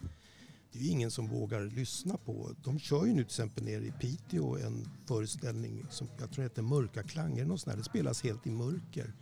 Det 0.73 0.79
är 0.79 0.91
ingen 0.91 1.11
som 1.11 1.27
vågar 1.29 1.61
lyssna 1.65 2.17
på. 2.17 2.55
De 2.65 2.79
kör 2.79 3.05
ju 3.05 3.11
nu 3.13 3.15
till 3.15 3.25
exempel 3.25 3.65
nere 3.65 3.85
i 3.87 3.93
Piteå 4.01 4.57
en 4.57 4.89
föreställning 5.07 5.87
som 5.91 6.09
jag 6.19 6.31
tror 6.31 6.43
heter 6.43 6.63
Mörka 6.63 7.03
klanger. 7.03 7.45
Något 7.45 7.61
sånt 7.61 7.73
där. 7.73 7.79
Det 7.79 7.85
spelas 7.85 8.23
helt 8.23 8.47
i 8.47 8.51
mörker. 8.51 9.13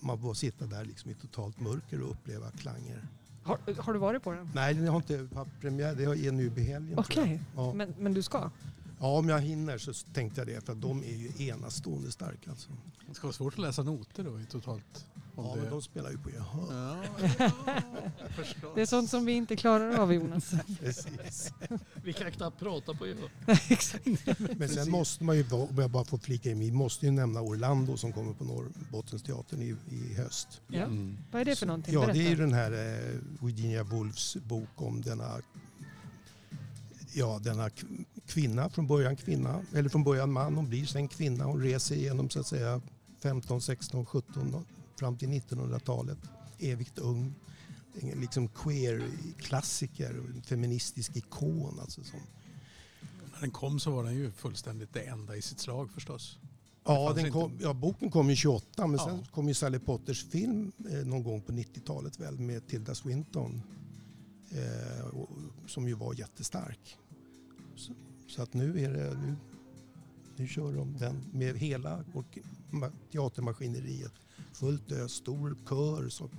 Man 0.00 0.20
får 0.20 0.34
sitta 0.34 0.66
där 0.66 0.84
liksom 0.84 1.10
i 1.10 1.14
totalt 1.14 1.60
mörker 1.60 2.02
och 2.02 2.10
uppleva 2.10 2.50
klanger. 2.50 3.08
Har, 3.42 3.58
har 3.82 3.92
du 3.92 3.98
varit 3.98 4.22
på 4.22 4.32
den? 4.32 4.50
Nej, 4.54 4.84
jag 4.84 4.92
har 4.92 4.96
inte 4.96 5.28
haft 5.34 5.50
premiär. 5.60 5.94
Det 5.94 6.04
är 6.04 6.32
nu 6.32 6.52
i 6.56 6.60
helgen. 6.60 6.98
Okej, 6.98 7.42
Ja. 7.56 7.74
men, 7.74 7.94
men 7.98 8.14
du 8.14 8.22
ska? 8.22 8.50
Ja, 9.00 9.06
om 9.18 9.28
jag 9.28 9.40
hinner 9.40 9.78
så 9.78 9.92
tänkte 9.92 10.40
jag 10.40 10.48
det. 10.48 10.64
För 10.66 10.72
att 10.72 10.80
de 10.80 11.02
är 11.04 11.16
ju 11.16 11.46
enastående 11.48 12.12
starka. 12.12 12.50
Alltså. 12.50 12.70
Det 13.08 13.14
ska 13.14 13.26
vara 13.26 13.32
svårt 13.34 13.52
att 13.54 13.58
läsa 13.58 13.82
noter 13.82 14.24
då 14.24 14.40
i 14.40 14.44
totalt 14.46 15.06
Om 15.34 15.44
Ja, 15.46 15.54
det- 15.54 15.60
men 15.62 15.70
de 15.70 15.82
spelar 15.82 16.10
ju 16.10 16.18
på 16.18 16.30
gehör. 16.30 16.66
Ja, 16.70 17.04
ja. 17.66 18.72
Det 18.74 18.80
är 18.82 18.86
sånt 18.86 19.10
som 19.10 19.24
vi 19.24 19.32
inte 19.32 19.56
klarar 19.56 19.98
av 19.98 20.12
Jonas. 20.14 20.50
Precis. 20.80 21.52
Vi 22.04 22.12
kan 22.12 22.32
knappt 22.32 22.58
prata 22.58 22.94
på 22.94 23.06
gehör. 23.06 23.30
Exakt. 23.70 24.06
Men 24.56 24.68
sen 24.68 24.90
måste 24.90 25.24
man 25.24 25.36
ju, 25.36 25.44
om 25.50 25.78
jag 25.78 25.90
bara 25.90 26.04
får 26.04 26.18
flika 26.18 26.50
in, 26.50 26.58
vi 26.60 26.70
måste 26.72 27.06
ju 27.06 27.12
nämna 27.12 27.40
Orlando 27.40 27.96
som 27.96 28.12
kommer 28.12 28.32
på 28.32 28.44
Norrbottensteatern 28.44 29.62
i, 29.62 29.76
i 29.90 30.14
höst. 30.14 30.60
Ja. 30.68 30.82
Mm. 30.82 31.16
Vad 31.32 31.40
är 31.40 31.44
det 31.44 31.56
för 31.56 31.66
någonting? 31.66 31.94
Ja, 31.94 32.00
Berätta. 32.00 32.18
det 32.18 32.26
är 32.26 32.30
ju 32.30 32.36
den 32.36 32.52
här 32.52 32.72
eh, 32.72 33.18
Virginia 33.46 33.82
Woolfs 33.84 34.36
bok 34.36 34.68
om 34.74 35.02
denna, 35.02 35.40
ja, 37.12 37.38
denna 37.42 37.70
kvinna, 38.30 38.70
från 38.70 38.86
början 38.86 39.16
kvinna, 39.16 39.62
eller 39.74 39.88
från 39.88 40.04
början 40.04 40.32
man, 40.32 40.54
hon 40.54 40.68
blir 40.68 40.86
sen 40.86 41.08
kvinna, 41.08 41.44
hon 41.44 41.62
reser 41.62 41.94
igenom 41.94 42.30
så 42.30 42.40
att 42.40 42.46
säga 42.46 42.80
15, 43.22 43.60
16, 43.60 44.06
17 44.06 44.54
och 44.54 44.62
fram 44.98 45.16
till 45.18 45.28
1900-talet. 45.28 46.18
Evigt 46.58 46.98
ung, 46.98 47.34
en 48.00 48.20
liksom 48.20 48.48
queer-klassiker 48.48 50.18
och 50.18 50.26
en 50.36 50.42
feministisk 50.42 51.16
ikon. 51.16 51.80
Alltså 51.80 52.04
som, 52.04 52.20
När 53.32 53.40
den 53.40 53.50
kom 53.50 53.80
så 53.80 53.90
var 53.90 54.04
den 54.04 54.14
ju 54.14 54.30
fullständigt 54.30 54.92
det 54.92 55.00
enda 55.00 55.36
i 55.36 55.42
sitt 55.42 55.58
slag 55.60 55.90
förstås. 55.90 56.38
Ja, 56.84 57.12
den 57.16 57.32
kom, 57.32 57.58
ja, 57.60 57.72
boken 57.72 58.10
kom 58.10 58.30
ju 58.30 58.36
28 58.36 58.86
men 58.86 58.98
sen 58.98 59.16
Ja. 59.16 59.24
kom 59.32 59.48
ju 59.48 59.54
Sally 59.54 59.78
Potters 59.78 60.24
film 60.24 60.72
eh, 60.90 61.06
någon 61.06 61.22
gång 61.22 61.40
på 61.42 61.52
90-talet 61.52 62.20
väl 62.20 62.38
med 62.38 62.66
Tilda 62.66 62.94
Swinton. 62.94 63.62
Eh, 64.50 65.06
och, 65.06 65.28
som 65.66 65.88
ju 65.88 65.94
var 65.94 66.14
jättestark. 66.14 66.98
Så, 67.76 67.92
så 68.30 68.42
att 68.42 68.54
nu 68.54 68.84
är 68.84 68.92
det, 68.92 69.14
nu, 69.14 69.36
nu 70.36 70.48
kör 70.48 70.72
de 70.72 70.96
den 70.98 71.24
med 71.32 71.56
hela 71.56 72.04
teatermaskineriet. 73.12 74.12
Fullt 74.52 74.92
ös, 74.92 75.12
stor 75.12 75.56
kör. 75.68 76.08
Så, 76.08 76.30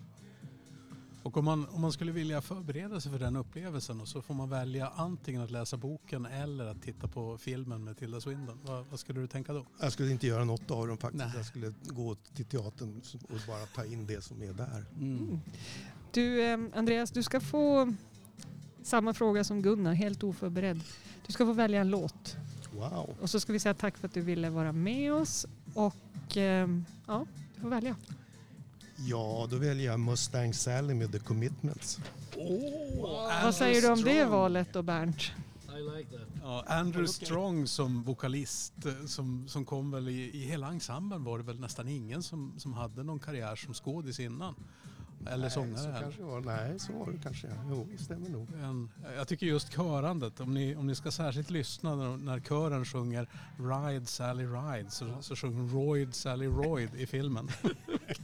Och 1.24 1.38
om 1.38 1.46
man, 1.46 1.66
om 1.66 1.82
man 1.82 1.92
skulle 1.92 2.12
vilja 2.12 2.42
förbereda 2.42 3.02
sig 3.02 3.12
för 3.12 3.20
den 3.20 3.36
upplevelsen 3.36 4.02
och 4.02 4.08
så 4.08 4.22
får 4.22 4.34
man 4.34 4.50
välja 4.50 4.88
antingen 4.88 5.42
att 5.42 5.52
läsa 5.52 5.78
boken 5.78 6.26
eller 6.26 6.66
att 6.66 6.82
titta 6.82 7.08
på 7.08 7.38
filmen 7.38 7.84
med 7.84 7.98
Tilda 7.98 8.22
Swinton. 8.22 8.60
Vad, 8.64 8.86
vad 8.86 9.00
skulle 9.00 9.22
du 9.22 9.28
tänka 9.28 9.54
då? 9.54 9.66
jag 9.80 9.92
skulle 9.92 10.12
inte 10.12 10.28
göra 10.28 10.44
något 10.44 10.72
av 10.72 10.88
dem 10.88 10.98
faktiskt. 10.98 11.26
Nej. 11.26 11.34
Jag 11.36 11.46
skulle 11.46 11.74
gå 11.82 12.16
till 12.16 12.46
teatern 12.46 13.02
och 13.24 13.40
bara 13.48 13.66
ta 13.76 13.86
in 13.86 14.08
det 14.08 14.24
som 14.24 14.42
är 14.42 14.54
där. 14.54 14.86
Mm. 15.00 15.40
Du 16.12 16.42
eh, 16.44 16.60
Andreas, 16.74 17.12
du 17.12 17.24
ska 17.24 17.40
få 17.40 17.94
samma 18.84 19.14
fråga 19.14 19.44
som 19.44 19.62
Gunnar, 19.62 19.94
helt 19.94 20.24
oförberedd. 20.24 20.84
Du 21.28 21.34
ska 21.34 21.46
få 21.46 21.54
välja 21.54 21.82
en 21.82 21.90
låt. 21.90 22.36
Wow. 22.74 23.16
Och 23.22 23.30
så 23.30 23.40
ska 23.40 23.54
vi 23.54 23.60
säga 23.60 23.74
tack 23.74 23.98
för 23.98 24.08
att 24.08 24.14
du 24.14 24.22
ville 24.22 24.50
vara 24.50 24.72
med 24.72 25.14
oss. 25.14 25.46
Och 25.74 26.38
eh, 26.38 26.68
ja, 27.08 27.26
du 27.56 27.62
får 27.62 27.70
välja. 27.70 27.96
Ja, 28.98 29.48
då 29.50 29.58
väljer 29.58 29.86
jag 29.86 30.00
Mustang 30.00 30.54
Sally 30.54 30.94
med 30.94 31.12
The 31.12 31.20
Commitments. 31.20 32.00
Vad 33.44 33.56
säger 33.56 33.82
du 33.82 33.92
om 33.92 34.02
det 34.02 34.26
valet 34.26 34.74
då 34.74 34.82
Bernt? 34.82 35.32
I 35.78 35.98
like 35.98 36.10
that. 36.12 36.28
Ja, 36.44 36.64
Andrew 36.68 37.08
Strong 37.08 37.68
som 37.68 38.04
vokalist 38.04 38.86
eh, 38.86 39.06
som, 39.06 39.48
som 39.48 39.66
kom 39.66 39.92
väl 39.92 40.10
i, 40.10 40.32
i 40.34 40.46
hela 40.46 40.68
ensemblen 40.68 41.24
var 41.24 41.38
det 41.38 41.44
väl 41.44 41.60
nästan 41.60 41.88
ingen 41.88 42.24
som, 42.24 42.54
som 42.58 42.74
hade 42.74 43.04
någon 43.04 43.20
karriär 43.20 43.56
som 43.56 43.74
skådis 43.74 44.20
innan. 44.20 44.56
Eller 45.28 45.38
Nej, 45.38 45.52
sångare. 45.52 45.78
Så 45.78 46.02
kanske 46.02 46.22
var, 46.22 46.42
nej, 46.42 46.80
så 46.80 46.94
var 46.94 47.12
det 47.12 47.20
kanske. 47.24 47.48
Jo, 47.70 47.88
det 47.92 47.98
stämmer 48.04 48.30
nog. 48.30 48.48
En, 48.64 48.90
jag 49.16 49.28
tycker 49.28 49.46
just 49.46 49.74
körandet, 49.74 50.40
om 50.40 50.54
ni, 50.54 50.76
om 50.76 50.88
ni 50.88 50.96
ska 50.96 51.12
särskilt 51.12 51.50
lyssna 51.50 51.96
när, 51.96 52.18
när 52.18 52.40
kören 52.40 52.86
sjunger 52.86 53.28
Ride 53.58 54.06
Sally 54.06 54.46
Ride 54.46 54.92
så, 54.92 55.22
så 55.22 55.36
sjunger 55.36 55.74
Royd 55.74 56.16
Sally 56.16 56.48
Royd 56.48 56.96
i 56.96 57.06
filmen. 57.06 57.50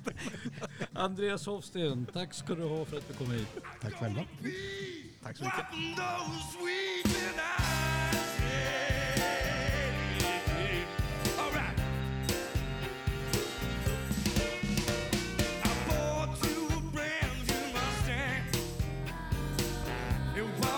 Andreas 0.94 1.46
Hofsten, 1.46 2.06
tack 2.14 2.34
ska 2.34 2.56
du 2.56 2.64
ha 2.64 2.86
för 2.86 2.98
att 2.98 3.08
du 3.08 3.14
kom 3.14 3.32
hit. 3.32 3.48
Tack 3.82 3.94
själva. 3.94 4.24
Tack 5.24 5.38
så 5.38 5.44
mycket. 5.44 5.66
You 20.38 20.44
why 20.60 20.77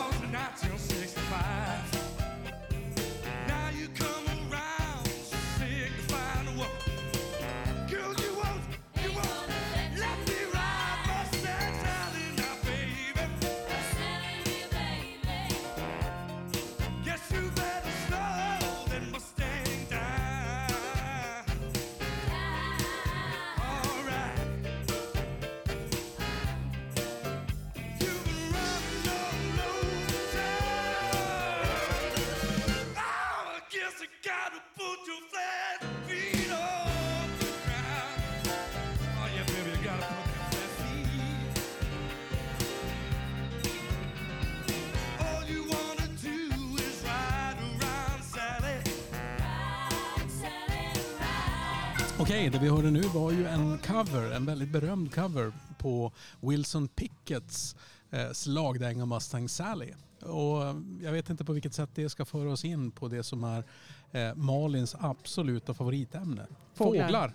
Okej, 52.39 52.49
det 52.49 52.59
vi 52.59 52.69
hörde 52.69 52.91
nu 52.91 53.01
var 53.01 53.31
ju 53.31 53.45
en 53.45 53.77
cover, 53.77 54.31
en 54.31 54.45
väldigt 54.45 54.69
berömd 54.69 55.13
cover 55.13 55.51
på 55.77 56.11
Wilson 56.41 56.87
Picketts 56.87 57.75
eh, 58.11 58.31
slagdänga 58.31 59.05
Mustang 59.05 59.49
Sally. 59.49 59.93
Och 60.21 60.65
eh, 60.65 60.75
jag 61.01 61.11
vet 61.11 61.29
inte 61.29 61.45
på 61.45 61.53
vilket 61.53 61.73
sätt 61.73 61.89
det 61.95 62.09
ska 62.09 62.25
föra 62.25 62.51
oss 62.51 62.65
in 62.65 62.91
på 62.91 63.07
det 63.07 63.23
som 63.23 63.43
är 63.43 63.63
eh, 64.11 64.35
Malins 64.35 64.95
absoluta 64.99 65.73
favoritämne. 65.73 66.47
Fåglar. 66.73 67.05
Fåglar. 67.05 67.33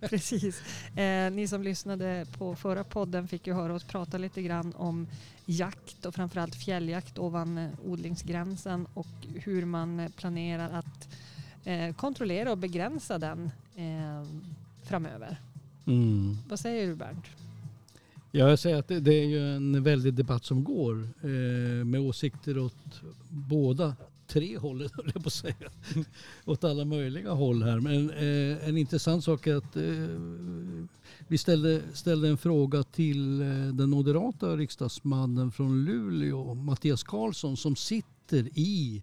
Precis. 0.08 0.62
Eh, 0.96 1.30
ni 1.30 1.48
som 1.48 1.62
lyssnade 1.62 2.26
på 2.38 2.56
förra 2.56 2.84
podden 2.84 3.28
fick 3.28 3.46
ju 3.46 3.52
höra 3.52 3.74
oss 3.74 3.84
prata 3.84 4.18
lite 4.18 4.42
grann 4.42 4.74
om 4.76 5.08
jakt 5.44 6.06
och 6.06 6.14
framförallt 6.14 6.54
fjälljakt 6.54 7.18
ovan 7.18 7.58
eh, 7.58 7.70
odlingsgränsen 7.84 8.86
och 8.94 9.26
hur 9.34 9.64
man 9.64 10.00
eh, 10.00 10.08
planerar 10.08 10.70
att 10.78 11.08
kontrollera 11.96 12.52
och 12.52 12.58
begränsa 12.58 13.18
den 13.18 13.50
eh, 13.76 14.28
framöver. 14.82 15.36
Mm. 15.86 16.36
Vad 16.48 16.60
säger 16.60 16.86
du 16.86 16.94
Bernt? 16.94 17.26
Ja, 18.30 18.48
jag 18.48 18.58
säger 18.58 18.76
att 18.76 18.88
det, 18.88 19.14
är 19.14 19.24
ju 19.24 19.56
en 19.56 19.82
väldig 19.82 20.14
debatt 20.14 20.44
som 20.44 20.64
går 20.64 21.08
eh, 21.22 21.84
med 21.84 22.00
åsikter 22.00 22.58
åt 22.58 23.02
båda 23.28 23.96
tre 24.26 24.58
hållen, 24.58 24.88
höll 24.94 25.10
jag 25.14 25.22
på 25.22 25.28
att 25.28 25.32
säga. 25.32 25.54
åt 26.44 26.64
alla 26.64 26.84
möjliga 26.84 27.30
håll 27.30 27.62
här. 27.62 27.80
Men 27.80 28.10
eh, 28.10 28.68
en 28.68 28.76
intressant 28.76 29.24
sak 29.24 29.46
är 29.46 29.56
att 29.56 29.76
eh, 29.76 29.82
vi 31.28 31.38
ställde, 31.38 31.82
ställde 31.92 32.28
en 32.28 32.38
fråga 32.38 32.82
till 32.82 33.40
eh, 33.40 33.48
den 33.72 33.90
moderata 33.90 34.56
riksdagsmannen 34.56 35.52
från 35.52 35.84
Luleå, 35.84 36.54
Mattias 36.54 37.02
Karlsson, 37.02 37.56
som 37.56 37.76
sitter 37.76 38.48
i 38.54 39.02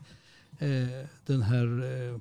eh, 0.59 1.07
den 1.25 1.41
här 1.41 1.83
eh, 1.83 2.19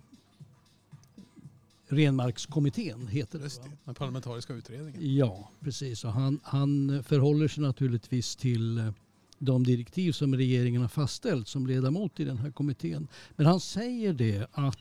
renmarkskommittén, 1.94 3.06
heter 3.06 3.38
det. 3.38 3.44
Va? 3.44 3.64
det, 3.64 3.76
den 3.84 3.94
parlamentariska 3.94 4.52
utredningen. 4.54 5.16
Ja, 5.16 5.50
precis. 5.60 6.04
Och 6.04 6.12
han, 6.12 6.40
han 6.42 7.02
förhåller 7.04 7.48
sig 7.48 7.62
naturligtvis 7.62 8.36
till 8.36 8.78
eh, 8.78 8.92
de 9.38 9.64
direktiv 9.64 10.12
som 10.12 10.34
regeringen 10.34 10.82
har 10.82 10.88
fastställt 10.88 11.48
som 11.48 11.66
ledamot 11.66 12.20
i 12.20 12.24
den 12.24 12.38
här 12.38 12.50
kommittén. 12.50 13.08
Men 13.36 13.46
han 13.46 13.60
säger 13.60 14.12
det 14.12 14.46
att 14.52 14.78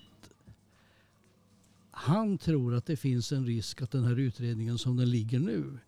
han 1.91 2.38
tror 2.38 2.76
att 2.76 2.86
det 2.86 2.95
finns 2.95 3.32
en 3.32 3.45
risk 3.45 3.82
att 3.82 3.91
den 3.91 4.03
här 4.03 4.20
utredningen 4.20 4.78
som 4.78 4.97
den 4.97 5.09
ligger 5.09 5.39
nu 5.39 5.80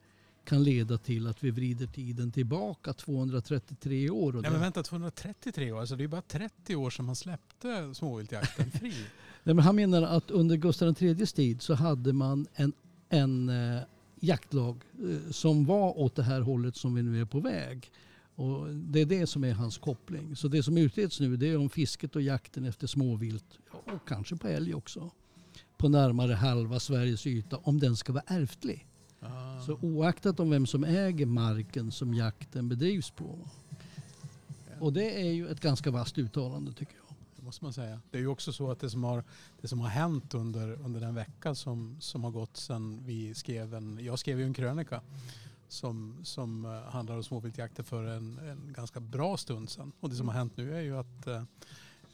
kan 0.45 0.63
leda 0.63 0.97
till 0.97 1.27
att 1.27 1.43
vi 1.43 1.51
vrider 1.51 1.87
tiden 1.87 2.31
tillbaka 2.31 2.93
233 2.93 4.09
år. 4.09 4.33
Nej 4.33 4.51
men 4.51 4.59
vänta, 4.59 4.83
233 4.83 5.71
år, 5.71 5.79
alltså 5.79 5.95
det 5.95 6.03
är 6.03 6.07
bara 6.07 6.21
30 6.21 6.75
år 6.75 6.89
sedan 6.89 7.05
man 7.05 7.15
släppte 7.15 7.93
småviltjakten 7.93 8.71
fri. 8.71 8.93
Nej, 9.45 9.55
men 9.55 9.65
han 9.65 9.75
menar 9.75 10.01
att 10.01 10.31
under 10.31 10.55
Gustav 10.55 10.95
IIIs 10.99 11.33
tid 11.33 11.61
så 11.61 11.73
hade 11.73 12.13
man 12.13 12.47
en, 12.53 12.73
en 13.09 13.49
eh, 13.49 13.81
jaktlag 14.19 14.83
eh, 15.03 15.31
som 15.31 15.65
var 15.65 15.99
åt 15.99 16.15
det 16.15 16.23
här 16.23 16.41
hållet 16.41 16.75
som 16.75 16.95
vi 16.95 17.03
nu 17.03 17.21
är 17.21 17.25
på 17.25 17.39
väg. 17.39 17.91
Och 18.35 18.67
det 18.69 19.01
är 19.01 19.05
det 19.05 19.27
som 19.27 19.43
är 19.43 19.53
hans 19.53 19.77
koppling. 19.77 20.35
Så 20.35 20.47
det 20.47 20.63
som 20.63 20.77
utreds 20.77 21.19
nu 21.19 21.37
det 21.37 21.47
är 21.47 21.57
om 21.57 21.69
fisket 21.69 22.15
och 22.15 22.21
jakten 22.21 22.65
efter 22.65 22.87
småvilt 22.87 23.59
och 23.71 24.07
kanske 24.07 24.35
på 24.35 24.47
älg 24.47 24.73
också 24.73 25.11
på 25.77 25.89
närmare 25.89 26.33
halva 26.33 26.79
Sveriges 26.79 27.27
yta 27.27 27.57
om 27.57 27.79
den 27.79 27.95
ska 27.95 28.13
vara 28.13 28.23
ärftlig. 28.27 28.87
Ah. 29.19 29.61
Så 29.61 29.73
oaktat 29.81 30.39
om 30.39 30.49
vem 30.49 30.65
som 30.65 30.83
äger 30.83 31.25
marken 31.25 31.91
som 31.91 32.13
jakten 32.13 32.69
bedrivs 32.69 33.11
på. 33.11 33.39
Och 34.79 34.93
det 34.93 35.21
är 35.27 35.31
ju 35.31 35.47
ett 35.47 35.59
ganska 35.59 35.91
vasst 35.91 36.17
uttalande 36.17 36.73
tycker 36.73 36.95
jag. 36.95 37.04
Det 37.45 37.47
måste 37.47 37.63
man 37.63 37.73
säga. 37.73 38.01
Det 38.11 38.17
är 38.17 38.21
ju 38.21 38.27
också 38.27 38.53
så 38.53 38.71
att 38.71 38.79
det 38.79 38.89
som 38.89 39.03
har, 39.03 39.23
det 39.61 39.67
som 39.67 39.79
har 39.79 39.87
hänt 39.87 40.33
under, 40.33 40.71
under 40.71 40.99
den 40.99 41.15
vecka 41.15 41.55
som, 41.55 41.97
som 41.99 42.23
har 42.23 42.31
gått 42.31 42.57
sedan 42.57 43.03
vi 43.05 43.33
skrev 43.35 43.73
en, 43.73 43.99
jag 44.01 44.19
skrev 44.19 44.39
ju 44.39 44.45
en 44.45 44.53
krönika 44.53 45.01
som, 45.67 46.19
som 46.23 46.65
eh, 46.65 46.91
handlar 46.91 47.15
om 47.15 47.23
småviltjakter 47.23 47.83
för 47.83 48.03
en, 48.03 48.39
en 48.39 48.73
ganska 48.73 48.99
bra 48.99 49.37
stund 49.37 49.69
sedan. 49.69 49.91
Och 49.99 50.09
det 50.09 50.15
som 50.15 50.27
har 50.27 50.35
hänt 50.35 50.57
nu 50.57 50.75
är 50.75 50.81
ju 50.81 50.97
att 50.97 51.27
eh, 51.27 51.43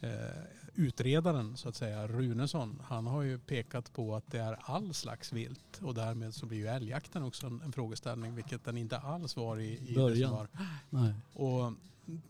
eh, 0.00 0.42
utredaren 0.74 1.56
så 1.56 1.68
att 1.68 1.76
säga, 1.76 2.08
Runesson, 2.08 2.82
han 2.84 3.06
har 3.06 3.22
ju 3.22 3.38
pekat 3.38 3.92
på 3.92 4.16
att 4.16 4.30
det 4.30 4.38
är 4.38 4.56
all 4.60 4.94
slags 4.94 5.32
vilt 5.32 5.80
och 5.82 5.94
därmed 5.94 6.34
så 6.34 6.46
blir 6.46 6.58
ju 6.58 6.66
älgjakten 6.66 7.22
också 7.22 7.46
en, 7.46 7.60
en 7.60 7.72
frågeställning 7.72 8.34
vilket 8.34 8.64
den 8.64 8.76
inte 8.76 8.98
alls 8.98 9.36
var 9.36 9.58
i, 9.58 9.78
i 9.78 9.86
det 9.86 9.94
Början. 9.94 10.28
som 10.28 10.38
var 10.38 10.48
Nej. 10.90 11.14
och 11.32 11.72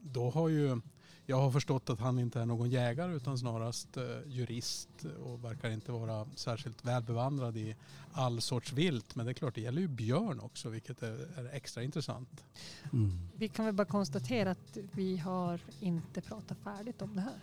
då 0.00 0.30
har 0.30 0.48
ju, 0.48 0.80
jag 1.26 1.40
har 1.40 1.50
förstått 1.50 1.90
att 1.90 2.00
han 2.00 2.18
inte 2.18 2.40
är 2.40 2.46
någon 2.46 2.70
jägare 2.70 3.14
utan 3.14 3.38
snarast 3.38 3.96
eh, 3.96 4.02
jurist 4.26 4.88
och 5.24 5.44
verkar 5.44 5.70
inte 5.70 5.92
vara 5.92 6.26
särskilt 6.34 6.84
välbevandrad 6.84 7.56
i 7.56 7.76
all 8.12 8.40
sorts 8.40 8.72
vilt. 8.72 9.14
Men 9.14 9.26
det 9.26 9.32
är 9.32 9.34
klart, 9.34 9.54
det 9.54 9.60
gäller 9.60 9.80
ju 9.80 9.88
björn 9.88 10.40
också 10.40 10.68
vilket 10.68 11.02
är, 11.02 11.50
extra 11.52 11.82
intressant. 11.82 12.44
Mm. 12.92 13.28
Vi 13.36 13.48
kan 13.48 13.64
väl 13.64 13.74
bara 13.74 13.84
konstatera 13.84 14.50
att 14.50 14.78
vi 14.92 15.16
har 15.16 15.60
inte 15.80 16.20
pratat 16.20 16.58
färdigt 16.64 17.02
om 17.02 17.14
det 17.16 17.20
här. 17.20 17.40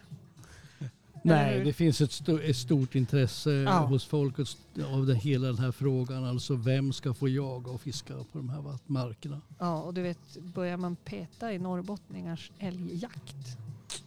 Nej, 1.24 1.64
det 1.64 1.74
finns 1.74 2.02
ett, 2.02 2.10
sto- 2.12 2.50
ett 2.50 2.58
stort 2.58 2.96
intresse 2.96 3.52
Ja. 3.52 3.86
hos 3.86 4.06
folket 4.06 4.48
av 4.94 5.06
det, 5.06 5.16
hela 5.16 5.48
den 5.48 5.58
här 5.60 5.72
frågan. 5.72 6.24
Alltså 6.24 6.56
vem 6.56 6.94
ska 6.94 7.14
få 7.14 7.30
jaga 7.30 7.72
och 7.72 7.82
fiska 7.82 8.14
på 8.14 8.38
de 8.38 8.50
här 8.50 8.78
markerna? 8.86 9.42
Ja, 9.60 9.82
och 9.82 9.94
du 9.94 10.02
vet, 10.02 10.38
börjar 10.42 10.78
man 10.78 10.96
peta 10.96 11.54
i 11.54 11.60
norrbottningars 11.60 12.52
älgjakt. 12.60 13.58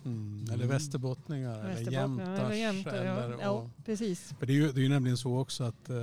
Mm. 0.04 0.42
Eller 0.44 0.54
Mm. 0.54 0.68
västerbottningar 0.68 1.58
eller 1.58 1.68
Västerbottningar 1.68 2.00
jämtars. 2.18 2.38
eller 2.44 2.54
jämtar, 2.54 2.92
eller, 2.94 3.30
ja. 3.30 3.38
ja, 3.40 3.50
och, 3.50 3.84
precis. 3.84 4.34
för 4.38 4.46
det 4.46 4.52
är, 4.52 4.54
ju, 4.54 4.72
det 4.72 4.80
är 4.80 4.82
ju 4.82 4.88
nämligen 4.88 5.16
så 5.18 5.38
också 5.38 5.64
att 5.64 5.90
eh, 5.90 5.96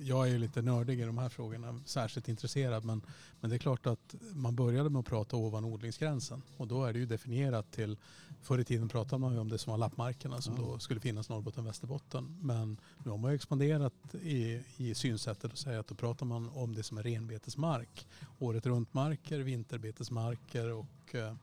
jag 0.00 0.26
är 0.28 0.30
ju 0.32 0.38
lite 0.38 0.62
nördig 0.62 1.00
i 1.00 1.04
de 1.04 1.18
här 1.18 1.28
frågorna, 1.28 1.80
särskilt 1.84 2.28
intresserad. 2.28 2.84
Men, 2.84 3.02
men 3.40 3.50
det 3.50 3.56
är 3.56 3.58
klart 3.58 3.86
att 3.86 4.14
man 4.32 4.56
började 4.56 4.90
med 4.90 5.00
att 5.00 5.06
prata 5.06 5.36
ovan 5.36 5.64
odlingsgränsen 5.64 6.42
och 6.56 6.66
då 6.68 6.84
är 6.84 6.92
det 6.92 6.98
ju 6.98 7.06
definierat 7.06 7.72
till, 7.72 7.96
förr 8.42 8.58
i 8.58 8.64
tiden 8.64 8.88
pratade 8.88 9.20
man 9.20 9.32
ju 9.32 9.38
om 9.38 9.48
det 9.48 9.58
som 9.58 9.70
var 9.70 9.78
lappmarkerna 9.78 10.40
som 10.40 10.54
Ja. 10.56 10.62
då 10.62 10.78
skulle 10.78 11.00
finnas 11.00 11.28
Norrbotten, 11.28 11.64
Västerbotten. 11.64 12.38
Men 12.42 12.76
nu 13.04 13.10
har 13.10 13.18
man 13.18 13.30
ju 13.30 13.34
expanderat 13.34 13.92
i, 14.22 14.62
i 14.76 14.94
synsättet 14.94 15.52
och 15.52 15.58
säger 15.58 15.78
att 15.78 15.86
då 15.88 15.94
pratar 15.94 16.26
man 16.26 16.48
om 16.48 16.74
det 16.74 16.82
som 16.82 16.98
är 16.98 17.02
renbetesmark. 17.02 18.06
Året 18.38 18.66
runt-marker, 18.66 19.38
vinterbetesmarker 19.40 20.72
och 20.72 21.14
eh, 21.14 21.34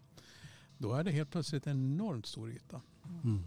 då 0.84 0.94
är 0.94 1.04
det 1.04 1.12
helt 1.12 1.32
plötsligt 1.32 1.68
en 1.68 1.94
enormt 1.94 2.26
stor 2.26 2.52
yta. 2.52 2.82
Mm. 3.24 3.44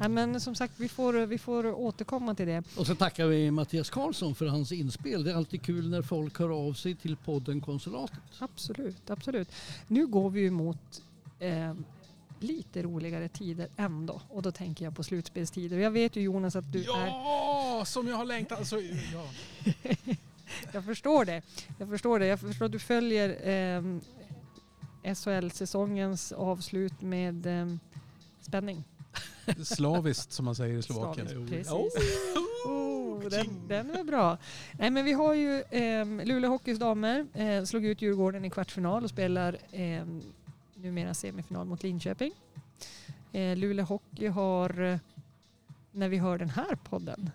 Nej, 0.00 0.08
men 0.08 0.40
som 0.40 0.54
sagt, 0.54 0.74
vi 0.76 0.88
får, 0.88 1.26
vi 1.26 1.38
får 1.38 1.66
återkomma 1.66 2.34
till 2.34 2.46
det. 2.46 2.62
Och 2.76 2.86
så 2.86 2.94
tackar 2.94 3.26
vi 3.26 3.50
Mattias 3.50 3.90
Karlsson 3.90 4.34
för 4.34 4.46
hans 4.46 4.72
inspel. 4.72 5.24
Det 5.24 5.30
är 5.30 5.34
alltid 5.34 5.62
kul 5.62 5.90
när 5.90 6.02
folk 6.02 6.38
hör 6.38 6.68
av 6.68 6.72
sig 6.72 6.94
till 6.94 7.16
podden 7.16 7.60
Konsulatet. 7.60 8.18
Absolut, 8.38 9.10
absolut. 9.10 9.48
Nu 9.88 10.06
går 10.06 10.30
vi 10.30 10.40
ju 10.40 10.50
mot 10.50 11.02
eh, 11.38 11.74
lite 12.40 12.82
roligare 12.82 13.28
tider 13.28 13.68
ändå. 13.76 14.20
Och 14.28 14.42
då 14.42 14.52
tänker 14.52 14.84
jag 14.84 14.96
på 14.96 15.02
slutspelstider. 15.02 15.78
Jag 15.78 15.90
vet 15.90 16.16
ju 16.16 16.20
Jonas 16.22 16.56
att 16.56 16.72
du 16.72 16.82
är... 16.82 17.06
Ja, 17.06 17.82
som 17.86 18.08
jag 18.08 18.16
har 18.16 18.24
längtat. 18.24 18.58
Alltså, 18.58 18.80
ja. 19.12 19.26
Jag 20.72 20.84
förstår 20.84 21.24
det. 21.24 21.42
Jag 21.78 21.88
förstår 21.88 22.18
det. 22.18 22.26
Jag 22.26 22.40
förstår 22.40 22.66
att 22.66 22.72
du 22.72 22.78
följer 22.78 23.48
eh, 23.48 23.82
SHL-säsongens 25.02 26.32
avslut 26.32 27.00
med 27.00 27.46
eh, 27.46 27.66
spänning. 28.40 28.84
Slaviskt 29.64 30.32
som 30.32 30.44
man 30.44 30.54
säger 30.54 30.78
i 30.78 30.82
Slovakien. 30.82 31.28
Slaviskt. 31.28 32.00
Oh, 32.64 33.28
den, 33.28 33.68
den 33.68 33.90
är 33.90 34.04
bra. 34.04 34.38
Nej, 34.72 34.90
men 34.90 35.04
vi 35.04 35.12
har 35.12 35.34
ju 35.34 35.60
eh, 35.60 36.06
Luleå 36.06 36.50
Hockeys 36.50 36.78
damer. 36.78 37.26
Eh, 37.34 37.64
slog 37.64 37.84
ut 37.84 38.02
Djurgården 38.02 38.44
i 38.44 38.50
kvartsfinal 38.50 39.04
och 39.04 39.10
spelar 39.10 39.56
eh, 39.72 40.04
numera 40.74 41.14
semifinal 41.14 41.66
mot 41.66 41.82
Linköping. 41.82 42.32
Eh, 43.32 43.56
Luleå 43.56 43.84
Hockey 43.84 44.26
har, 44.26 44.82
eh, 44.82 44.98
när 45.92 46.08
vi 46.08 46.18
hör 46.18 46.38
den 46.38 46.50
här 46.50 46.74
podden, 46.74 47.30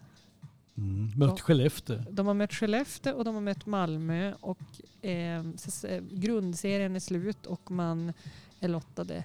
Mm. 0.78 1.11
Mött 1.15 1.39
Skellefteå. 1.41 1.97
de 2.11 2.28
har 2.28 2.34
mött 2.34 2.53
Skellefteå 2.53 3.15
och 3.15 3.25
de 3.25 3.36
har 3.36 3.41
mött 3.41 3.65
Malmö 3.65 4.34
och 4.39 4.59
eh, 5.05 5.45
s- 5.55 5.86
grundserien 6.11 6.95
är 6.95 6.99
slut 6.99 7.45
och 7.45 7.71
man 7.71 8.13
är 8.59 8.67
lottade 8.67 9.23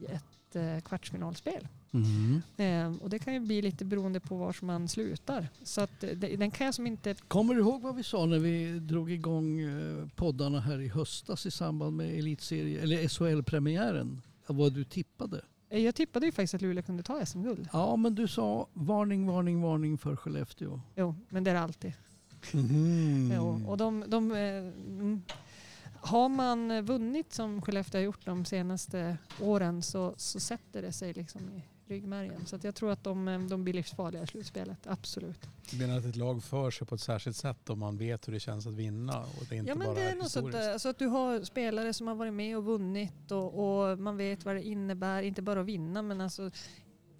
i 0.00 0.04
ett 0.04 0.56
eh, 0.56 0.80
kvartsfinalspel. 0.80 1.68
Mm. 1.92 2.42
Eh, 2.56 3.02
och 3.02 3.10
det 3.10 3.18
kan 3.18 3.34
ju 3.34 3.40
bli 3.40 3.62
lite 3.62 3.84
beroende 3.84 4.20
på 4.20 4.36
var 4.36 4.52
som 4.52 4.66
man 4.66 4.88
slutar. 4.88 5.48
Så 5.62 5.80
att 5.80 6.04
eh, 6.04 6.10
det, 6.10 6.36
den 6.36 6.50
kan 6.50 6.64
jag 6.64 6.74
som 6.74 6.86
inte... 6.86 7.14
Kommer 7.28 7.54
du 7.54 7.60
ihåg 7.60 7.82
vad 7.82 7.96
vi 7.96 8.02
sa 8.02 8.26
när 8.26 8.38
vi 8.38 8.78
drog 8.78 9.10
igång 9.12 9.60
eh, 9.60 10.08
poddarna 10.16 10.60
här 10.60 10.80
i 10.80 10.88
höstas 10.88 11.46
i 11.46 11.50
samband 11.50 11.96
med 11.96 12.18
elitserie 12.18 12.82
eller 12.82 13.08
SHL-premiären? 13.08 14.22
Vad 14.46 14.72
du 14.72 14.84
tippade? 14.84 15.40
Eh, 15.72 15.78
Jag 15.84 15.94
tippade 15.94 16.26
ju 16.26 16.32
faktiskt 16.32 16.54
att 16.54 16.62
Luleå 16.62 16.82
kunde 16.82 17.02
ta 17.02 17.26
SM-guld. 17.26 17.68
Ja, 17.72 17.96
men 17.96 18.14
du 18.14 18.28
sa 18.28 18.66
varning, 18.72 19.26
varning, 19.26 19.62
varning 19.62 19.98
för 19.98 20.16
Skellefteå. 20.16 20.80
Jo, 20.96 21.14
men 21.28 21.44
det 21.44 21.50
är 21.50 21.54
det 21.54 21.60
alltid. 21.60 21.92
Mhm. 22.52 23.32
Jo, 23.36 23.60
och 23.66 23.76
de, 23.76 24.04
de, 24.08 24.32
eh, 24.32 24.38
mm, 24.38 25.22
har 26.00 26.28
man 26.28 26.84
vunnit 26.84 27.32
som 27.32 27.62
Skellefteå 27.62 27.98
har 27.98 28.04
gjort 28.04 28.24
de 28.26 28.44
senaste 28.44 29.16
åren 29.40 29.82
så, 29.82 30.14
så 30.16 30.40
sätter 30.40 30.82
det 30.82 30.92
sig 30.92 31.12
liksom 31.12 31.40
i 31.50 31.62
ryggmärgen. 31.92 32.46
Så 32.46 32.56
att 32.56 32.64
jag 32.64 32.74
tror 32.74 32.90
att 32.90 33.04
de, 33.04 33.28
eh, 33.28 33.40
de 33.40 33.64
blir 33.64 33.74
livsfarliga 33.74 34.22
i 34.22 34.26
slutspelet. 34.26 34.86
Absolut. 34.86 35.48
Du 35.70 35.78
menar 35.78 35.98
att 35.98 36.04
ett 36.04 36.16
lag 36.16 36.42
för 36.44 36.70
sig 36.70 36.86
på 36.86 36.94
ett 36.94 37.00
särskilt 37.00 37.36
sätt 37.36 37.70
om 37.70 37.78
man 37.78 37.96
vet 37.96 38.28
hur 38.28 38.32
det 38.32 38.40
känns 38.40 38.66
att 38.66 38.74
vinna 38.74 39.20
och 39.20 39.46
det 39.48 39.56
inte 39.56 39.68
Ja 39.68 39.74
men 39.74 39.86
bara 39.86 39.94
det 39.94 40.02
är 40.02 40.14
nog 40.14 40.26
sånt 40.26 40.54
alltså 40.54 40.88
att 40.88 40.98
du 40.98 41.06
har 41.06 41.42
spelare 41.42 41.92
som 41.92 42.06
har 42.06 42.14
varit 42.14 42.34
med 42.34 42.56
och 42.56 42.64
vunnit 42.64 43.30
och, 43.30 43.90
och 43.90 43.98
man 43.98 44.16
vet 44.16 44.44
vad 44.44 44.54
det 44.54 44.62
innebär, 44.62 45.22
inte 45.22 45.42
bara 45.42 45.60
att 45.60 45.66
vinna 45.66 46.02
men 46.02 46.20
alltså 46.20 46.50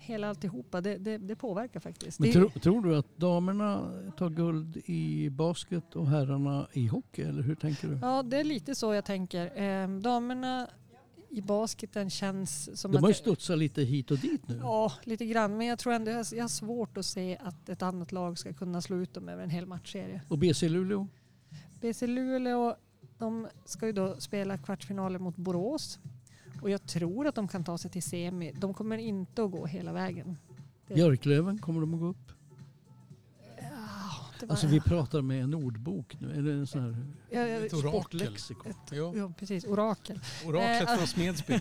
hela 0.03 0.29
alltihopa, 0.29 0.81
det, 0.81 0.97
det, 0.97 1.19
det 1.19 1.37
påverkar 1.37 1.81
faktiskt. 1.81 2.21
Men 2.21 2.33
tro, 2.33 2.51
tror 2.51 2.83
du 2.83 2.97
att 2.97 3.17
damerna 3.17 3.93
tar 4.17 4.31
guld 4.31 4.77
i 4.77 5.31
basket 5.31 5.97
och 5.97 6.07
herrarna 6.07 6.67
i 6.73 6.87
hockey? 6.87 7.23
Eller 7.23 7.43
hur 7.43 7.55
tänker 7.55 7.89
du? 7.89 7.99
Ja 8.03 8.23
det 8.23 8.37
är 8.37 8.45
lite 8.45 8.75
så 8.75 8.95
jag 8.95 9.05
tänker. 9.05 9.63
Eh, 9.63 9.89
damerna 9.89 10.69
i 11.33 11.41
basketen 11.43 12.11
känns 12.11 12.81
som 12.81 12.93
De 12.93 12.99
har 13.03 13.09
ju 13.09 13.13
att... 13.13 13.17
studsat 13.17 13.59
lite 13.59 13.83
hit 13.83 14.11
och 14.11 14.19
dit 14.19 14.49
nu. 14.49 14.57
Ja, 14.61 14.93
lite 15.05 15.27
grann. 15.27 15.57
Men 15.57 15.67
jag 15.67 15.79
tror 15.79 15.93
ändå 15.93 16.11
jag 16.11 16.27
jag 16.33 16.45
har 16.45 16.49
svårt 16.49 16.97
att 16.97 17.07
se 17.07 17.39
att 17.41 17.69
ett 17.69 17.83
annat 17.83 18.13
lag 18.13 18.39
ska 18.39 18.53
kunna 18.53 18.83
slå 18.83 18.97
ut 18.97 19.15
dem 19.15 19.29
över 19.29 19.43
en 19.43 19.51
hel 19.51 19.67
matchserie. 19.67 20.23
Och 20.29 20.39
BC 20.39 20.69
Luleå? 20.69 21.09
BC 21.81 22.07
Luleå, 22.07 22.77
de 23.19 23.49
ska 23.65 23.87
ju 23.87 23.93
då 23.93 24.21
spela 24.21 24.59
kvartsfinalen 24.59 25.23
mot 25.23 25.37
Borås. 25.37 25.99
Och 26.63 26.71
jag 26.71 26.87
tror 26.87 27.27
att 27.27 27.35
de 27.35 27.49
kan 27.49 27.65
ta 27.65 27.79
sig 27.79 27.91
till 27.91 28.03
semi. 28.03 28.53
De 28.59 28.75
kommer 28.75 28.99
inte 28.99 29.43
att 29.45 29.51
gå 29.51 29.67
hela 29.67 29.93
vägen. 29.93 30.37
Det- 30.87 30.95
Björklöven, 30.95 31.59
kommer 31.59 31.81
de 31.81 31.95
att 31.95 32.01
gå 32.01 32.07
upp? 32.07 32.33
Var, 34.47 34.53
Alltså 34.53 34.67
vi 34.67 34.81
pratar 34.81 35.23
med 35.23 35.43
en 35.45 35.55
ordbok 35.55 36.17
nu, 36.21 36.33
eller 36.33 36.53
en 36.53 36.67
sån 36.67 36.81
här 36.83 36.97
ja, 37.31 37.41
ja, 37.49 37.67
Ett 37.67 37.73
orakel. 37.73 37.91
sportlexikon. 38.01 38.71
ett, 38.71 38.93
ja, 38.93 39.33
precis. 39.39 39.65
Orakel. 39.65 40.21
oraklet 40.47 40.89
Eh, 40.89 40.97
från 40.97 41.07
Smedsby. 41.07 41.53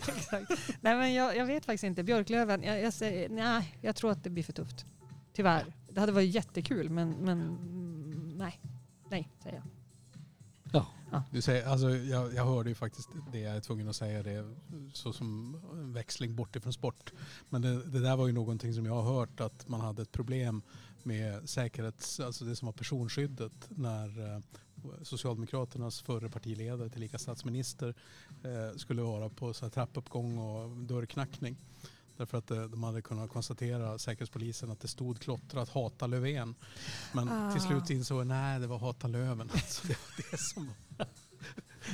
Nej, 0.82 0.96
men 0.98 1.14
jag, 1.14 1.38
jag 1.38 1.46
vet 1.46 1.66
faktiskt 1.66 1.84
inte. 1.84 2.04
Björklöven, 2.04 2.64
jag, 2.64 2.82
jag, 2.82 2.94
säger, 2.94 3.30
nej, 3.30 3.78
jag 3.82 3.96
tror 3.96 4.12
att 4.12 4.24
det 4.24 4.30
blir 4.30 4.44
för 4.44 4.54
tufft. 4.54 4.86
Tyvärr. 5.34 5.66
Det 5.90 6.00
hade 6.00 6.12
varit 6.12 6.36
jättekul, 6.36 6.90
men, 6.90 7.12
men 7.12 7.58
nej. 8.38 8.60
Nej, 9.10 9.30
säger 9.44 9.56
jag. 9.56 9.64
Du 11.32 11.42
säger, 11.42 11.68
alltså, 11.68 11.90
jag, 11.90 12.34
jag 12.34 12.46
hörde 12.46 12.70
ju 12.70 12.76
faktiskt 12.76 13.10
det, 13.32 13.40
jag 13.40 13.56
är 13.56 13.60
tvungen 13.60 13.90
att 13.90 13.96
säga 13.96 14.24
det, 14.24 14.56
så 14.94 15.14
som 15.14 15.58
en 15.74 15.94
växling 15.94 16.36
bort 16.36 16.56
ifrån 16.56 16.74
sport. 16.74 17.14
Men 17.50 17.62
det, 17.62 17.84
det 17.84 18.00
där 18.00 18.16
var 18.16 18.28
ju 18.28 18.34
någonting 18.34 18.74
som 18.74 18.86
jag 18.86 19.02
har 19.02 19.14
hört 19.14 19.40
att 19.40 19.68
man 19.68 19.82
hade 19.82 20.02
ett 20.02 20.12
problem 20.12 20.62
med 21.04 21.50
säkerhets, 21.50 22.20
alltså 22.20 22.46
det 22.46 22.56
som 22.56 22.66
var 22.66 22.74
personskyddet 22.74 23.52
när 23.70 24.36
eh, 24.36 24.40
Socialdemokraternas 25.04 26.02
förre 26.02 26.30
partiledare, 26.30 26.90
tillika 26.90 27.18
statsminister, 27.18 27.96
eh, 28.44 28.78
skulle 28.78 29.02
vara 29.02 29.30
på 29.30 29.54
så 29.54 29.70
trappuppgång 29.70 30.38
och 30.38 30.70
dörrknackning. 30.78 31.58
Därför 32.18 32.38
att 32.38 32.52
eh, 32.52 32.64
de 32.64 32.84
hade 32.84 33.02
kunnat 33.02 33.30
konstatera, 33.30 33.98
Säkerhetspolisen, 33.98 34.72
att 34.72 34.80
det 34.80 34.88
stod 34.88 35.20
klottrat 35.20 35.70
hata 35.70 36.08
Löfven. 36.08 36.56
Men 37.14 37.30
Ah. 37.30 37.52
till 37.52 37.62
slut 37.62 37.90
insåg 37.90 38.20
jag 38.20 38.28
nej 38.28 38.60
det 38.60 38.68
var 38.68 38.78
hata 38.80 39.08
Löven. 39.08 39.50
Alltså, 39.54 39.88
det 39.88 39.94
var 39.94 40.32
det 40.32 40.38
som 40.38 40.66
var 40.66 40.74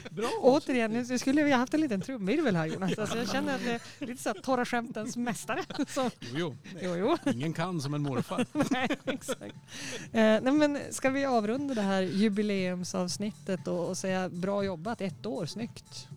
Bra. 0.09 0.29
Återigen, 0.41 0.91
nu 0.91 1.19
skulle 1.19 1.43
vi 1.43 1.51
ha 1.51 1.57
haft 1.57 1.73
en 1.73 1.81
liten 1.81 2.01
trumvirvel 2.01 2.55
här 2.55 2.65
Jonas. 2.65 2.97
Alltså, 2.97 3.17
jag 3.17 3.29
känner 3.29 3.55
att 3.55 3.61
det 3.63 3.79
är 3.99 4.07
lite 4.07 4.23
så 4.23 4.29
här 4.29 4.41
torra 4.41 4.65
skämtens 4.65 5.17
mästare. 5.17 5.63
Så, 5.87 6.11
Jo, 6.33 6.55
jo. 6.81 6.95
jo. 6.95 7.31
Ingen 7.33 7.53
kan 7.53 7.81
som 7.81 7.93
en 7.93 8.01
morfar. 8.01 8.45
Nej, 8.71 8.87
exakt. 9.05 9.55
Eh, 10.11 10.21
nej, 10.41 10.51
men 10.51 10.79
ska 10.91 11.09
vi 11.09 11.25
avrunda 11.25 11.73
det 11.73 11.81
här 11.81 12.01
jubileumsavsnittet 12.01 13.67
och, 13.67 13.89
och 13.89 13.97
säga 13.97 14.29
bra 14.29 14.63
jobbat, 14.63 15.01
ett 15.01 15.25
år, 15.25 15.45
snyggt. 15.45 16.07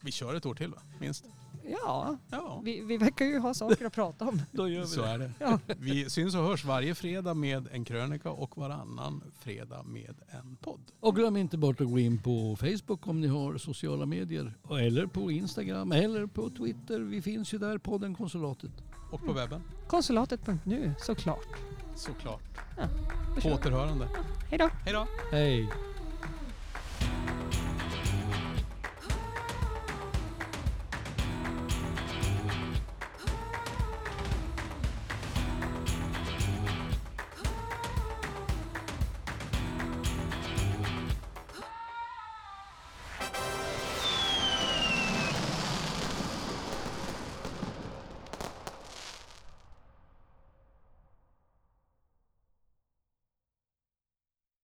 Vi 0.00 0.12
kör 0.12 0.34
ett 0.34 0.46
år 0.46 0.54
till 0.54 0.70
va? 0.70 0.78
Minst. 0.98 1.24
Ja, 1.70 2.16
Ja, 2.30 2.60
vi, 2.64 2.80
vi 2.80 2.96
verkar 2.96 3.24
ju 3.24 3.38
ha 3.38 3.54
saker 3.54 3.84
att 3.86 3.92
prata 3.92 4.28
om. 4.28 4.42
Då 4.52 4.68
gör 4.68 4.80
vi 4.80 4.86
så 4.86 5.02
det. 5.02 5.08
är 5.08 5.18
det. 5.18 5.32
Ja. 5.38 5.58
Vi 5.78 6.10
syns 6.10 6.34
och 6.34 6.42
hörs 6.42 6.64
varje 6.64 6.94
fredag 6.94 7.34
med 7.34 7.68
en 7.72 7.84
krönika 7.84 8.30
och 8.30 8.56
varannan 8.58 9.22
fredag 9.38 9.82
med 9.82 10.14
en 10.28 10.56
podd. 10.56 10.80
Och 11.00 11.16
glöm 11.16 11.36
inte 11.36 11.58
bort 11.58 11.80
att 11.80 11.86
gå 11.90 11.98
in 11.98 12.22
på 12.22 12.56
Facebook 12.60 13.06
om 13.06 13.20
ni 13.20 13.26
har 13.26 13.56
sociala 13.58 14.06
medier. 14.06 14.54
Eller 14.70 15.06
på 15.06 15.30
Instagram 15.30 15.92
eller 15.92 16.26
på 16.26 16.50
Twitter. 16.50 17.00
Vi 17.00 17.22
finns 17.22 17.54
ju 17.54 17.58
där, 17.58 17.78
podden 17.78 18.14
Konsulatet. 18.14 18.70
Och 19.12 19.20
på 19.26 19.32
webben, 19.32 19.62
Konsulatet.nu 19.88 20.94
såklart. 20.98 21.46
såklart. 21.96 22.42
Ja, 22.76 22.84
På 23.42 23.48
återhörande. 23.48 24.08
Hej 24.50 24.58
då! 24.58 24.68
Hej 24.84 24.92
då! 24.92 25.06
Hej! 25.30 25.68